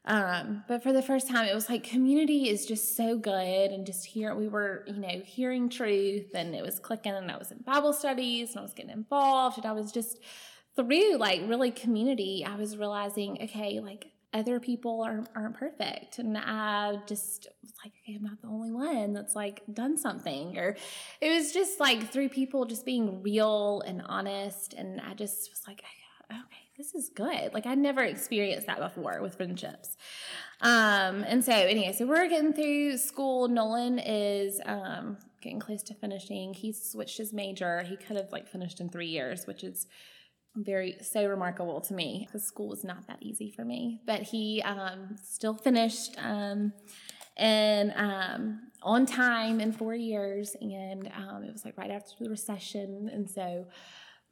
um, 0.07 0.65
but 0.69 0.83
for 0.83 0.93
the 0.93 1.03
first 1.03 1.29
time, 1.29 1.47
it 1.47 1.55
was 1.55 1.69
like 1.69 1.85
community 1.85 2.49
is 2.49 2.67
just 2.67 2.97
so 2.97 3.17
good, 3.17 3.71
and 3.71 3.87
just 3.87 4.05
here 4.05 4.35
we 4.35 4.49
were, 4.49 4.85
you 4.87 5.01
know, 5.01 5.23
hearing 5.25 5.69
truth, 5.69 6.35
and 6.35 6.55
it 6.55 6.63
was 6.63 6.79
clicking, 6.79 7.13
and 7.13 7.31
I 7.31 7.37
was 7.37 7.51
in 7.51 7.59
Bible 7.59 7.93
studies, 7.93 8.51
and 8.51 8.59
I 8.59 8.63
was 8.63 8.75
getting 8.75 8.93
involved, 8.93 9.59
and 9.59 9.67
I 9.67 9.73
was 9.73 9.93
just 9.93 10.21
through 10.77 11.17
like 11.17 11.43
really 11.47 11.71
community. 11.71 12.45
I 12.47 12.57
was 12.57 12.77
realizing, 12.77 13.39
okay, 13.43 13.81
like 13.81 14.07
other 14.35 14.59
people 14.59 15.03
aren't, 15.03 15.29
aren't 15.37 15.57
perfect. 15.57 16.19
And 16.19 16.37
I 16.37 16.99
just 17.07 17.47
was 17.63 17.73
like, 17.85 17.93
okay, 18.03 18.17
I'm 18.17 18.25
not 18.25 18.43
the 18.43 18.49
only 18.49 18.73
one 18.73 19.13
that's 19.13 19.37
like 19.37 19.63
done 19.73 19.97
something. 19.97 20.59
Or 20.59 20.77
it 21.21 21.29
was 21.29 21.53
just 21.53 21.79
like 21.79 22.11
three 22.13 22.29
people 22.29 22.65
just 22.65 22.85
being 22.85 23.23
real 23.23 23.83
and 23.87 24.03
honest. 24.05 24.75
And 24.75 25.01
I 25.01 25.15
just 25.15 25.51
was 25.51 25.63
like, 25.69 25.83
okay, 26.31 26.64
this 26.77 26.95
is 26.95 27.11
good. 27.15 27.55
Like 27.55 27.67
I 27.67 27.75
never 27.75 28.03
experienced 28.03 28.67
that 28.67 28.79
before 28.79 29.21
with 29.23 29.37
friendships. 29.37 29.97
Um, 30.61 31.25
and 31.25 31.45
so 31.45 31.53
anyway, 31.53 31.95
so 31.97 32.07
we're 32.07 32.29
getting 32.29 32.53
through 32.53 32.97
school. 32.97 33.49
Nolan 33.49 33.99
is 33.99 34.61
um, 34.67 35.19
getting 35.41 35.61
close 35.61 35.83
to 35.85 35.95
finishing. 35.95 36.53
He 36.55 36.73
switched 36.73 37.19
his 37.19 37.33
major. 37.33 37.83
He 37.83 37.97
could 37.97 38.17
have 38.17 38.33
like 38.33 38.49
finished 38.49 38.81
in 38.81 38.89
three 38.89 39.09
years, 39.09 39.47
which 39.47 39.63
is 39.63 39.87
very 40.57 40.97
so 41.01 41.27
remarkable 41.27 41.81
to 41.81 41.95
me 41.95 42.25
because 42.27 42.45
school 42.45 42.69
was 42.69 42.85
not 42.85 43.07
that 43.09 43.19
easy 43.21 43.51
for 43.51 43.65
me 43.65 44.01
but 44.07 44.23
he 44.23 44.63
um, 44.63 45.17
still 45.21 45.55
finished 45.55 46.15
um, 46.19 46.73
and 47.37 47.93
um, 47.97 48.61
on 48.83 49.05
time 49.05 49.61
in 49.61 49.73
four 49.73 49.95
years 49.95 50.55
and 50.61 51.11
um, 51.17 51.43
it 51.43 51.53
was 51.53 51.65
like 51.65 51.77
right 51.77 51.91
after 51.91 52.13
the 52.21 52.31
recession 52.31 53.11
and 53.13 53.29
so 53.29 53.67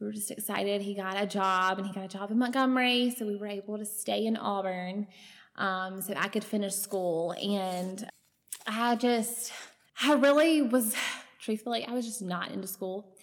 we 0.03 0.09
were 0.09 0.13
just 0.13 0.33
excited 0.33 0.83
he 0.83 0.95
got 0.95 1.21
a 1.21 1.27
job 1.27 1.79
and 1.79 1.87
he 1.87 1.93
got 1.93 2.05
a 2.05 2.09
job 2.09 2.31
in 2.33 2.39
montgomery 2.39 3.15
so 3.17 3.25
we 3.25 3.37
were 3.37 3.47
able 3.47 3.79
to 3.79 3.87
stay 3.87 4.27
in 4.27 4.37
auburn 4.37 5.07
um, 5.57 6.03
so 6.03 6.13
i 6.17 6.27
could 6.27 6.43
finish 6.43 6.75
school 6.75 7.33
and 7.41 8.11
i 8.67 8.97
just 8.97 9.53
i 10.03 10.13
really 10.15 10.61
was 10.61 10.97
truthfully 11.41 11.85
i 11.87 11.93
was 11.93 12.05
just 12.05 12.21
not 12.21 12.51
into 12.51 12.67
school 12.67 13.15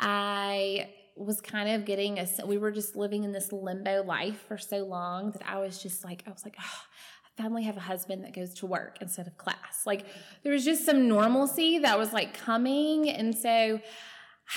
i 0.00 0.88
was 1.14 1.42
kind 1.42 1.68
of 1.68 1.84
getting 1.84 2.18
a, 2.18 2.26
we 2.46 2.56
were 2.56 2.70
just 2.70 2.96
living 2.96 3.24
in 3.24 3.32
this 3.32 3.52
limbo 3.52 4.02
life 4.02 4.42
for 4.48 4.56
so 4.56 4.78
long 4.78 5.30
that 5.32 5.42
I 5.46 5.58
was 5.58 5.82
just 5.82 6.02
like, 6.04 6.22
I 6.26 6.30
was 6.30 6.42
like, 6.42 6.56
oh, 6.58 6.80
I 7.26 7.42
finally 7.42 7.64
have 7.64 7.76
a 7.76 7.80
husband 7.80 8.24
that 8.24 8.34
goes 8.34 8.54
to 8.54 8.66
work 8.66 8.96
instead 9.02 9.26
of 9.26 9.36
class. 9.36 9.82
Like 9.84 10.06
there 10.42 10.54
was 10.54 10.64
just 10.64 10.86
some 10.86 11.08
normalcy 11.08 11.80
that 11.80 11.98
was 11.98 12.14
like 12.14 12.32
coming. 12.32 13.10
And 13.10 13.36
so 13.36 13.78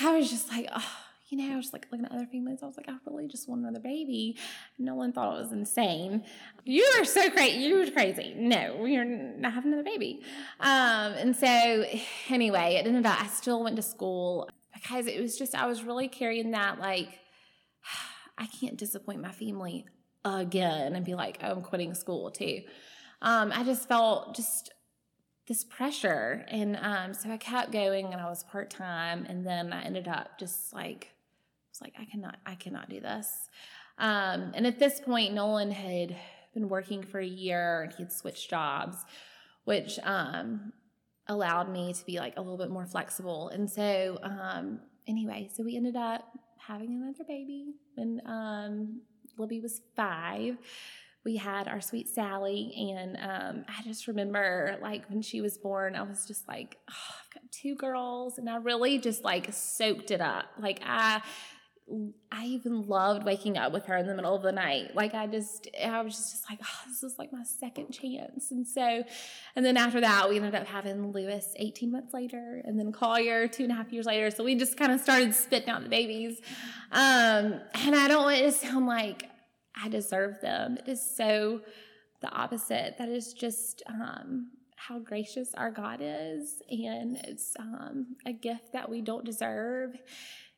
I 0.00 0.16
was 0.16 0.30
just 0.30 0.48
like, 0.48 0.66
oh, 0.74 1.05
you 1.28 1.38
know, 1.38 1.54
I 1.54 1.56
was 1.56 1.72
like 1.72 1.86
looking 1.90 2.06
at 2.06 2.12
other 2.12 2.26
families. 2.26 2.60
I 2.62 2.66
was 2.66 2.76
like, 2.76 2.88
I 2.88 2.94
really 3.04 3.26
just 3.26 3.48
want 3.48 3.62
another 3.62 3.80
baby. 3.80 4.38
No 4.78 4.94
one 4.94 5.12
thought 5.12 5.36
it 5.36 5.42
was 5.42 5.52
insane. 5.52 6.24
You 6.64 6.84
are 6.98 7.04
so 7.04 7.30
crazy. 7.30 7.58
You 7.58 7.78
were 7.78 7.90
crazy. 7.90 8.34
No, 8.36 8.76
we 8.80 8.96
are 8.96 9.04
not 9.04 9.52
having 9.52 9.72
another 9.72 9.88
baby. 9.88 10.22
Um, 10.60 11.12
and 11.14 11.34
so 11.36 11.84
anyway, 12.28 12.76
it 12.76 12.86
ended 12.86 13.06
up, 13.06 13.20
I 13.20 13.26
still 13.26 13.62
went 13.64 13.76
to 13.76 13.82
school 13.82 14.48
because 14.72 15.06
it 15.06 15.20
was 15.20 15.36
just, 15.36 15.54
I 15.54 15.66
was 15.66 15.82
really 15.82 16.08
carrying 16.08 16.52
that, 16.52 16.78
like, 16.78 17.08
I 18.38 18.46
can't 18.46 18.76
disappoint 18.76 19.20
my 19.20 19.32
family 19.32 19.86
again 20.24 20.94
and 20.94 21.04
be 21.04 21.14
like, 21.14 21.38
oh, 21.42 21.50
I'm 21.50 21.62
quitting 21.62 21.94
school 21.94 22.30
too. 22.30 22.60
Um, 23.22 23.50
I 23.52 23.64
just 23.64 23.88
felt 23.88 24.36
just 24.36 24.70
this 25.46 25.64
pressure. 25.64 26.44
And 26.48 26.76
um, 26.80 27.14
so 27.14 27.30
I 27.30 27.36
kept 27.36 27.72
going 27.72 28.12
and 28.12 28.20
I 28.20 28.28
was 28.28 28.44
part 28.44 28.70
time. 28.70 29.26
And 29.28 29.46
then 29.46 29.72
I 29.72 29.82
ended 29.82 30.08
up 30.08 30.38
just 30.38 30.72
like, 30.72 31.12
I 31.12 31.68
was 31.70 31.80
like, 31.80 31.94
I 31.98 32.04
cannot, 32.04 32.38
I 32.44 32.54
cannot 32.54 32.88
do 32.88 33.00
this. 33.00 33.48
Um, 33.98 34.52
and 34.54 34.66
at 34.66 34.78
this 34.78 35.00
point, 35.00 35.34
Nolan 35.34 35.70
had 35.70 36.16
been 36.52 36.68
working 36.68 37.02
for 37.02 37.20
a 37.20 37.26
year 37.26 37.82
and 37.82 37.92
he 37.92 38.02
had 38.02 38.12
switched 38.12 38.50
jobs, 38.50 38.96
which 39.64 39.98
um, 40.02 40.72
allowed 41.28 41.70
me 41.70 41.92
to 41.92 42.04
be 42.04 42.18
like 42.18 42.34
a 42.36 42.40
little 42.40 42.58
bit 42.58 42.70
more 42.70 42.86
flexible. 42.86 43.48
And 43.48 43.70
so, 43.70 44.18
um, 44.22 44.80
anyway, 45.06 45.48
so 45.54 45.62
we 45.62 45.76
ended 45.76 45.96
up 45.96 46.24
having 46.58 47.00
another 47.00 47.24
baby 47.24 47.74
when 47.94 48.20
um, 48.26 49.00
Libby 49.38 49.60
was 49.60 49.80
five. 49.94 50.56
We 51.26 51.36
had 51.36 51.68
our 51.68 51.80
sweet 51.80 52.08
Sally, 52.08 52.72
and 52.94 53.16
um, 53.16 53.64
I 53.68 53.82
just 53.82 54.06
remember 54.06 54.78
like 54.80 55.08
when 55.10 55.20
she 55.20 55.40
was 55.40 55.58
born, 55.58 55.94
I 55.94 56.02
was 56.02 56.24
just 56.24 56.46
like, 56.46 56.78
oh, 56.88 57.14
I've 57.20 57.34
got 57.34 57.52
two 57.52 57.74
girls, 57.74 58.38
and 58.38 58.48
I 58.48 58.56
really 58.56 58.98
just 58.98 59.24
like 59.24 59.52
soaked 59.52 60.10
it 60.10 60.20
up. 60.20 60.46
Like 60.58 60.80
I 60.86 61.20
I 62.32 62.46
even 62.46 62.88
loved 62.88 63.24
waking 63.24 63.56
up 63.56 63.72
with 63.72 63.86
her 63.86 63.96
in 63.96 64.08
the 64.08 64.14
middle 64.14 64.34
of 64.34 64.42
the 64.42 64.50
night. 64.50 64.96
Like 64.96 65.14
I 65.14 65.28
just, 65.28 65.68
I 65.84 66.00
was 66.02 66.16
just, 66.16 66.50
like, 66.50 66.58
oh, 66.60 66.80
this 66.88 67.04
is 67.04 67.16
like 67.16 67.32
my 67.32 67.44
second 67.44 67.92
chance. 67.92 68.50
And 68.50 68.66
so, 68.66 69.04
and 69.54 69.64
then 69.64 69.76
after 69.76 70.00
that, 70.00 70.28
we 70.28 70.36
ended 70.36 70.56
up 70.56 70.66
having 70.66 71.12
Lewis 71.12 71.54
18 71.56 71.92
months 71.92 72.12
later, 72.12 72.60
and 72.64 72.76
then 72.78 72.90
Collier 72.90 73.46
two 73.46 73.62
and 73.62 73.72
a 73.72 73.76
half 73.76 73.92
years 73.92 74.06
later. 74.06 74.32
So 74.32 74.42
we 74.42 74.56
just 74.56 74.76
kind 74.76 74.90
of 74.90 75.00
started 75.00 75.32
spitting 75.34 75.68
out 75.68 75.84
the 75.84 75.88
babies. 75.88 76.40
Um, 76.90 77.60
and 77.74 77.94
I 77.94 78.08
don't 78.08 78.24
want 78.24 78.38
it 78.38 78.42
to 78.42 78.52
sound 78.52 78.86
like 78.86 79.28
I 79.80 79.88
deserve 79.88 80.40
them. 80.40 80.78
It 80.78 80.88
is 80.88 81.16
so 81.16 81.60
the 82.20 82.30
opposite. 82.30 82.96
That 82.98 83.08
is 83.08 83.32
just 83.32 83.82
um, 83.88 84.50
how 84.76 84.98
gracious 84.98 85.54
our 85.54 85.70
God 85.70 86.00
is, 86.02 86.62
and 86.70 87.16
it's 87.24 87.54
um, 87.58 88.16
a 88.24 88.32
gift 88.32 88.72
that 88.72 88.88
we 88.88 89.00
don't 89.00 89.24
deserve. 89.24 89.96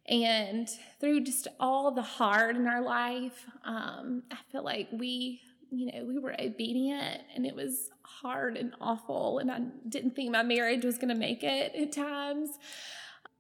And 0.09 0.69
through 1.01 1.25
just 1.25 1.49
all 1.61 1.91
the 1.91 2.03
hard 2.03 2.57
in 2.57 2.67
our 2.67 2.83
life, 2.83 3.45
um, 3.65 4.23
I 4.31 4.39
feel 4.51 4.65
like 4.65 4.89
we, 4.91 5.41
you 5.71 5.93
know, 5.93 6.05
we 6.05 6.19
were 6.19 6.35
obedient 6.41 7.21
and 7.35 7.45
it 7.45 7.55
was 7.55 7.91
hard 8.03 8.57
and 8.57 8.75
awful. 8.81 9.39
And 9.39 9.51
I 9.51 9.61
didn't 9.87 10.17
think 10.17 10.31
my 10.31 10.43
marriage 10.43 10.83
was 10.83 10.97
going 10.97 11.11
to 11.11 11.15
make 11.15 11.45
it 11.45 11.75
at 11.75 11.93
times. 11.93 12.49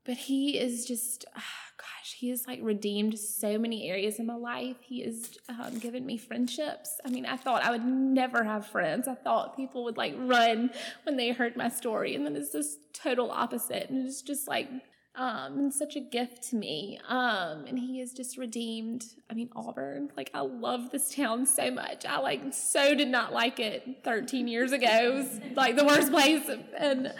But 0.09 0.17
he 0.17 0.59
is 0.59 0.87
just, 0.87 1.27
oh 1.37 1.43
gosh, 1.77 2.15
he 2.17 2.31
has 2.31 2.47
like 2.47 2.61
redeemed 2.63 3.19
so 3.19 3.59
many 3.59 3.91
areas 3.91 4.19
in 4.19 4.25
my 4.25 4.37
life. 4.37 4.77
He 4.81 5.03
has 5.03 5.37
um, 5.51 5.79
given 5.79 6.07
me 6.07 6.17
friendships. 6.17 6.99
I 7.05 7.11
mean, 7.11 7.27
I 7.27 7.37
thought 7.37 7.63
I 7.63 7.71
would 7.71 7.85
never 7.85 8.43
have 8.43 8.67
friends. 8.67 9.07
I 9.07 9.15
thought 9.17 9.55
people 9.55 9.85
would 9.85 9.99
like 9.99 10.15
run 10.17 10.71
when 11.03 11.19
they 11.19 11.33
heard 11.33 11.59
my 11.59 11.69
story. 11.69 12.15
And 12.15 12.25
then 12.25 12.37
it's 12.37 12.53
this 12.53 12.79
total 12.95 13.31
opposite. 13.31 13.91
And 13.91 14.07
it's 14.07 14.23
just 14.23 14.49
like, 14.49 14.71
um, 15.15 15.59
and 15.59 15.75
such 15.75 15.95
a 15.95 16.01
gift 16.01 16.49
to 16.51 16.57
me. 16.57 16.99
Um, 17.07 17.67
and 17.67 17.79
he 17.79 18.01
has 18.01 18.15
just 18.15 18.39
redeemed, 18.39 19.05
I 19.29 19.35
mean, 19.35 19.51
Auburn. 19.55 20.11
Like, 20.17 20.31
I 20.33 20.41
love 20.41 20.89
this 20.89 21.15
town 21.15 21.45
so 21.45 21.71
much. 21.71 22.07
I 22.07 22.19
like 22.21 22.55
so 22.55 22.95
did 22.95 23.09
not 23.09 23.35
like 23.35 23.61
it 23.61 23.99
13 24.05 24.49
years 24.49 24.73
ago. 24.73 24.89
It 24.89 25.13
was 25.13 25.41
like 25.55 25.77
the 25.77 25.85
worst 25.85 26.11
place. 26.11 26.49
And 26.79 27.13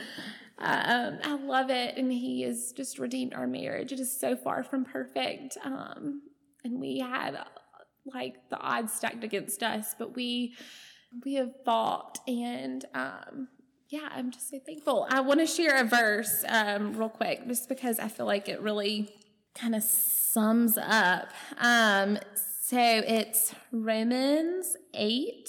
um, 0.61 1.19
I 1.23 1.37
love 1.37 1.71
it. 1.71 1.97
And 1.97 2.13
he 2.13 2.43
has 2.43 2.73
just 2.73 2.99
redeemed 2.99 3.35
our 3.35 3.47
marriage. 3.47 3.93
It 3.93 4.01
is 4.01 4.19
so 4.19 4.37
far 4.37 4.63
from 4.63 4.85
perfect. 4.85 5.57
Um, 5.65 6.23
and 6.65 6.81
we 6.81 6.99
had 6.99 7.39
like 8.05 8.49
the 8.51 8.59
odds 8.59 8.93
stacked 8.93 9.25
against 9.25 9.63
us, 9.63 9.95
but 9.99 10.15
we 10.15 10.55
we 11.25 11.35
have 11.35 11.53
fought 11.65 12.19
and 12.27 12.85
um 12.95 13.49
yeah, 13.91 14.09
I'm 14.15 14.31
just 14.31 14.51
so 14.51 14.59
thankful. 14.65 15.07
I 15.09 15.21
want 15.21 15.41
to 15.41 15.47
share 15.47 15.81
a 15.81 15.85
verse 15.85 16.45
um, 16.47 16.93
real 16.93 17.09
quick, 17.09 17.49
just 17.49 17.71
because 17.71 17.99
I 17.99 18.09
feel 18.09 18.27
like 18.27 18.47
it 18.47 18.61
really 18.61 19.09
kind 19.55 19.75
of 19.75 19.83
sums 19.83 20.77
up. 20.77 21.31
Um, 21.57 22.19
so 22.63 22.77
it's 22.79 23.55
Romans 23.73 24.77
8, 24.93 25.49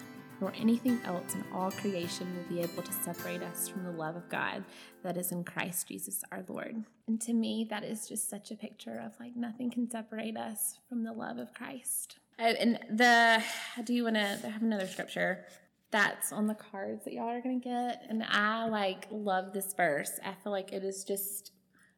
nor 0.41 0.51
anything 0.59 0.99
else 1.05 1.35
in 1.35 1.45
all 1.53 1.71
creation 1.71 2.27
will 2.35 2.55
be 2.55 2.61
able 2.61 2.81
to 2.81 2.91
separate 2.91 3.43
us 3.43 3.69
from 3.69 3.83
the 3.83 3.91
love 3.91 4.15
of 4.15 4.27
God 4.27 4.65
that 5.03 5.15
is 5.15 5.31
in 5.31 5.43
Christ 5.43 5.87
Jesus 5.87 6.23
our 6.31 6.43
Lord. 6.47 6.83
And 7.07 7.21
to 7.21 7.33
me, 7.33 7.67
that 7.69 7.83
is 7.83 8.09
just 8.09 8.29
such 8.29 8.49
a 8.49 8.55
picture 8.55 9.01
of 9.05 9.13
like 9.19 9.35
nothing 9.35 9.69
can 9.69 9.89
separate 9.89 10.35
us 10.35 10.79
from 10.89 11.03
the 11.03 11.13
love 11.13 11.37
of 11.37 11.53
Christ. 11.53 12.17
Oh, 12.39 12.45
and 12.45 12.79
the, 12.89 13.43
do 13.83 13.93
you 13.93 14.03
want 14.03 14.15
to 14.15 14.49
have 14.49 14.63
another 14.63 14.87
scripture? 14.87 15.45
That's 15.91 16.31
on 16.31 16.47
the 16.47 16.55
cards 16.55 17.05
that 17.05 17.13
y'all 17.13 17.29
are 17.29 17.41
going 17.41 17.61
to 17.61 17.69
get. 17.69 18.05
And 18.09 18.23
I 18.23 18.67
like 18.67 19.05
love 19.11 19.53
this 19.53 19.73
verse. 19.73 20.19
I 20.25 20.33
feel 20.43 20.51
like 20.51 20.73
it 20.73 20.83
is 20.83 21.03
just 21.03 21.51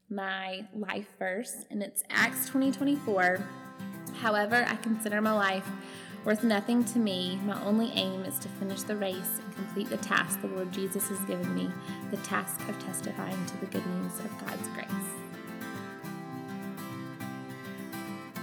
my 0.10 0.66
life 0.76 1.08
verse. 1.18 1.66
And 1.72 1.82
it's 1.82 2.04
Acts 2.10 2.48
20 2.50 2.72
24. 2.72 3.48
However, 4.16 4.66
I 4.68 4.76
consider 4.78 5.22
my 5.22 5.34
life 5.34 5.68
worth 6.26 6.44
nothing 6.44 6.84
to 6.86 7.00
me. 7.00 7.40
My 7.46 7.62
only 7.64 7.92
aim 7.94 8.24
is 8.26 8.40
to 8.40 8.48
finish 8.48 8.84
the 8.84 8.96
race 8.96 9.40
and 9.44 9.56
complete 9.56 9.90
the 9.90 9.98
task 9.98 10.42
the 10.42 10.48
Lord 10.48 10.72
Jesus 10.72 11.10
has 11.10 11.20
given 11.22 11.54
me 11.54 11.70
the 12.12 12.18
task 12.18 12.60
of 12.70 12.80
testifying 12.80 13.46
to 13.46 13.58
the 13.60 13.66
good 13.68 13.86
news 13.86 14.20
of 14.20 14.46
God's 14.46 14.68
grace. 14.70 14.88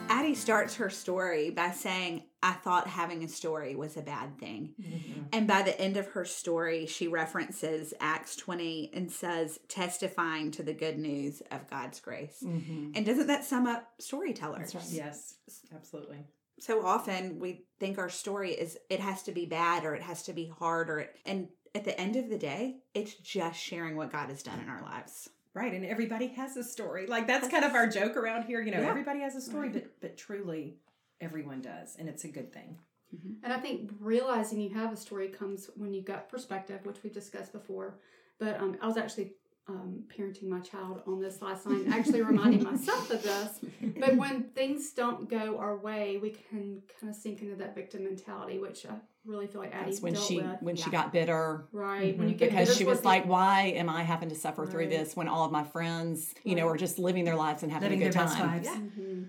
Addie 0.09 0.35
starts 0.35 0.75
her 0.75 0.91
story 0.91 1.51
by 1.51 1.71
saying, 1.71 2.25
I 2.43 2.53
thought 2.53 2.87
having 2.87 3.23
a 3.23 3.29
story 3.29 3.77
was 3.77 3.97
a 3.97 4.03
bad 4.03 4.39
thing. 4.39 4.75
Mm-hmm. 4.81 5.23
And 5.33 5.47
by 5.47 5.63
the 5.63 5.79
end 5.81 5.97
of 5.97 6.09
her 6.09 6.25
story, 6.25 6.87
she 6.87 7.07
references 7.07 7.95
Acts 8.01 8.35
20 8.37 8.91
and 8.93 9.11
says, 9.11 9.61
testifying 9.69 10.51
to 10.53 10.63
the 10.63 10.75
good 10.75 10.99
news 10.99 11.43
of 11.51 11.71
God's 11.71 12.01
grace. 12.01 12.43
Mm-hmm. 12.45 12.93
And 12.97 13.07
doesn't 13.07 13.29
that 13.29 13.45
sum 13.45 13.67
up 13.67 13.89
storytellers? 13.99 14.75
Right. 14.75 14.85
Yes, 14.91 15.37
absolutely 15.75 16.27
so 16.61 16.85
often 16.85 17.39
we 17.39 17.65
think 17.79 17.99
our 17.99 18.09
story 18.09 18.53
is 18.53 18.79
it 18.89 19.01
has 19.01 19.23
to 19.25 19.33
be 19.33 19.47
bad 19.47 19.85
or 19.85 19.95
it 19.95 20.03
has 20.03 20.23
to 20.25 20.33
be 20.33 20.53
hard 20.59 20.91
or 20.91 21.01
it, 21.01 21.17
and 21.25 21.49
at 21.75 21.85
the 21.85 21.99
end 21.99 22.17
of 22.17 22.29
the 22.29 22.39
day 22.39 22.77
it's 22.95 23.15
just 23.15 23.59
sharing 23.59 23.97
what 23.97 24.13
god 24.13 24.29
has 24.29 24.43
done 24.43 24.61
in 24.61 24.69
our 24.69 24.83
lives. 24.83 25.31
Right 25.53 25.73
and 25.73 25.85
everybody 25.85 26.29
has 26.29 26.57
a 26.57 26.63
story. 26.63 27.07
Like 27.07 27.27
that's 27.27 27.49
kind 27.49 27.65
of 27.65 27.75
our 27.75 27.89
joke 27.89 28.17
around 28.17 28.45
here 28.45 28.61
you 28.61 28.71
know 28.71 28.81
yeah. 28.81 28.89
everybody 28.89 29.21
has 29.21 29.35
a 29.35 29.41
story 29.41 29.69
but 29.71 30.01
but 30.01 30.17
truly 30.17 30.77
everyone 31.21 31.61
does 31.61 31.97
and 31.99 32.09
it's 32.09 32.25
a 32.25 32.29
good 32.29 32.53
thing. 32.53 32.79
Mm-hmm. 33.13 33.43
and 33.45 33.53
i 33.53 33.59
think 33.59 33.91
realizing 33.99 34.61
you 34.61 34.73
have 34.73 34.93
a 34.93 34.97
story 34.97 35.27
comes 35.27 35.69
when 35.75 35.93
you've 35.93 36.05
got 36.05 36.29
perspective 36.29 36.79
which 36.85 37.03
we've 37.03 37.13
discussed 37.13 37.53
before. 37.53 37.99
But 38.39 38.61
um, 38.61 38.79
i 38.81 38.87
was 38.87 38.97
actually 38.97 39.33
um, 39.69 40.05
parenting 40.09 40.49
my 40.49 40.61
child 40.61 41.03
on 41.07 41.21
this 41.21 41.41
last 41.41 41.67
night, 41.67 41.85
actually 41.91 42.23
reminding 42.23 42.65
myself 42.65 43.11
of 43.11 43.23
this. 43.23 43.61
But 43.99 44.17
when 44.17 44.45
things 44.55 44.93
don't 44.93 45.29
go 45.29 45.59
our 45.59 45.77
way, 45.77 46.19
we 46.21 46.31
can 46.31 46.83
kind 47.01 47.11
of 47.11 47.15
sink 47.15 47.43
into 47.43 47.57
that 47.57 47.75
victim 47.75 48.05
mentality, 48.05 48.59
which 48.59 48.87
I 48.87 48.95
really 49.25 49.47
feel 49.47 49.61
like 49.61 49.75
Addie 49.75 49.97
when 49.99 50.15
dealt 50.15 50.27
she 50.27 50.39
with. 50.39 50.63
when 50.63 50.77
yeah. 50.77 50.85
she 50.85 50.91
got 50.91 51.13
bitter, 51.13 51.69
right? 51.73 52.13
Mm-hmm. 52.13 52.19
When 52.19 52.29
you 52.29 52.35
get 52.35 52.51
because 52.51 52.77
she 52.77 52.85
was 52.85 53.05
like, 53.05 53.27
"Why 53.27 53.67
am 53.77 53.89
I 53.89 54.03
having 54.03 54.31
to 54.31 54.35
suffer 54.35 54.63
right. 54.63 54.71
through 54.71 54.89
this 54.89 55.15
when 55.15 55.29
all 55.29 55.45
of 55.45 55.53
my 55.53 55.65
friends, 55.65 56.35
you 56.45 56.55
right. 56.55 56.63
know, 56.63 56.69
are 56.69 56.77
just 56.77 56.99
living 56.99 57.25
their 57.25 57.37
lives 57.37 57.63
and 57.63 57.71
having 57.71 57.91
living 57.91 58.03
a 58.03 58.11
good 58.11 58.15
time?" 58.15 58.63
Yeah. 58.65 58.75
Mm-hmm. 58.75 59.23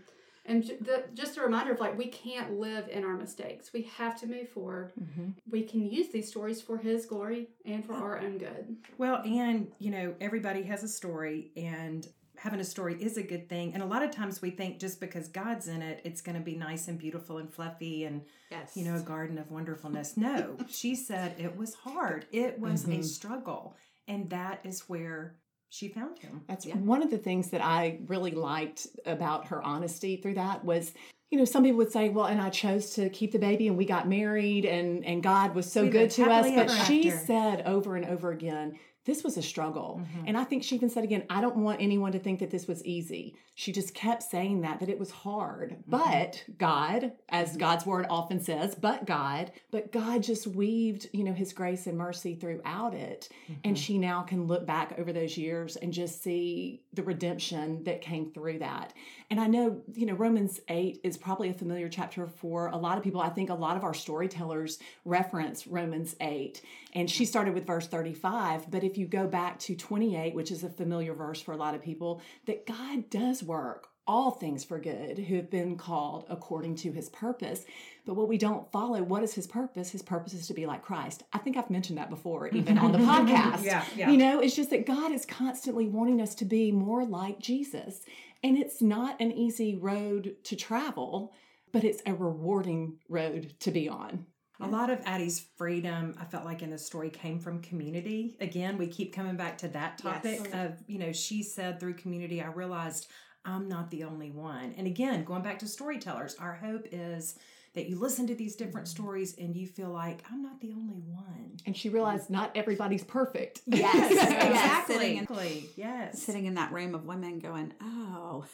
And 0.45 0.63
the, 0.63 1.03
just 1.13 1.37
a 1.37 1.41
reminder 1.41 1.71
of 1.71 1.79
like, 1.79 1.97
we 1.97 2.07
can't 2.07 2.59
live 2.59 2.89
in 2.89 3.03
our 3.03 3.15
mistakes. 3.15 3.71
We 3.73 3.83
have 3.97 4.19
to 4.21 4.27
move 4.27 4.49
forward. 4.49 4.91
Mm-hmm. 4.99 5.29
We 5.49 5.63
can 5.63 5.89
use 5.89 6.07
these 6.11 6.27
stories 6.27 6.61
for 6.61 6.77
His 6.77 7.05
glory 7.05 7.49
and 7.65 7.85
for 7.85 7.93
our 7.93 8.19
own 8.19 8.39
good. 8.39 8.77
Well, 8.97 9.21
and, 9.23 9.71
you 9.77 9.91
know, 9.91 10.15
everybody 10.19 10.63
has 10.63 10.83
a 10.83 10.87
story, 10.87 11.51
and 11.55 12.07
having 12.37 12.59
a 12.59 12.63
story 12.63 12.95
is 12.99 13.17
a 13.17 13.23
good 13.23 13.47
thing. 13.47 13.75
And 13.75 13.83
a 13.83 13.85
lot 13.85 14.01
of 14.01 14.09
times 14.09 14.41
we 14.41 14.49
think 14.49 14.79
just 14.79 14.99
because 14.99 15.27
God's 15.27 15.67
in 15.67 15.83
it, 15.83 16.01
it's 16.03 16.21
going 16.21 16.37
to 16.37 16.41
be 16.41 16.55
nice 16.55 16.87
and 16.87 16.97
beautiful 16.97 17.37
and 17.37 17.53
fluffy 17.53 18.05
and, 18.05 18.23
yes. 18.49 18.75
you 18.75 18.83
know, 18.83 18.95
a 18.95 19.01
garden 19.01 19.37
of 19.37 19.51
wonderfulness. 19.51 20.17
No, 20.17 20.57
she 20.67 20.95
said 20.95 21.35
it 21.37 21.55
was 21.55 21.75
hard, 21.75 22.25
it 22.31 22.59
was 22.59 22.83
mm-hmm. 22.83 23.01
a 23.01 23.03
struggle. 23.03 23.75
And 24.07 24.27
that 24.31 24.61
is 24.63 24.89
where 24.89 25.35
she 25.71 25.87
found 25.87 26.19
him. 26.19 26.41
That's 26.47 26.65
yeah. 26.65 26.75
one 26.75 27.01
of 27.01 27.09
the 27.09 27.17
things 27.17 27.49
that 27.51 27.63
I 27.63 27.99
really 28.07 28.31
liked 28.31 28.87
about 29.05 29.47
her 29.47 29.63
honesty 29.63 30.17
through 30.17 30.33
that 30.33 30.65
was 30.65 30.91
you 31.29 31.37
know 31.37 31.45
some 31.45 31.63
people 31.63 31.77
would 31.77 31.91
say 31.93 32.09
well 32.09 32.25
and 32.25 32.41
i 32.41 32.49
chose 32.49 32.89
to 32.95 33.09
keep 33.09 33.31
the 33.31 33.39
baby 33.39 33.69
and 33.69 33.77
we 33.77 33.85
got 33.85 34.05
married 34.05 34.65
and 34.65 35.05
and 35.05 35.23
god 35.23 35.55
was 35.55 35.71
so 35.71 35.83
we 35.83 35.89
good 35.89 36.11
to 36.11 36.29
us 36.29 36.51
but 36.53 36.69
she 36.85 37.09
said 37.09 37.61
over 37.65 37.95
and 37.95 38.05
over 38.05 38.31
again 38.31 38.77
this 39.05 39.23
was 39.23 39.35
a 39.35 39.41
struggle. 39.41 39.99
Mm-hmm. 40.01 40.27
And 40.27 40.37
I 40.37 40.43
think 40.43 40.63
she 40.63 40.75
even 40.75 40.89
said 40.89 41.03
again, 41.03 41.23
I 41.29 41.41
don't 41.41 41.57
want 41.57 41.81
anyone 41.81 42.11
to 42.11 42.19
think 42.19 42.39
that 42.39 42.51
this 42.51 42.67
was 42.67 42.85
easy. 42.85 43.35
She 43.55 43.71
just 43.71 43.95
kept 43.95 44.21
saying 44.21 44.61
that, 44.61 44.79
that 44.79 44.89
it 44.89 44.99
was 44.99 45.09
hard. 45.09 45.71
Mm-hmm. 45.71 45.91
But 45.91 46.43
God, 46.57 47.13
as 47.29 47.49
mm-hmm. 47.49 47.59
God's 47.59 47.85
word 47.85 48.05
often 48.09 48.39
says, 48.39 48.75
but 48.75 49.05
God, 49.05 49.51
but 49.71 49.91
God 49.91 50.21
just 50.21 50.45
weaved, 50.45 51.07
you 51.13 51.23
know, 51.23 51.33
his 51.33 51.51
grace 51.51 51.87
and 51.87 51.97
mercy 51.97 52.35
throughout 52.35 52.93
it. 52.93 53.29
And 53.63 53.75
mm-hmm. 53.75 53.81
she 53.81 53.97
now 53.97 54.21
can 54.21 54.45
look 54.45 54.67
back 54.67 54.93
over 54.99 55.11
those 55.11 55.35
years 55.35 55.77
and 55.77 55.91
just 55.91 56.21
see 56.21 56.83
the 56.93 57.03
redemption 57.03 57.83
that 57.85 58.01
came 58.01 58.31
through 58.31 58.59
that. 58.59 58.93
And 59.31 59.39
I 59.39 59.47
know, 59.47 59.81
you 59.93 60.05
know, 60.05 60.13
Romans 60.13 60.59
8 60.67 60.99
is 61.03 61.17
probably 61.17 61.49
a 61.49 61.53
familiar 61.53 61.89
chapter 61.89 62.27
for 62.27 62.67
a 62.67 62.77
lot 62.77 62.97
of 62.97 63.03
people. 63.03 63.21
I 63.21 63.29
think 63.29 63.49
a 63.49 63.55
lot 63.55 63.77
of 63.77 63.83
our 63.83 63.93
storytellers 63.93 64.77
reference 65.05 65.65
Romans 65.65 66.15
8. 66.21 66.61
And 66.93 67.09
she 67.09 67.25
started 67.25 67.53
with 67.53 67.65
verse 67.65 67.87
35. 67.87 68.69
But 68.69 68.83
if 68.83 68.97
you 68.97 69.07
go 69.07 69.27
back 69.27 69.59
to 69.59 69.75
28, 69.75 70.35
which 70.35 70.51
is 70.51 70.63
a 70.63 70.69
familiar 70.69 71.13
verse 71.13 71.41
for 71.41 71.53
a 71.53 71.57
lot 71.57 71.75
of 71.75 71.81
people, 71.81 72.21
that 72.45 72.65
God 72.65 73.09
does 73.09 73.43
work 73.43 73.87
all 74.07 74.31
things 74.31 74.63
for 74.63 74.79
good 74.79 75.19
who 75.19 75.35
have 75.35 75.49
been 75.49 75.77
called 75.77 76.25
according 76.29 76.75
to 76.75 76.91
his 76.91 77.07
purpose. 77.09 77.63
But 78.05 78.15
what 78.15 78.27
we 78.27 78.37
don't 78.37 78.69
follow, 78.71 79.01
what 79.03 79.23
is 79.23 79.33
his 79.33 79.47
purpose? 79.47 79.91
His 79.91 80.01
purpose 80.01 80.33
is 80.33 80.47
to 80.47 80.53
be 80.53 80.65
like 80.65 80.81
Christ. 80.81 81.23
I 81.31 81.37
think 81.37 81.55
I've 81.55 81.69
mentioned 81.69 81.97
that 81.97 82.09
before, 82.09 82.47
even 82.49 82.77
on 82.77 82.91
the 82.91 82.97
podcast. 82.99 83.63
yeah, 83.63 83.85
yeah. 83.95 84.09
You 84.09 84.17
know, 84.17 84.39
it's 84.39 84.55
just 84.55 84.71
that 84.71 84.85
God 84.85 85.11
is 85.11 85.25
constantly 85.25 85.87
wanting 85.87 86.19
us 86.19 86.35
to 86.35 86.45
be 86.45 86.71
more 86.71 87.05
like 87.05 87.39
Jesus. 87.39 88.01
And 88.43 88.57
it's 88.57 88.81
not 88.81 89.21
an 89.21 89.31
easy 89.31 89.75
road 89.75 90.35
to 90.45 90.55
travel, 90.55 91.31
but 91.71 91.83
it's 91.83 92.01
a 92.05 92.13
rewarding 92.13 92.97
road 93.07 93.53
to 93.59 93.71
be 93.71 93.87
on. 93.87 94.25
A 94.61 94.67
lot 94.67 94.89
of 94.89 94.99
Addie's 95.05 95.45
freedom, 95.57 96.15
I 96.19 96.25
felt 96.25 96.45
like 96.45 96.61
in 96.61 96.69
the 96.69 96.77
story, 96.77 97.09
came 97.09 97.39
from 97.39 97.61
community. 97.61 98.35
Again, 98.39 98.77
we 98.77 98.87
keep 98.87 99.13
coming 99.13 99.35
back 99.35 99.57
to 99.59 99.67
that 99.69 99.97
topic 99.97 100.39
yes. 100.43 100.53
of, 100.53 100.83
you 100.87 100.99
know, 100.99 101.11
she 101.11 101.43
said 101.43 101.79
through 101.79 101.95
community, 101.95 102.41
I 102.41 102.47
realized 102.47 103.07
I'm 103.43 103.67
not 103.67 103.89
the 103.89 104.03
only 104.03 104.31
one. 104.31 104.73
And 104.77 104.87
again, 104.87 105.23
going 105.23 105.41
back 105.41 105.59
to 105.59 105.67
storytellers, 105.67 106.35
our 106.35 106.53
hope 106.53 106.87
is 106.91 107.39
that 107.73 107.87
you 107.87 107.97
listen 107.97 108.27
to 108.27 108.35
these 108.35 108.55
different 108.55 108.87
mm-hmm. 108.87 109.03
stories 109.03 109.35
and 109.37 109.55
you 109.55 109.65
feel 109.65 109.89
like 109.89 110.23
I'm 110.31 110.43
not 110.43 110.59
the 110.59 110.73
only 110.73 111.01
one. 111.07 111.57
And 111.65 111.75
she 111.75 111.89
realized 111.89 112.29
not 112.29 112.51
everybody's 112.55 113.03
perfect. 113.03 113.61
Yes, 113.65 114.11
exactly. 114.11 114.95
Sitting, 114.95 115.69
yes. 115.75 116.21
Sitting 116.21 116.45
in 116.45 116.55
that 116.55 116.71
room 116.71 116.93
of 116.93 117.05
women 117.05 117.39
going, 117.39 117.73
oh, 117.81 118.45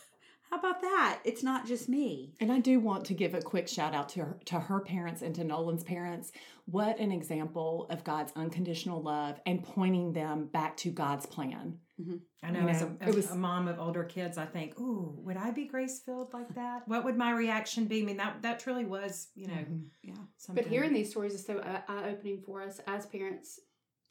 how 0.50 0.58
about 0.58 0.82
that? 0.82 1.20
It's 1.26 1.44
not 1.44 1.68
just 1.68 1.90
me. 1.90 2.34
And 2.40 2.52
I 2.52 2.60
do 2.60 2.80
want 2.80 3.06
to 3.06 3.14
give 3.14 3.34
a 3.34 3.42
quick 3.42 3.68
shout 3.68 3.94
out 3.94 4.10
to 4.10 4.22
her, 4.22 4.40
to 4.46 4.60
her 4.60 4.80
parents 4.80 5.22
and 5.22 5.36
to 5.36 5.44
Nolan's 5.44 5.84
parents. 5.84 6.32
What 6.66 7.00
an 7.00 7.12
example 7.12 7.88
of 7.90 8.04
God's 8.04 8.32
unconditional 8.36 9.02
love 9.02 9.40
and 9.46 9.64
pointing 9.64 10.14
them 10.14 10.46
back 10.48 10.78
to 10.78 10.90
God's 10.90 11.26
plan. 11.26 11.80
Mm-hmm. 12.00 12.18
I 12.44 12.52
know, 12.52 12.60
you 12.60 12.66
know, 12.66 12.72
as, 12.72 12.82
a, 12.82 12.92
as 13.02 13.16
was, 13.16 13.32
a, 13.32 13.36
mom 13.36 13.68
of 13.68 13.80
older 13.80 14.04
kids, 14.04 14.38
I 14.38 14.46
think, 14.46 14.80
"Ooh, 14.80 15.16
would 15.18 15.36
I 15.36 15.50
be 15.50 15.66
grace 15.66 16.00
filled 16.00 16.32
like 16.32 16.54
that? 16.54 16.88
What 16.88 17.04
would 17.06 17.18
my 17.18 17.32
reaction 17.32 17.86
be?" 17.86 18.04
I 18.04 18.06
mean, 18.06 18.18
that 18.18 18.44
that 18.44 18.60
truly 18.60 18.86
was, 18.86 19.30
you 19.34 19.48
know, 19.48 19.54
mm-hmm. 19.54 19.80
yeah. 20.04 20.14
Something. 20.38 20.64
But 20.64 20.72
hearing 20.72 20.94
these 20.94 21.10
stories 21.10 21.34
is 21.34 21.44
so 21.44 21.60
eye 21.60 22.10
opening 22.10 22.44
for 22.46 22.62
us 22.62 22.80
as 22.86 23.08
parents 23.08 23.60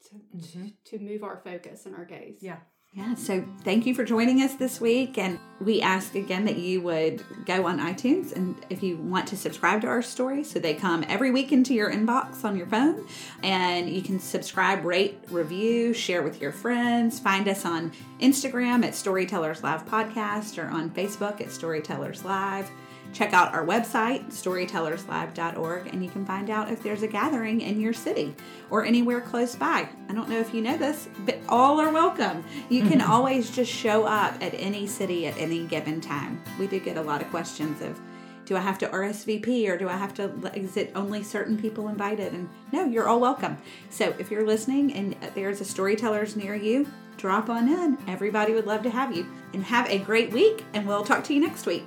to, 0.09 0.15
mm-hmm. 0.35 0.67
to 0.83 0.99
move 0.99 1.23
our 1.23 1.41
focus 1.43 1.85
and 1.85 1.95
our 1.95 2.03
gaze. 2.03 2.39
Yeah. 2.41 2.57
Yeah, 2.93 3.13
so 3.13 3.45
thank 3.61 3.85
you 3.85 3.93
for 3.93 4.03
joining 4.03 4.41
us 4.41 4.55
this 4.55 4.81
week. 4.81 5.19
And 5.19 5.37
we 5.61 5.81
ask 5.81 6.15
again 6.15 6.45
that 6.45 6.57
you 6.57 6.81
would 6.81 7.23
go 7.45 7.67
on 7.67 7.79
iTunes 7.79 8.35
and 8.35 8.55
if 8.71 8.81
you 8.81 8.97
want 8.97 9.27
to 9.27 9.37
subscribe 9.37 9.81
to 9.81 9.87
our 9.87 10.01
story, 10.01 10.43
so 10.43 10.57
they 10.57 10.73
come 10.73 11.05
every 11.07 11.29
week 11.29 11.51
into 11.51 11.75
your 11.75 11.91
inbox 11.91 12.43
on 12.43 12.57
your 12.57 12.65
phone. 12.65 13.05
And 13.43 13.87
you 13.87 14.01
can 14.01 14.19
subscribe, 14.19 14.83
rate, 14.83 15.19
review, 15.29 15.93
share 15.93 16.23
with 16.23 16.41
your 16.41 16.51
friends. 16.51 17.19
Find 17.19 17.47
us 17.47 17.65
on 17.65 17.91
Instagram 18.19 18.83
at 18.83 18.95
Storytellers 18.95 19.61
Live 19.61 19.85
Podcast 19.85 20.57
or 20.57 20.67
on 20.67 20.89
Facebook 20.89 21.39
at 21.39 21.51
Storytellers 21.51 22.25
Live. 22.25 22.71
Check 23.17 23.33
out 23.33 23.51
our 23.55 23.65
website, 23.65 24.27
storytellerslive.org, 24.27 25.87
and 25.87 26.03
you 26.03 26.09
can 26.11 26.23
find 26.23 26.51
out 26.51 26.71
if 26.71 26.83
there's 26.83 27.01
a 27.01 27.07
gathering 27.07 27.61
in 27.61 27.81
your 27.81 27.91
city 27.91 28.35
or 28.69 28.85
anywhere 28.85 29.21
close 29.21 29.55
by. 29.55 29.89
I 30.07 30.13
don't 30.13 30.29
know 30.29 30.39
if 30.39 30.53
you 30.53 30.61
know 30.61 30.77
this, 30.77 31.09
but 31.25 31.39
all 31.49 31.79
are 31.79 31.91
welcome. 31.91 32.45
You 32.69 32.83
can 32.83 32.99
mm-hmm. 32.99 33.11
always 33.11 33.49
just 33.49 33.71
show 33.71 34.03
up 34.03 34.35
at 34.39 34.53
any 34.53 34.85
city 34.85 35.25
at 35.25 35.35
any 35.39 35.65
given 35.65 35.99
time. 35.99 36.43
We 36.59 36.67
do 36.67 36.79
get 36.79 36.95
a 36.95 37.01
lot 37.01 37.23
of 37.23 37.29
questions 37.31 37.81
of, 37.81 37.99
do 38.45 38.55
I 38.55 38.59
have 38.59 38.77
to 38.77 38.87
RSVP 38.87 39.67
or 39.67 39.79
do 39.79 39.89
I 39.89 39.97
have 39.97 40.13
to 40.13 40.51
is 40.53 40.77
it 40.77 40.91
only 40.93 41.23
certain 41.23 41.57
people 41.57 41.87
invited? 41.87 42.33
And 42.33 42.47
no, 42.71 42.85
you're 42.85 43.07
all 43.07 43.19
welcome. 43.19 43.57
So 43.89 44.13
if 44.19 44.29
you're 44.29 44.45
listening 44.45 44.93
and 44.93 45.15
there's 45.33 45.59
a 45.59 45.65
storytellers 45.65 46.35
near 46.35 46.53
you, 46.53 46.87
drop 47.17 47.49
on 47.49 47.67
in. 47.67 47.97
Everybody 48.07 48.53
would 48.53 48.67
love 48.67 48.83
to 48.83 48.91
have 48.91 49.17
you. 49.17 49.27
And 49.55 49.63
have 49.63 49.89
a 49.89 49.97
great 49.97 50.31
week, 50.31 50.63
and 50.75 50.87
we'll 50.87 51.03
talk 51.03 51.23
to 51.23 51.33
you 51.33 51.41
next 51.41 51.65
week. 51.65 51.83